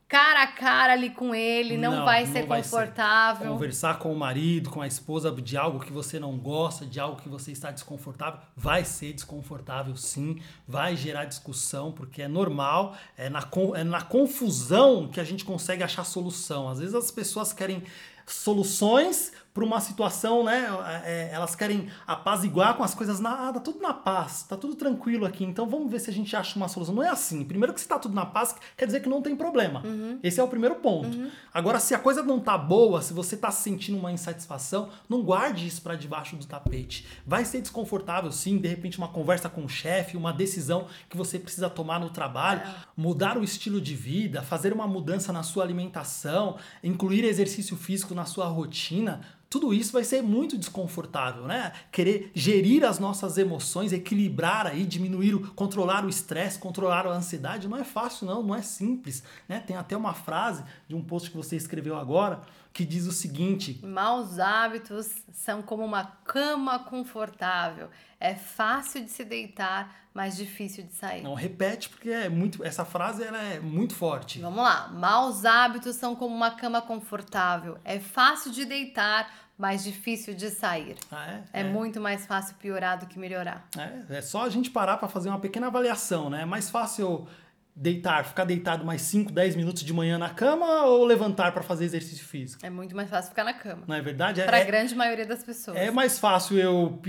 cara 0.09 0.41
a 0.41 0.47
cara 0.47 0.93
ali 0.93 1.11
com 1.11 1.35
ele, 1.35 1.77
não, 1.77 1.97
Não, 1.97 2.05
vai 2.05 2.25
não 2.25 2.33
ser 2.33 2.45
vai 2.47 2.63
ser. 2.63 2.71
confortável. 2.71 3.51
Conversar 3.51 3.99
com 3.99 4.11
o 4.11 4.17
marido, 4.17 4.71
com 4.71 4.81
a 4.81 4.87
esposa 4.87 5.31
de 5.31 5.55
algo 5.55 5.79
que 5.79 5.93
você 5.93 6.19
não 6.19 6.35
gosta, 6.35 6.83
de 6.83 6.99
algo 6.99 7.21
que 7.21 7.29
você 7.29 7.51
está 7.51 7.69
desconfortável, 7.69 8.39
vai 8.57 8.83
ser 8.83 9.13
desconfortável 9.13 9.95
sim, 9.95 10.41
vai 10.67 10.95
gerar 10.97 11.25
discussão, 11.25 11.91
porque 11.91 12.23
é 12.23 12.27
normal, 12.27 12.97
é 13.15 13.29
na, 13.29 13.47
é 13.75 13.83
na 13.83 14.01
confusão 14.01 15.07
que 15.07 15.19
a 15.19 15.23
gente 15.23 15.45
consegue 15.45 15.83
achar 15.83 16.03
solução. 16.03 16.67
Às 16.67 16.79
vezes 16.79 16.95
as 16.95 17.11
pessoas 17.11 17.53
querem 17.53 17.83
soluções 18.25 19.31
para 19.59 19.65
uma 19.65 19.81
situação, 19.81 20.41
né? 20.41 20.67
é, 21.03 21.31
elas 21.33 21.53
querem 21.53 21.89
apaziguar 22.07 22.77
com 22.77 22.83
as 22.83 22.93
coisas 22.93 23.19
na, 23.19 23.49
ah, 23.49 23.53
tá 23.53 23.59
tudo 23.59 23.79
na 23.81 23.93
paz, 23.93 24.43
tá 24.43 24.55
tudo 24.55 24.73
tranquilo 24.73 25.25
aqui, 25.25 25.43
então 25.43 25.67
vamos 25.67 25.91
ver 25.91 25.99
se 25.99 26.09
a 26.09 26.13
gente 26.13 26.33
acha 26.33 26.55
uma 26.55 26.69
solução. 26.69 26.95
Não 26.95 27.03
é 27.03 27.09
assim. 27.09 27.43
Primeiro 27.43 27.73
que 27.73 27.81
se 27.81 27.87
tá 27.87 27.99
tudo 27.99 28.15
na 28.15 28.25
paz, 28.25 28.55
quer 28.77 28.85
dizer 28.85 29.01
que 29.01 29.09
não 29.09 29.21
tem 29.21 29.35
problema. 29.35 29.83
Esse 30.23 30.39
é 30.39 30.43
o 30.43 30.47
primeiro 30.47 30.75
ponto. 30.75 31.09
Agora, 31.53 31.79
se 31.79 31.93
a 31.93 31.99
coisa 31.99 32.23
não 32.23 32.39
tá 32.39 32.57
boa, 32.57 33.01
se 33.01 33.13
você 33.13 33.35
tá 33.35 33.51
sentindo 33.51 33.97
uma 33.97 34.11
insatisfação, 34.11 34.89
não 35.09 35.21
guarde 35.21 35.67
isso 35.67 35.81
para 35.81 35.95
debaixo 35.95 36.37
do 36.37 36.45
tapete. 36.45 37.05
Vai 37.25 37.43
ser 37.43 37.59
desconfortável, 37.59 38.31
sim, 38.31 38.57
de 38.57 38.67
repente 38.69 38.97
uma 38.97 39.09
conversa 39.09 39.49
com 39.49 39.65
o 39.65 39.69
chefe, 39.69 40.15
uma 40.15 40.31
decisão 40.31 40.87
que 41.09 41.17
você 41.17 41.37
precisa 41.37 41.69
tomar 41.69 41.99
no 41.99 42.09
trabalho, 42.09 42.61
mudar 42.95 43.37
o 43.37 43.43
estilo 43.43 43.81
de 43.81 43.93
vida, 43.93 44.41
fazer 44.41 44.71
uma 44.71 44.87
mudança 44.87 45.33
na 45.33 45.43
sua 45.43 45.63
alimentação, 45.63 46.57
incluir 46.81 47.25
exercício 47.25 47.75
físico 47.75 48.15
na 48.15 48.23
sua 48.23 48.45
rotina. 48.45 49.19
Tudo 49.49 49.73
isso 49.73 49.91
vai 49.91 50.03
ser 50.03 50.21
muito 50.21 50.57
desconfortável, 50.57 51.45
né? 51.45 51.71
Querer 51.91 52.31
gerir 52.35 52.83
as 52.83 52.99
nossas 52.99 53.37
emoções, 53.37 53.91
equilibrar 53.91 54.67
aí, 54.67 54.85
diminuir, 54.85 55.33
o, 55.33 55.51
controlar 55.53 56.05
o 56.05 56.09
estresse, 56.09 56.59
controlar 56.59 57.07
a 57.07 57.11
ansiedade, 57.11 57.67
não 57.67 57.77
é 57.77 57.83
fácil 57.83 58.27
não, 58.27 58.43
não 58.43 58.53
é 58.53 58.61
simples, 58.61 59.23
né? 59.47 59.59
Tem 59.59 59.75
até 59.75 59.97
uma 59.97 60.13
frase 60.13 60.63
de 60.87 60.95
um 60.95 61.01
post 61.01 61.31
que 61.31 61.37
você 61.37 61.55
escreveu 61.55 61.97
agora 61.97 62.41
que 62.79 62.85
diz 62.85 63.05
o 63.07 63.11
seguinte: 63.11 63.77
Maus 63.83 64.39
hábitos 64.39 65.13
são 65.33 65.61
como 65.61 65.83
uma 65.83 66.05
cama 66.23 66.79
confortável. 66.79 67.89
É 68.17 68.33
fácil 68.35 69.03
de 69.03 69.11
se 69.11 69.25
deitar, 69.25 69.93
mas 70.13 70.37
difícil 70.37 70.85
de 70.85 70.93
sair. 70.93 71.21
Não 71.21 71.33
repete 71.33 71.89
porque 71.89 72.09
é 72.09 72.29
muito, 72.29 72.63
essa 72.63 72.85
frase 72.85 73.21
ela 73.21 73.37
é 73.37 73.59
muito 73.59 73.93
forte. 73.93 74.39
Vamos 74.39 74.63
lá. 74.63 74.87
Maus 74.87 75.43
hábitos 75.43 75.97
são 75.97 76.15
como 76.15 76.33
uma 76.33 76.51
cama 76.51 76.81
confortável. 76.81 77.77
É 77.83 77.99
fácil 77.99 78.49
de 78.49 78.63
deitar, 78.63 79.29
mais 79.57 79.83
difícil 79.83 80.33
de 80.33 80.49
sair. 80.49 80.95
Ah, 81.11 81.27
é? 81.27 81.43
é? 81.51 81.61
É, 81.61 81.63
muito 81.65 81.99
mais 81.99 82.25
fácil 82.25 82.55
piorar 82.55 82.97
do 82.97 83.07
que 83.07 83.19
melhorar. 83.19 83.67
É, 83.77 84.19
é 84.19 84.21
só 84.21 84.45
a 84.45 84.49
gente 84.49 84.71
parar 84.71 84.95
para 84.95 85.09
fazer 85.09 85.27
uma 85.27 85.39
pequena 85.39 85.67
avaliação, 85.67 86.29
né? 86.29 86.43
É 86.43 86.45
mais 86.45 86.69
fácil 86.69 87.27
deitar, 87.75 88.25
ficar 88.25 88.43
deitado 88.43 88.85
mais 88.85 89.01
5, 89.03 89.31
10 89.31 89.55
minutos 89.55 89.83
de 89.83 89.93
manhã 89.93 90.17
na 90.17 90.29
cama 90.29 90.83
ou 90.83 91.05
levantar 91.05 91.53
para 91.53 91.63
fazer 91.63 91.85
exercício 91.85 92.25
físico? 92.25 92.65
É 92.65 92.69
muito 92.69 92.95
mais 92.95 93.09
fácil 93.09 93.29
ficar 93.29 93.43
na 93.43 93.53
cama. 93.53 93.83
Não 93.87 93.95
é 93.95 94.01
verdade? 94.01 94.41
Para 94.43 94.57
a 94.57 94.59
é, 94.59 94.65
grande 94.65 94.93
maioria 94.95 95.25
das 95.25 95.43
pessoas. 95.43 95.77
É 95.77 95.89
mais 95.89 96.19
fácil 96.19 96.57
eu 96.57 97.01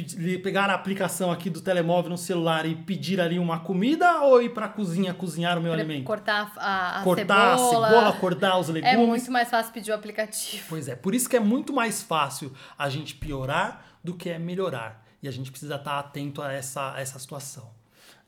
pegar 0.43 0.71
a 0.71 0.75
aplicação 0.75 1.33
aqui 1.33 1.51
do 1.51 1.61
telemóvel 1.61 2.11
no 2.11 2.19
celular 2.19 2.65
e 2.67 2.77
pedir 2.77 3.21
ali 3.21 3.39
uma 3.39 3.61
comida 3.61 4.21
ou 4.23 4.41
ir 4.41 4.51
para 4.51 4.67
a 4.67 4.69
cozinha 4.69 5.13
cozinhar 5.13 5.59
o 5.59 5.61
meu 5.61 5.73
pra 5.73 5.81
alimento? 5.81 6.05
Cortar 6.05 6.53
a, 6.57 7.01
a 7.01 7.03
cortar 7.03 7.59
cebola. 7.59 7.87
a 7.87 7.91
cebola, 7.91 8.13
cortar 8.15 8.59
os 8.59 8.69
legumes. 8.69 8.95
É 8.95 8.97
muito 8.97 9.31
mais 9.33 9.51
fácil 9.51 9.73
pedir 9.73 9.91
o 9.91 9.95
aplicativo. 9.95 10.65
Pois 10.69 10.89
é, 10.89 10.95
por 10.95 11.15
isso 11.15 11.29
que 11.29 11.37
é 11.37 11.41
muito 11.41 11.73
mais 11.73 12.03
fácil 12.03 12.53
a 12.79 12.89
gente 12.89 13.15
piorar 13.17 13.85
do 14.03 14.15
que 14.15 14.31
é 14.31 14.39
melhorar. 14.39 15.05
E 15.23 15.29
a 15.29 15.31
gente 15.31 15.51
precisa 15.51 15.75
estar 15.75 15.99
atento 15.99 16.41
a 16.41 16.53
essa, 16.53 16.95
a 16.95 17.01
essa 17.01 17.19
situação. 17.19 17.80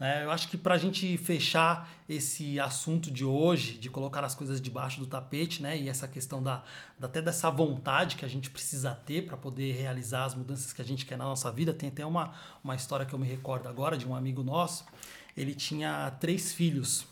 Né? 0.03 0.25
Eu 0.25 0.33
acho 0.33 0.49
que 0.49 0.57
para 0.57 0.75
a 0.75 0.79
gente 0.79 1.17
fechar 1.17 1.88
esse 2.09 2.59
assunto 2.59 3.09
de 3.09 3.25
hoje, 3.25 3.79
de 3.79 3.88
colocar 3.88 4.25
as 4.25 4.35
coisas 4.35 4.61
debaixo 4.61 4.99
do 4.99 5.07
tapete, 5.07 5.62
né? 5.62 5.79
e 5.79 5.88
essa 5.88 6.09
questão 6.09 6.43
da, 6.43 6.65
até 7.01 7.23
dessa 7.23 7.49
vontade 7.53 8.17
que 8.17 8.25
a 8.25 8.29
gente 8.29 8.51
precisa 8.51 8.97
ter 8.97 9.25
para 9.25 9.37
poder 9.37 9.77
realizar 9.77 10.25
as 10.25 10.35
mudanças 10.35 10.73
que 10.73 10.83
a 10.83 10.85
gente 10.85 11.07
quer 11.07 11.17
na 11.17 11.23
nossa 11.23 11.53
vida, 11.53 11.73
tem 11.73 11.88
até 11.88 12.05
uma, 12.05 12.35
uma 12.65 12.75
história 12.75 13.07
que 13.07 13.15
eu 13.15 13.19
me 13.19 13.29
recordo 13.29 13.69
agora 13.69 13.97
de 13.97 14.05
um 14.05 14.12
amigo 14.12 14.43
nosso. 14.43 14.85
Ele 15.37 15.55
tinha 15.55 16.11
três 16.19 16.53
filhos. 16.53 17.07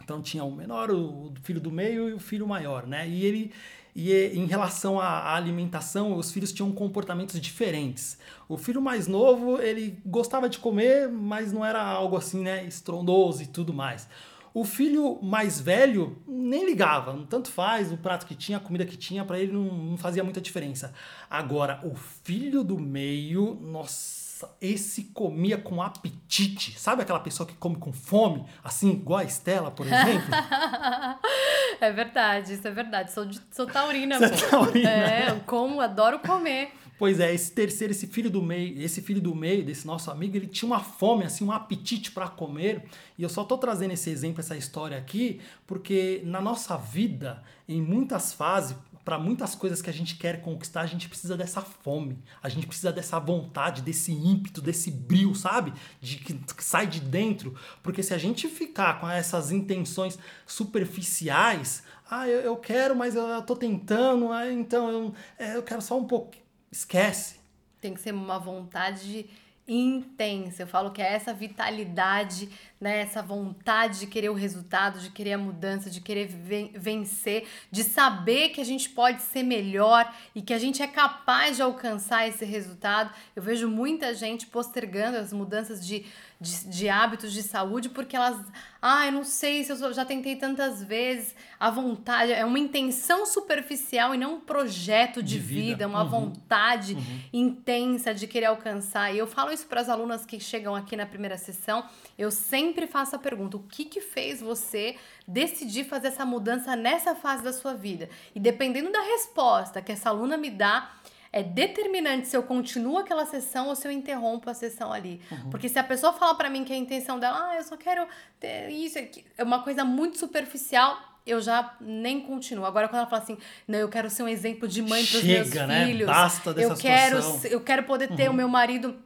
Então 0.00 0.22
tinha 0.22 0.44
o 0.44 0.54
menor, 0.54 0.88
o 0.92 1.34
filho 1.42 1.60
do 1.60 1.72
meio 1.72 2.10
e 2.10 2.12
o 2.12 2.20
filho 2.20 2.46
maior, 2.46 2.86
né? 2.86 3.08
E 3.08 3.24
ele 3.24 3.52
e 3.94 4.12
em 4.12 4.46
relação 4.46 5.00
à 5.00 5.34
alimentação, 5.34 6.16
os 6.16 6.30
filhos 6.30 6.52
tinham 6.52 6.70
comportamentos 6.72 7.40
diferentes. 7.40 8.18
O 8.48 8.56
filho 8.56 8.80
mais 8.80 9.06
novo, 9.06 9.60
ele 9.60 10.00
gostava 10.06 10.48
de 10.48 10.58
comer, 10.58 11.08
mas 11.08 11.52
não 11.52 11.64
era 11.64 11.82
algo 11.82 12.16
assim, 12.16 12.42
né, 12.42 12.64
estrondoso 12.64 13.42
e 13.42 13.46
tudo 13.46 13.72
mais. 13.72 14.08
O 14.52 14.64
filho 14.64 15.20
mais 15.22 15.60
velho 15.60 16.18
nem 16.26 16.66
ligava, 16.66 17.16
tanto 17.28 17.50
faz 17.50 17.92
o 17.92 17.96
prato 17.96 18.26
que 18.26 18.34
tinha, 18.34 18.58
a 18.58 18.60
comida 18.60 18.84
que 18.84 18.96
tinha, 18.96 19.24
para 19.24 19.38
ele 19.38 19.52
não, 19.52 19.62
não 19.62 19.96
fazia 19.96 20.24
muita 20.24 20.40
diferença. 20.40 20.92
Agora, 21.28 21.80
o 21.84 21.94
filho 21.94 22.64
do 22.64 22.76
meio, 22.76 23.54
nossa 23.54 24.19
esse 24.60 25.04
comia 25.04 25.58
com 25.58 25.82
apetite. 25.82 26.78
Sabe 26.78 27.02
aquela 27.02 27.20
pessoa 27.20 27.46
que 27.46 27.54
come 27.54 27.76
com 27.76 27.92
fome? 27.92 28.44
Assim, 28.62 28.90
igual 28.92 29.20
a 29.20 29.24
Estela, 29.24 29.70
por 29.70 29.86
exemplo? 29.86 30.28
é 31.80 31.92
verdade, 31.92 32.54
isso 32.54 32.66
é 32.66 32.70
verdade. 32.70 33.12
Sou, 33.12 33.24
de, 33.24 33.40
sou 33.50 33.66
taurina, 33.66 34.18
Você 34.18 34.44
é 34.44 34.48
taurina. 34.48 34.90
É, 34.90 35.30
eu 35.30 35.40
como, 35.40 35.80
adoro 35.80 36.18
comer. 36.20 36.72
Pois 37.00 37.18
é, 37.18 37.32
esse 37.32 37.50
terceiro, 37.52 37.92
esse 37.92 38.06
filho 38.06 38.30
do 38.30 38.42
meio, 38.42 38.78
esse 38.78 39.00
filho 39.00 39.22
do 39.22 39.34
meio 39.34 39.64
desse 39.64 39.86
nosso 39.86 40.10
amigo, 40.10 40.36
ele 40.36 40.46
tinha 40.46 40.66
uma 40.66 40.80
fome, 40.80 41.24
assim, 41.24 41.42
um 41.42 41.50
apetite 41.50 42.12
para 42.12 42.28
comer. 42.28 42.84
E 43.16 43.22
eu 43.22 43.28
só 43.30 43.42
tô 43.42 43.56
trazendo 43.56 43.92
esse 43.92 44.10
exemplo, 44.10 44.40
essa 44.40 44.54
história 44.54 44.98
aqui, 44.98 45.40
porque 45.66 46.20
na 46.26 46.42
nossa 46.42 46.76
vida, 46.76 47.42
em 47.66 47.80
muitas 47.80 48.34
fases, 48.34 48.76
para 49.04 49.18
muitas 49.18 49.54
coisas 49.54 49.80
que 49.80 49.88
a 49.88 49.92
gente 49.92 50.16
quer 50.16 50.42
conquistar, 50.42 50.82
a 50.82 50.86
gente 50.86 51.08
precisa 51.08 51.36
dessa 51.36 51.62
fome, 51.62 52.18
a 52.42 52.48
gente 52.48 52.66
precisa 52.66 52.92
dessa 52.92 53.18
vontade, 53.18 53.82
desse 53.82 54.12
ímpeto, 54.12 54.60
desse 54.60 54.90
brilho, 54.90 55.34
sabe? 55.34 55.72
De 56.00 56.16
que, 56.18 56.34
que 56.34 56.64
sai 56.64 56.86
de 56.86 57.00
dentro. 57.00 57.54
Porque 57.82 58.02
se 58.02 58.12
a 58.12 58.18
gente 58.18 58.48
ficar 58.48 59.00
com 59.00 59.08
essas 59.08 59.50
intenções 59.50 60.18
superficiais, 60.46 61.82
ah, 62.10 62.28
eu, 62.28 62.40
eu 62.40 62.56
quero, 62.56 62.94
mas 62.94 63.14
eu, 63.14 63.26
eu 63.26 63.42
tô 63.42 63.56
tentando, 63.56 64.32
ah, 64.32 64.50
então 64.52 64.90
eu, 64.90 65.14
é, 65.38 65.56
eu 65.56 65.62
quero 65.62 65.80
só 65.80 65.98
um 65.98 66.04
pouco. 66.04 66.34
Esquece. 66.70 67.40
Tem 67.80 67.94
que 67.94 68.00
ser 68.00 68.12
uma 68.12 68.38
vontade 68.38 69.28
intensa. 69.66 70.64
Eu 70.64 70.66
falo 70.66 70.90
que 70.90 71.00
é 71.00 71.12
essa 71.12 71.32
vitalidade 71.32 72.48
né? 72.80 73.00
Essa 73.00 73.22
vontade 73.22 74.00
de 74.00 74.06
querer 74.06 74.30
o 74.30 74.34
resultado, 74.34 75.00
de 75.00 75.10
querer 75.10 75.34
a 75.34 75.38
mudança, 75.38 75.90
de 75.90 76.00
querer 76.00 76.26
vencer, 76.74 77.46
de 77.70 77.84
saber 77.84 78.48
que 78.48 78.60
a 78.60 78.64
gente 78.64 78.88
pode 78.88 79.20
ser 79.20 79.42
melhor 79.42 80.10
e 80.34 80.40
que 80.40 80.54
a 80.54 80.58
gente 80.58 80.82
é 80.82 80.86
capaz 80.86 81.56
de 81.56 81.62
alcançar 81.62 82.26
esse 82.26 82.44
resultado. 82.44 83.12
Eu 83.36 83.42
vejo 83.42 83.68
muita 83.68 84.14
gente 84.14 84.46
postergando 84.46 85.18
as 85.18 85.30
mudanças 85.30 85.86
de, 85.86 86.06
de, 86.40 86.66
de 86.68 86.88
hábitos 86.88 87.32
de 87.32 87.42
saúde 87.42 87.90
porque 87.90 88.16
elas, 88.16 88.40
ah, 88.80 89.04
eu 89.04 89.12
não 89.12 89.24
sei 89.24 89.62
se 89.62 89.72
eu 89.72 89.92
já 89.92 90.06
tentei 90.06 90.36
tantas 90.36 90.82
vezes. 90.82 91.34
A 91.58 91.70
vontade 91.70 92.32
é 92.32 92.46
uma 92.46 92.58
intenção 92.58 93.26
superficial 93.26 94.14
e 94.14 94.18
não 94.18 94.36
um 94.36 94.40
projeto 94.40 95.22
de, 95.22 95.34
de 95.34 95.38
vida. 95.38 95.60
vida, 95.60 95.86
uma 95.86 96.02
uhum. 96.02 96.08
vontade 96.08 96.94
uhum. 96.94 97.20
intensa 97.30 98.14
de 98.14 98.26
querer 98.26 98.46
alcançar. 98.46 99.14
E 99.14 99.18
eu 99.18 99.26
falo 99.26 99.52
isso 99.52 99.66
para 99.66 99.82
as 99.82 99.90
alunas 99.90 100.24
que 100.24 100.40
chegam 100.40 100.74
aqui 100.74 100.96
na 100.96 101.04
primeira 101.04 101.36
sessão. 101.36 101.84
Eu 102.16 102.30
sempre 102.30 102.69
sempre 102.70 102.86
faço 102.86 103.16
a 103.16 103.18
pergunta: 103.18 103.56
o 103.56 103.60
que 103.60 103.84
que 103.84 104.00
fez 104.00 104.40
você 104.40 104.96
decidir 105.26 105.84
fazer 105.84 106.08
essa 106.08 106.24
mudança 106.24 106.76
nessa 106.76 107.14
fase 107.14 107.42
da 107.42 107.52
sua 107.52 107.74
vida? 107.74 108.08
E 108.34 108.40
dependendo 108.40 108.90
da 108.90 109.00
resposta 109.00 109.82
que 109.82 109.92
essa 109.92 110.08
aluna 110.08 110.36
me 110.36 110.50
dá, 110.50 110.90
é 111.32 111.42
determinante 111.42 112.28
se 112.28 112.36
eu 112.36 112.42
continuo 112.42 112.98
aquela 112.98 113.26
sessão 113.26 113.68
ou 113.68 113.76
se 113.76 113.86
eu 113.86 113.92
interrompo 113.92 114.48
a 114.48 114.54
sessão 114.54 114.92
ali. 114.92 115.20
Uhum. 115.30 115.50
Porque 115.50 115.68
se 115.68 115.78
a 115.78 115.84
pessoa 115.84 116.12
fala 116.12 116.34
para 116.34 116.50
mim 116.50 116.64
que 116.64 116.72
a 116.72 116.76
intenção 116.76 117.18
dela, 117.18 117.50
ah, 117.50 117.56
eu 117.56 117.62
só 117.62 117.76
quero 117.76 118.06
ter 118.38 118.68
isso, 118.70 118.98
é 119.38 119.42
uma 119.42 119.62
coisa 119.62 119.84
muito 119.84 120.18
superficial, 120.18 120.98
eu 121.24 121.40
já 121.40 121.76
nem 121.80 122.20
continuo. 122.20 122.64
Agora, 122.64 122.88
quando 122.88 123.00
ela 123.00 123.06
fala 123.10 123.22
assim, 123.22 123.38
não, 123.68 123.78
eu 123.78 123.88
quero 123.88 124.10
ser 124.10 124.24
um 124.24 124.28
exemplo 124.28 124.66
de 124.66 124.82
mãe 124.82 125.04
para 125.04 125.18
os 125.18 125.24
meus 125.24 125.50
né? 125.50 125.86
filhos. 125.86 126.06
Basta 126.06 126.52
dessa 126.52 126.72
eu 126.72 126.76
quero, 126.76 127.22
situação. 127.22 127.50
eu 127.50 127.60
quero 127.60 127.82
poder 127.84 128.08
ter 128.16 128.26
uhum. 128.26 128.34
o 128.34 128.36
meu 128.36 128.48
marido 128.48 128.96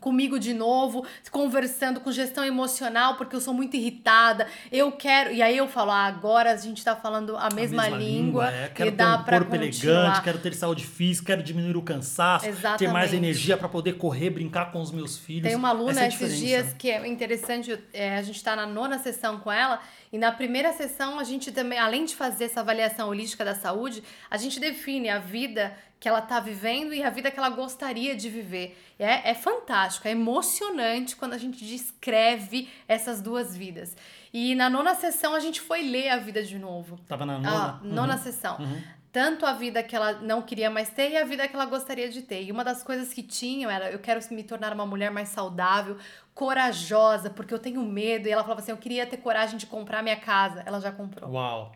comigo 0.00 0.38
de 0.38 0.52
novo, 0.52 1.04
conversando 1.30 2.00
com 2.00 2.10
gestão 2.12 2.44
emocional, 2.44 3.16
porque 3.16 3.36
eu 3.36 3.40
sou 3.40 3.54
muito 3.54 3.76
irritada. 3.76 4.46
Eu 4.70 4.92
quero. 4.92 5.32
E 5.32 5.42
aí 5.42 5.56
eu 5.56 5.68
falo, 5.68 5.90
ah, 5.90 6.04
agora 6.04 6.52
a 6.52 6.56
gente 6.56 6.84
tá 6.84 6.96
falando 6.96 7.36
a 7.36 7.48
mesma, 7.50 7.84
a 7.84 7.90
mesma 7.90 7.98
língua. 7.98 8.50
língua 8.50 8.50
é. 8.50 8.68
Quero 8.68 8.90
e 8.90 8.92
dá 8.92 9.18
ter 9.18 9.34
um 9.34 9.38
corpo 9.38 9.58
continuar. 9.58 9.94
elegante, 9.94 10.22
quero 10.22 10.38
ter 10.38 10.54
saúde 10.54 10.86
física, 10.86 11.26
quero 11.26 11.42
diminuir 11.42 11.76
o 11.76 11.82
cansaço, 11.82 12.46
Exatamente. 12.46 12.78
ter 12.78 12.88
mais 12.88 13.12
energia 13.12 13.56
para 13.56 13.68
poder 13.68 13.94
correr, 13.94 14.30
brincar 14.30 14.72
com 14.72 14.80
os 14.80 14.90
meus 14.90 15.18
filhos. 15.18 15.48
Tem 15.48 15.56
uma 15.56 15.70
aluna 15.70 16.04
é 16.04 16.08
esses 16.08 16.38
dias 16.38 16.72
que 16.74 16.90
é 16.90 17.06
interessante, 17.06 17.78
é, 17.92 18.16
a 18.16 18.22
gente 18.22 18.42
tá 18.42 18.56
na 18.56 18.66
nona 18.66 18.98
sessão 18.98 19.38
com 19.38 19.50
ela, 19.50 19.80
e 20.12 20.18
na 20.18 20.32
primeira 20.32 20.72
sessão 20.72 21.18
a 21.18 21.24
gente 21.24 21.52
também, 21.52 21.78
além 21.78 22.04
de 22.04 22.14
fazer 22.14 22.44
essa 22.44 22.60
avaliação 22.60 23.08
holística 23.08 23.44
da 23.44 23.54
saúde, 23.54 24.02
a 24.30 24.36
gente 24.36 24.58
define 24.60 25.08
a 25.08 25.18
vida 25.18 25.76
que 25.98 26.08
ela 26.08 26.18
está 26.18 26.40
vivendo 26.40 26.92
e 26.92 27.02
a 27.02 27.10
vida 27.10 27.30
que 27.30 27.38
ela 27.38 27.48
gostaria 27.48 28.14
de 28.14 28.28
viver. 28.28 28.78
É, 28.98 29.30
é 29.30 29.34
fantástico, 29.34 30.06
é 30.06 30.10
emocionante 30.10 31.16
quando 31.16 31.32
a 31.32 31.38
gente 31.38 31.64
descreve 31.64 32.68
essas 32.86 33.20
duas 33.20 33.56
vidas. 33.56 33.96
E 34.32 34.54
na 34.54 34.68
nona 34.68 34.94
sessão 34.94 35.34
a 35.34 35.40
gente 35.40 35.60
foi 35.60 35.82
ler 35.82 36.10
a 36.10 36.18
vida 36.18 36.42
de 36.42 36.58
novo. 36.58 36.98
Tava 37.08 37.24
na 37.24 37.38
nona? 37.38 37.50
Ah, 37.50 37.80
nona 37.82 38.14
uhum. 38.14 38.22
sessão. 38.22 38.58
Uhum. 38.58 38.82
Tanto 39.10 39.46
a 39.46 39.54
vida 39.54 39.82
que 39.82 39.96
ela 39.96 40.20
não 40.20 40.42
queria 40.42 40.68
mais 40.68 40.90
ter 40.90 41.12
e 41.12 41.16
a 41.16 41.24
vida 41.24 41.48
que 41.48 41.54
ela 41.54 41.64
gostaria 41.64 42.06
de 42.10 42.20
ter. 42.20 42.42
E 42.42 42.52
uma 42.52 42.62
das 42.62 42.82
coisas 42.82 43.14
que 43.14 43.22
tinham 43.22 43.70
era: 43.70 43.90
eu 43.90 43.98
quero 43.98 44.20
me 44.30 44.44
tornar 44.44 44.74
uma 44.74 44.84
mulher 44.84 45.10
mais 45.10 45.30
saudável, 45.30 45.96
corajosa, 46.34 47.30
porque 47.30 47.54
eu 47.54 47.58
tenho 47.58 47.80
medo. 47.80 48.28
E 48.28 48.30
ela 48.30 48.42
falava 48.42 48.60
assim: 48.60 48.72
eu 48.72 48.76
queria 48.76 49.06
ter 49.06 49.16
coragem 49.16 49.56
de 49.56 49.64
comprar 49.64 50.02
minha 50.02 50.16
casa. 50.16 50.62
Ela 50.66 50.78
já 50.80 50.92
comprou. 50.92 51.30
Uau! 51.30 51.72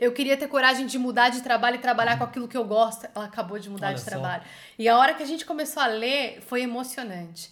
Eu 0.00 0.12
queria 0.12 0.36
ter 0.36 0.48
coragem 0.48 0.86
de 0.86 0.98
mudar 0.98 1.28
de 1.28 1.42
trabalho 1.42 1.76
e 1.76 1.78
trabalhar 1.78 2.18
com 2.18 2.24
aquilo 2.24 2.48
que 2.48 2.56
eu 2.56 2.64
gosto. 2.64 3.06
Ela 3.14 3.26
acabou 3.26 3.58
de 3.58 3.70
mudar 3.70 3.88
Olha 3.88 3.94
de 3.96 4.00
só. 4.02 4.10
trabalho. 4.10 4.42
E 4.78 4.88
a 4.88 4.98
hora 4.98 5.14
que 5.14 5.22
a 5.22 5.26
gente 5.26 5.44
começou 5.44 5.82
a 5.82 5.86
ler 5.86 6.40
foi 6.46 6.62
emocionante. 6.62 7.50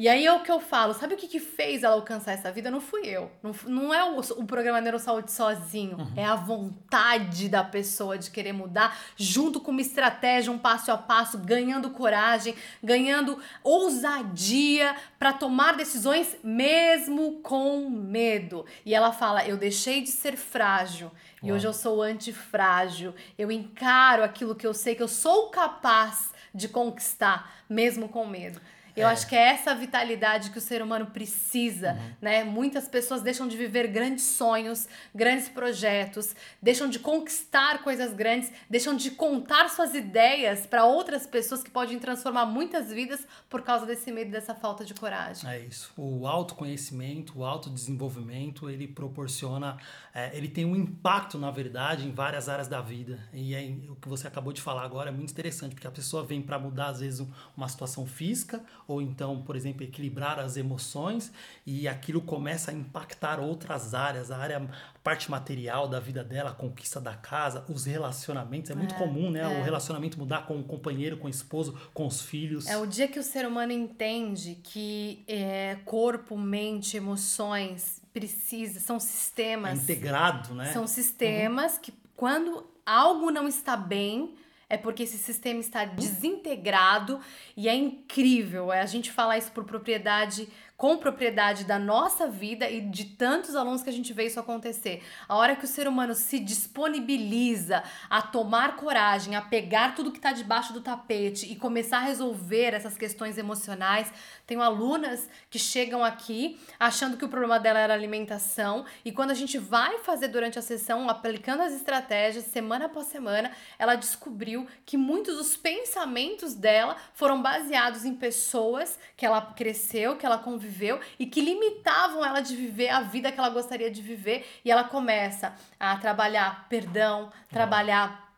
E 0.00 0.08
aí 0.08 0.24
é 0.24 0.32
o 0.32 0.40
que 0.40 0.50
eu 0.50 0.58
falo, 0.58 0.94
sabe 0.94 1.12
o 1.12 1.16
que, 1.18 1.28
que 1.28 1.38
fez 1.38 1.82
ela 1.82 1.94
alcançar 1.94 2.32
essa 2.32 2.50
vida? 2.50 2.70
Não 2.70 2.80
fui 2.80 3.02
eu. 3.06 3.30
Não, 3.42 3.54
não 3.66 3.92
é 3.92 4.02
o, 4.02 4.18
o 4.18 4.46
programa 4.46 4.80
Neurosaúde 4.80 5.30
sozinho. 5.30 5.98
Uhum. 5.98 6.12
É 6.16 6.24
a 6.24 6.36
vontade 6.36 7.50
da 7.50 7.62
pessoa 7.62 8.16
de 8.16 8.30
querer 8.30 8.54
mudar, 8.54 8.98
junto 9.14 9.60
com 9.60 9.70
uma 9.70 9.82
estratégia, 9.82 10.50
um 10.50 10.56
passo 10.56 10.90
a 10.90 10.96
passo, 10.96 11.36
ganhando 11.36 11.90
coragem, 11.90 12.54
ganhando 12.82 13.38
ousadia 13.62 14.96
para 15.18 15.34
tomar 15.34 15.76
decisões 15.76 16.34
mesmo 16.42 17.42
com 17.42 17.90
medo. 17.90 18.64
E 18.86 18.94
ela 18.94 19.12
fala: 19.12 19.46
Eu 19.46 19.58
deixei 19.58 20.00
de 20.00 20.08
ser 20.08 20.34
frágil. 20.34 21.10
E 21.42 21.48
Uau. 21.48 21.56
hoje 21.56 21.66
eu 21.66 21.74
sou 21.74 22.00
antifrágil. 22.00 23.14
Eu 23.38 23.52
encaro 23.52 24.24
aquilo 24.24 24.54
que 24.54 24.66
eu 24.66 24.72
sei 24.72 24.94
que 24.94 25.02
eu 25.02 25.08
sou 25.08 25.50
capaz 25.50 26.32
de 26.54 26.68
conquistar, 26.68 27.52
mesmo 27.68 28.08
com 28.08 28.24
medo. 28.26 28.58
Eu 28.96 29.06
é. 29.06 29.12
acho 29.12 29.26
que 29.26 29.36
é 29.36 29.48
essa 29.48 29.74
vitalidade 29.74 30.50
que 30.50 30.58
o 30.58 30.60
ser 30.60 30.82
humano 30.82 31.06
precisa, 31.06 31.92
uhum. 31.92 32.12
né? 32.20 32.44
Muitas 32.44 32.88
pessoas 32.88 33.22
deixam 33.22 33.48
de 33.48 33.56
viver 33.56 33.86
grandes 33.88 34.24
sonhos, 34.24 34.88
grandes 35.14 35.48
projetos, 35.48 36.34
deixam 36.60 36.88
de 36.88 36.98
conquistar 36.98 37.82
coisas 37.82 38.12
grandes, 38.12 38.52
deixam 38.68 38.96
de 38.96 39.10
contar 39.10 39.68
suas 39.68 39.94
ideias 39.94 40.66
para 40.66 40.84
outras 40.84 41.26
pessoas 41.26 41.62
que 41.62 41.70
podem 41.70 41.98
transformar 41.98 42.46
muitas 42.46 42.90
vidas 42.92 43.26
por 43.48 43.62
causa 43.62 43.86
desse 43.86 44.10
medo, 44.12 44.30
dessa 44.30 44.54
falta 44.54 44.84
de 44.84 44.94
coragem. 44.94 45.48
É 45.48 45.58
isso. 45.58 45.92
O 45.96 46.26
autoconhecimento, 46.26 47.38
o 47.38 47.44
autodesenvolvimento, 47.44 48.68
ele 48.68 48.86
proporciona, 48.86 49.76
é, 50.14 50.36
ele 50.36 50.48
tem 50.48 50.64
um 50.64 50.76
impacto, 50.76 51.38
na 51.38 51.50
verdade, 51.50 52.06
em 52.06 52.12
várias 52.12 52.48
áreas 52.48 52.68
da 52.68 52.80
vida. 52.80 53.18
E 53.32 53.54
é, 53.54 53.60
o 53.88 53.96
que 53.96 54.08
você 54.08 54.26
acabou 54.26 54.52
de 54.52 54.60
falar 54.60 54.84
agora 54.84 55.10
é 55.10 55.12
muito 55.12 55.30
interessante, 55.30 55.74
porque 55.74 55.86
a 55.86 55.90
pessoa 55.90 56.24
vem 56.24 56.42
para 56.42 56.58
mudar, 56.58 56.88
às 56.88 57.00
vezes, 57.00 57.26
uma 57.56 57.68
situação 57.68 58.06
física 58.06 58.62
ou 58.90 59.00
então, 59.00 59.40
por 59.42 59.54
exemplo, 59.54 59.84
equilibrar 59.84 60.40
as 60.40 60.56
emoções 60.56 61.32
e 61.64 61.86
aquilo 61.86 62.20
começa 62.20 62.72
a 62.72 62.74
impactar 62.74 63.38
outras 63.38 63.94
áreas, 63.94 64.30
a 64.32 64.36
área, 64.36 64.58
a 64.58 64.98
parte 64.98 65.30
material 65.30 65.86
da 65.86 66.00
vida 66.00 66.24
dela, 66.24 66.50
a 66.50 66.52
conquista 66.52 67.00
da 67.00 67.14
casa, 67.14 67.64
os 67.68 67.84
relacionamentos. 67.84 68.70
É 68.70 68.74
muito 68.74 68.94
é, 68.94 68.98
comum, 68.98 69.30
né? 69.30 69.42
É. 69.42 69.60
O 69.60 69.62
relacionamento 69.62 70.18
mudar 70.18 70.46
com 70.46 70.58
o 70.58 70.64
companheiro, 70.64 71.16
com 71.18 71.28
o 71.28 71.30
esposo, 71.30 71.78
com 71.94 72.06
os 72.06 72.20
filhos. 72.20 72.66
É 72.66 72.76
o 72.76 72.84
dia 72.84 73.06
que 73.06 73.18
o 73.18 73.22
ser 73.22 73.46
humano 73.46 73.70
entende 73.70 74.58
que 74.62 75.22
é, 75.28 75.76
corpo, 75.84 76.36
mente, 76.36 76.96
emoções 76.96 78.02
precisa, 78.12 78.80
são 78.80 78.98
sistemas. 78.98 79.78
É 79.78 79.82
integrado, 79.82 80.52
né? 80.52 80.72
São 80.72 80.86
sistemas 80.86 81.74
uhum. 81.74 81.80
que 81.80 81.94
quando 82.16 82.66
algo 82.84 83.30
não 83.30 83.46
está 83.46 83.76
bem, 83.76 84.34
é 84.70 84.76
porque 84.76 85.02
esse 85.02 85.18
sistema 85.18 85.58
está 85.58 85.84
desintegrado 85.84 87.20
e 87.56 87.68
é 87.68 87.74
incrível. 87.74 88.72
É 88.72 88.80
a 88.80 88.86
gente 88.86 89.10
falar 89.10 89.36
isso 89.36 89.50
por 89.50 89.64
propriedade 89.64 90.48
com 90.80 90.96
propriedade 90.96 91.64
da 91.64 91.78
nossa 91.78 92.26
vida 92.26 92.70
e 92.70 92.80
de 92.80 93.04
tantos 93.04 93.54
alunos 93.54 93.82
que 93.82 93.90
a 93.90 93.92
gente 93.92 94.14
vê 94.14 94.24
isso 94.24 94.40
acontecer. 94.40 95.02
A 95.28 95.36
hora 95.36 95.54
que 95.54 95.66
o 95.66 95.68
ser 95.68 95.86
humano 95.86 96.14
se 96.14 96.38
disponibiliza 96.38 97.84
a 98.08 98.22
tomar 98.22 98.76
coragem, 98.76 99.36
a 99.36 99.42
pegar 99.42 99.94
tudo 99.94 100.10
que 100.10 100.16
está 100.16 100.32
debaixo 100.32 100.72
do 100.72 100.80
tapete 100.80 101.52
e 101.52 101.54
começar 101.54 101.98
a 101.98 102.04
resolver 102.04 102.72
essas 102.72 102.96
questões 102.96 103.36
emocionais. 103.36 104.10
Tenho 104.46 104.62
alunas 104.62 105.28
que 105.50 105.58
chegam 105.58 106.02
aqui 106.02 106.58
achando 106.78 107.18
que 107.18 107.26
o 107.26 107.28
problema 107.28 107.60
dela 107.60 107.78
era 107.78 107.92
alimentação 107.92 108.86
e 109.04 109.12
quando 109.12 109.32
a 109.32 109.34
gente 109.34 109.58
vai 109.58 109.98
fazer 109.98 110.28
durante 110.28 110.58
a 110.58 110.62
sessão, 110.62 111.10
aplicando 111.10 111.60
as 111.60 111.74
estratégias 111.74 112.46
semana 112.46 112.86
após 112.86 113.08
semana, 113.08 113.52
ela 113.78 113.96
descobriu 113.96 114.66
que 114.86 114.96
muitos 114.96 115.36
dos 115.36 115.58
pensamentos 115.58 116.54
dela 116.54 116.96
foram 117.12 117.42
baseados 117.42 118.06
em 118.06 118.14
pessoas 118.14 118.98
que 119.14 119.26
ela 119.26 119.42
cresceu, 119.42 120.16
que 120.16 120.24
ela 120.24 120.38
conviveu 120.38 120.69
viveu 120.70 121.00
e 121.18 121.26
que 121.26 121.40
limitavam 121.40 122.24
ela 122.24 122.40
de 122.40 122.54
viver 122.54 122.88
a 122.88 123.00
vida 123.00 123.32
que 123.32 123.38
ela 123.38 123.50
gostaria 123.50 123.90
de 123.90 124.00
viver. 124.00 124.46
E 124.64 124.70
ela 124.70 124.84
começa 124.84 125.54
a 125.78 125.96
trabalhar 125.96 126.68
perdão, 126.68 127.30
trabalhar, 127.50 128.32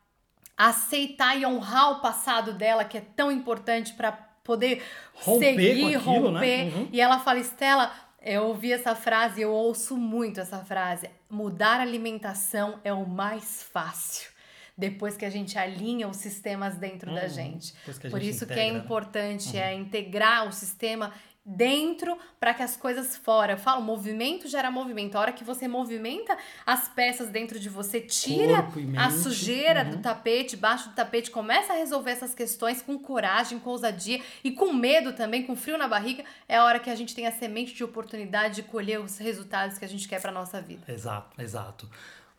aceitar 0.56 1.38
e 1.38 1.44
honrar 1.44 1.92
o 1.92 2.00
passado 2.00 2.52
dela, 2.52 2.84
que 2.84 2.98
é 2.98 3.02
tão 3.14 3.30
importante 3.30 3.92
para 3.92 4.12
poder 4.42 4.82
romper 5.14 5.54
seguir, 5.54 5.96
aquilo, 5.96 6.30
né? 6.32 6.38
romper. 6.38 6.64
Né? 6.64 6.72
Uhum. 6.74 6.88
E 6.90 7.00
ela 7.00 7.20
fala, 7.20 7.38
Estela, 7.38 7.92
eu 8.20 8.44
ouvi 8.44 8.72
essa 8.72 8.94
frase, 8.94 9.42
eu 9.42 9.52
ouço 9.52 9.96
muito 9.96 10.40
essa 10.40 10.58
frase. 10.58 11.08
Mudar 11.28 11.78
a 11.78 11.82
alimentação 11.82 12.80
é 12.82 12.92
o 12.92 13.06
mais 13.06 13.62
fácil 13.62 14.32
depois 14.76 15.16
que 15.16 15.24
a 15.24 15.30
gente 15.30 15.58
alinha 15.58 16.08
os 16.08 16.16
sistemas 16.16 16.76
dentro 16.76 17.10
hum, 17.10 17.14
da 17.14 17.28
gente. 17.28 17.74
Por 18.10 18.22
isso 18.22 18.44
integra, 18.44 18.54
que 18.54 18.60
é 18.60 18.72
né? 18.72 18.78
importante 18.78 19.52
né? 19.54 19.72
é 19.72 19.74
integrar 19.74 20.48
o 20.48 20.52
sistema 20.52 21.12
dentro 21.44 22.16
para 22.38 22.54
que 22.54 22.62
as 22.62 22.76
coisas 22.76 23.16
fora. 23.16 23.54
Eu 23.54 23.58
falo, 23.58 23.82
movimento 23.82 24.46
gera 24.46 24.70
movimento. 24.70 25.16
A 25.16 25.20
hora 25.20 25.32
que 25.32 25.42
você 25.42 25.66
movimenta 25.66 26.36
as 26.64 26.88
peças 26.88 27.30
dentro 27.30 27.58
de 27.58 27.68
você, 27.68 28.00
tira 28.00 28.68
a 28.96 29.10
sujeira 29.10 29.84
uhum. 29.84 29.90
do 29.90 29.98
tapete, 29.98 30.56
baixo 30.56 30.88
do 30.90 30.94
tapete, 30.94 31.30
começa 31.30 31.72
a 31.72 31.76
resolver 31.76 32.12
essas 32.12 32.34
questões 32.34 32.80
com 32.80 32.98
coragem, 32.98 33.58
com 33.58 33.70
ousadia 33.70 34.20
e 34.44 34.52
com 34.52 34.72
medo 34.72 35.12
também, 35.12 35.42
com 35.42 35.56
frio 35.56 35.76
na 35.76 35.88
barriga, 35.88 36.24
é 36.48 36.56
a 36.56 36.64
hora 36.64 36.78
que 36.78 36.90
a 36.90 36.94
gente 36.94 37.14
tem 37.14 37.26
a 37.26 37.32
semente 37.32 37.74
de 37.74 37.82
oportunidade 37.82 38.56
de 38.56 38.62
colher 38.62 39.00
os 39.00 39.18
resultados 39.18 39.78
que 39.78 39.84
a 39.84 39.88
gente 39.88 40.08
quer 40.08 40.20
para 40.20 40.30
nossa 40.30 40.60
vida. 40.60 40.82
Exato, 40.86 41.40
exato. 41.40 41.88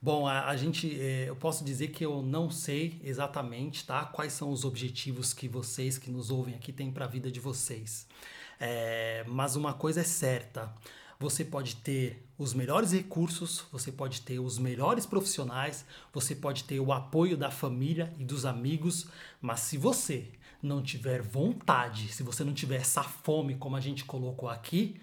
Bom, 0.02 0.28
a, 0.28 0.50
a 0.50 0.58
gente, 0.58 1.00
é, 1.00 1.30
eu 1.30 1.36
posso 1.36 1.64
dizer 1.64 1.88
que 1.88 2.06
eu 2.06 2.22
não 2.22 2.50
sei 2.50 3.00
exatamente, 3.04 3.86
tá? 3.86 4.04
Quais 4.04 4.34
são 4.34 4.52
os 4.52 4.66
objetivos 4.66 5.34
que 5.34 5.48
vocês 5.48 5.98
que 5.98 6.12
nos 6.12 6.30
ouvem 6.30 6.56
aqui 6.56 6.74
têm 6.74 6.92
para 6.92 7.06
a 7.06 7.08
vida 7.08 7.32
de 7.32 7.40
vocês. 7.40 8.06
É, 8.66 9.26
mas 9.28 9.58
uma 9.58 9.74
coisa 9.74 10.00
é 10.00 10.04
certa: 10.06 10.74
você 11.20 11.44
pode 11.44 11.76
ter 11.76 12.26
os 12.38 12.54
melhores 12.54 12.94
recursos, 12.94 13.66
você 13.70 13.92
pode 13.92 14.22
ter 14.22 14.40
os 14.40 14.58
melhores 14.58 15.06
profissionais, 15.06 15.86
você 16.14 16.34
pode 16.34 16.64
ter 16.64 16.80
o 16.80 16.94
apoio 16.94 17.36
da 17.36 17.52
família 17.52 18.14
e 18.18 18.24
dos 18.24 18.46
amigos, 18.46 19.08
mas 19.42 19.60
se 19.60 19.78
você 19.78 20.32
não 20.62 20.82
tiver 20.82 21.22
vontade, 21.22 22.08
se 22.08 22.24
você 22.24 22.42
não 22.46 22.54
tiver 22.54 22.78
essa 22.78 23.04
fome, 23.04 23.56
como 23.56 23.76
a 23.76 23.82
gente 23.82 24.06
colocou 24.06 24.48
aqui, 24.48 24.96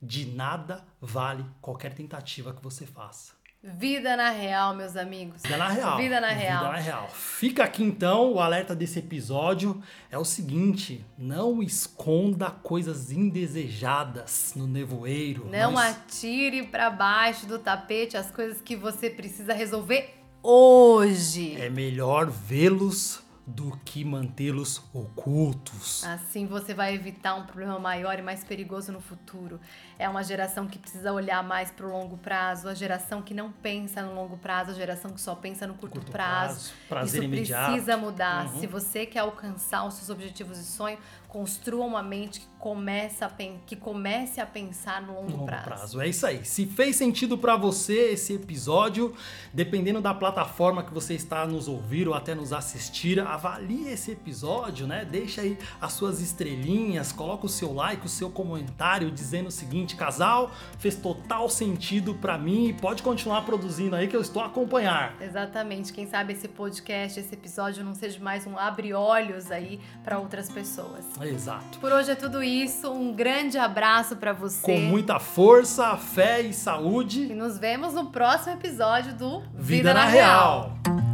de 0.00 0.24
nada 0.24 0.86
vale 1.00 1.44
qualquer 1.60 1.94
tentativa 1.94 2.54
que 2.54 2.62
você 2.62 2.86
faça. 2.86 3.37
Vida 3.60 4.16
na 4.16 4.30
real, 4.30 4.72
meus 4.76 4.96
amigos. 4.96 5.42
Vida 5.42 5.56
na 5.56 5.68
real. 5.68 5.96
Vida 5.96 6.20
na 6.20 6.28
real. 6.28 6.58
Vida 6.60 6.72
na 6.72 6.78
real. 6.78 7.08
Fica 7.12 7.64
aqui 7.64 7.82
então 7.82 8.34
o 8.34 8.40
alerta 8.40 8.72
desse 8.72 9.00
episódio. 9.00 9.82
É 10.12 10.16
o 10.16 10.24
seguinte: 10.24 11.04
não 11.18 11.60
esconda 11.60 12.52
coisas 12.52 13.10
indesejadas 13.10 14.52
no 14.54 14.68
nevoeiro. 14.68 15.48
Não, 15.50 15.76
atire 15.76 16.68
para 16.68 16.88
baixo 16.88 17.46
do 17.46 17.58
tapete 17.58 18.16
as 18.16 18.30
coisas 18.30 18.62
que 18.62 18.76
você 18.76 19.10
precisa 19.10 19.52
resolver 19.52 20.14
hoje. 20.40 21.60
É 21.60 21.68
melhor 21.68 22.30
vê-los 22.30 23.24
do 23.48 23.74
que 23.82 24.04
mantê-los 24.04 24.82
ocultos. 24.92 26.04
Assim 26.04 26.46
você 26.46 26.74
vai 26.74 26.94
evitar 26.94 27.34
um 27.34 27.46
problema 27.46 27.78
maior 27.78 28.18
e 28.18 28.22
mais 28.22 28.44
perigoso 28.44 28.92
no 28.92 29.00
futuro. 29.00 29.58
É 29.98 30.06
uma 30.06 30.22
geração 30.22 30.66
que 30.66 30.78
precisa 30.78 31.14
olhar 31.14 31.42
mais 31.42 31.70
para 31.70 31.86
o 31.86 31.90
longo 31.90 32.18
prazo, 32.18 32.68
a 32.68 32.74
geração 32.74 33.22
que 33.22 33.32
não 33.32 33.50
pensa 33.50 34.02
no 34.02 34.14
longo 34.14 34.36
prazo, 34.36 34.72
a 34.72 34.74
geração 34.74 35.10
que 35.12 35.20
só 35.20 35.34
pensa 35.34 35.66
no 35.66 35.74
curto, 35.74 35.94
curto 35.94 36.12
prazo. 36.12 36.72
prazo 36.88 37.16
Isso 37.16 37.24
imediato. 37.24 37.72
precisa 37.72 37.96
mudar. 37.96 38.48
Uhum. 38.48 38.60
Se 38.60 38.66
você 38.66 39.06
quer 39.06 39.20
alcançar 39.20 39.86
os 39.86 39.94
seus 39.94 40.10
objetivos 40.10 40.58
e 40.58 40.64
sonho, 40.64 40.98
construa 41.28 41.84
uma 41.84 42.02
mente 42.02 42.40
que 42.40 42.46
comece 42.58 43.22
a, 43.22 43.30
que 43.66 43.76
comece 43.76 44.40
a 44.40 44.46
pensar 44.46 45.02
no 45.02 45.14
longo, 45.14 45.30
longo 45.30 45.44
prazo. 45.44 45.64
prazo. 45.64 46.00
É 46.00 46.08
isso 46.08 46.26
aí. 46.26 46.44
Se 46.44 46.64
fez 46.66 46.96
sentido 46.96 47.36
para 47.36 47.54
você 47.54 48.12
esse 48.12 48.32
episódio, 48.32 49.14
dependendo 49.52 50.00
da 50.00 50.14
plataforma 50.14 50.82
que 50.82 50.92
você 50.92 51.14
está 51.14 51.46
nos 51.46 51.68
ouvir 51.68 52.08
ou 52.08 52.14
até 52.14 52.34
nos 52.34 52.52
assistir, 52.52 53.20
avalie 53.20 53.88
esse 53.88 54.12
episódio, 54.12 54.86
né? 54.86 55.04
Deixa 55.04 55.42
aí 55.42 55.58
as 55.78 55.92
suas 55.92 56.20
estrelinhas, 56.20 57.12
coloca 57.12 57.44
o 57.44 57.48
seu 57.48 57.74
like, 57.74 58.06
o 58.06 58.08
seu 58.08 58.30
comentário 58.30 59.10
dizendo 59.10 59.48
o 59.48 59.52
seguinte: 59.52 59.96
casal, 59.96 60.50
fez 60.78 60.96
total 60.96 61.48
sentido 61.50 62.14
para 62.14 62.38
mim 62.38 62.68
e 62.68 62.72
pode 62.72 63.02
continuar 63.02 63.42
produzindo 63.42 63.94
aí 63.94 64.08
que 64.08 64.16
eu 64.16 64.22
estou 64.22 64.42
a 64.42 64.46
acompanhar. 64.46 65.14
Exatamente. 65.20 65.92
Quem 65.92 66.06
sabe 66.06 66.32
esse 66.32 66.48
podcast, 66.48 67.20
esse 67.20 67.34
episódio 67.34 67.84
não 67.84 67.94
seja 67.94 68.18
mais 68.18 68.46
um 68.46 68.58
abre-olhos 68.58 69.50
aí 69.50 69.78
para 70.02 70.18
outras 70.18 70.48
pessoas. 70.48 71.17
Exato. 71.22 71.78
Por 71.78 71.92
hoje 71.92 72.10
é 72.10 72.14
tudo 72.14 72.42
isso. 72.42 72.90
Um 72.90 73.12
grande 73.12 73.58
abraço 73.58 74.16
para 74.16 74.32
você. 74.32 74.62
Com 74.62 74.78
muita 74.78 75.18
força, 75.18 75.96
fé 75.96 76.40
e 76.40 76.52
saúde. 76.52 77.22
E 77.30 77.34
nos 77.34 77.58
vemos 77.58 77.94
no 77.94 78.06
próximo 78.06 78.54
episódio 78.54 79.14
do 79.14 79.40
Vida, 79.40 79.54
Vida 79.58 79.94
na, 79.94 80.04
na, 80.04 80.10
Real. 80.10 80.80
Real. 80.84 81.07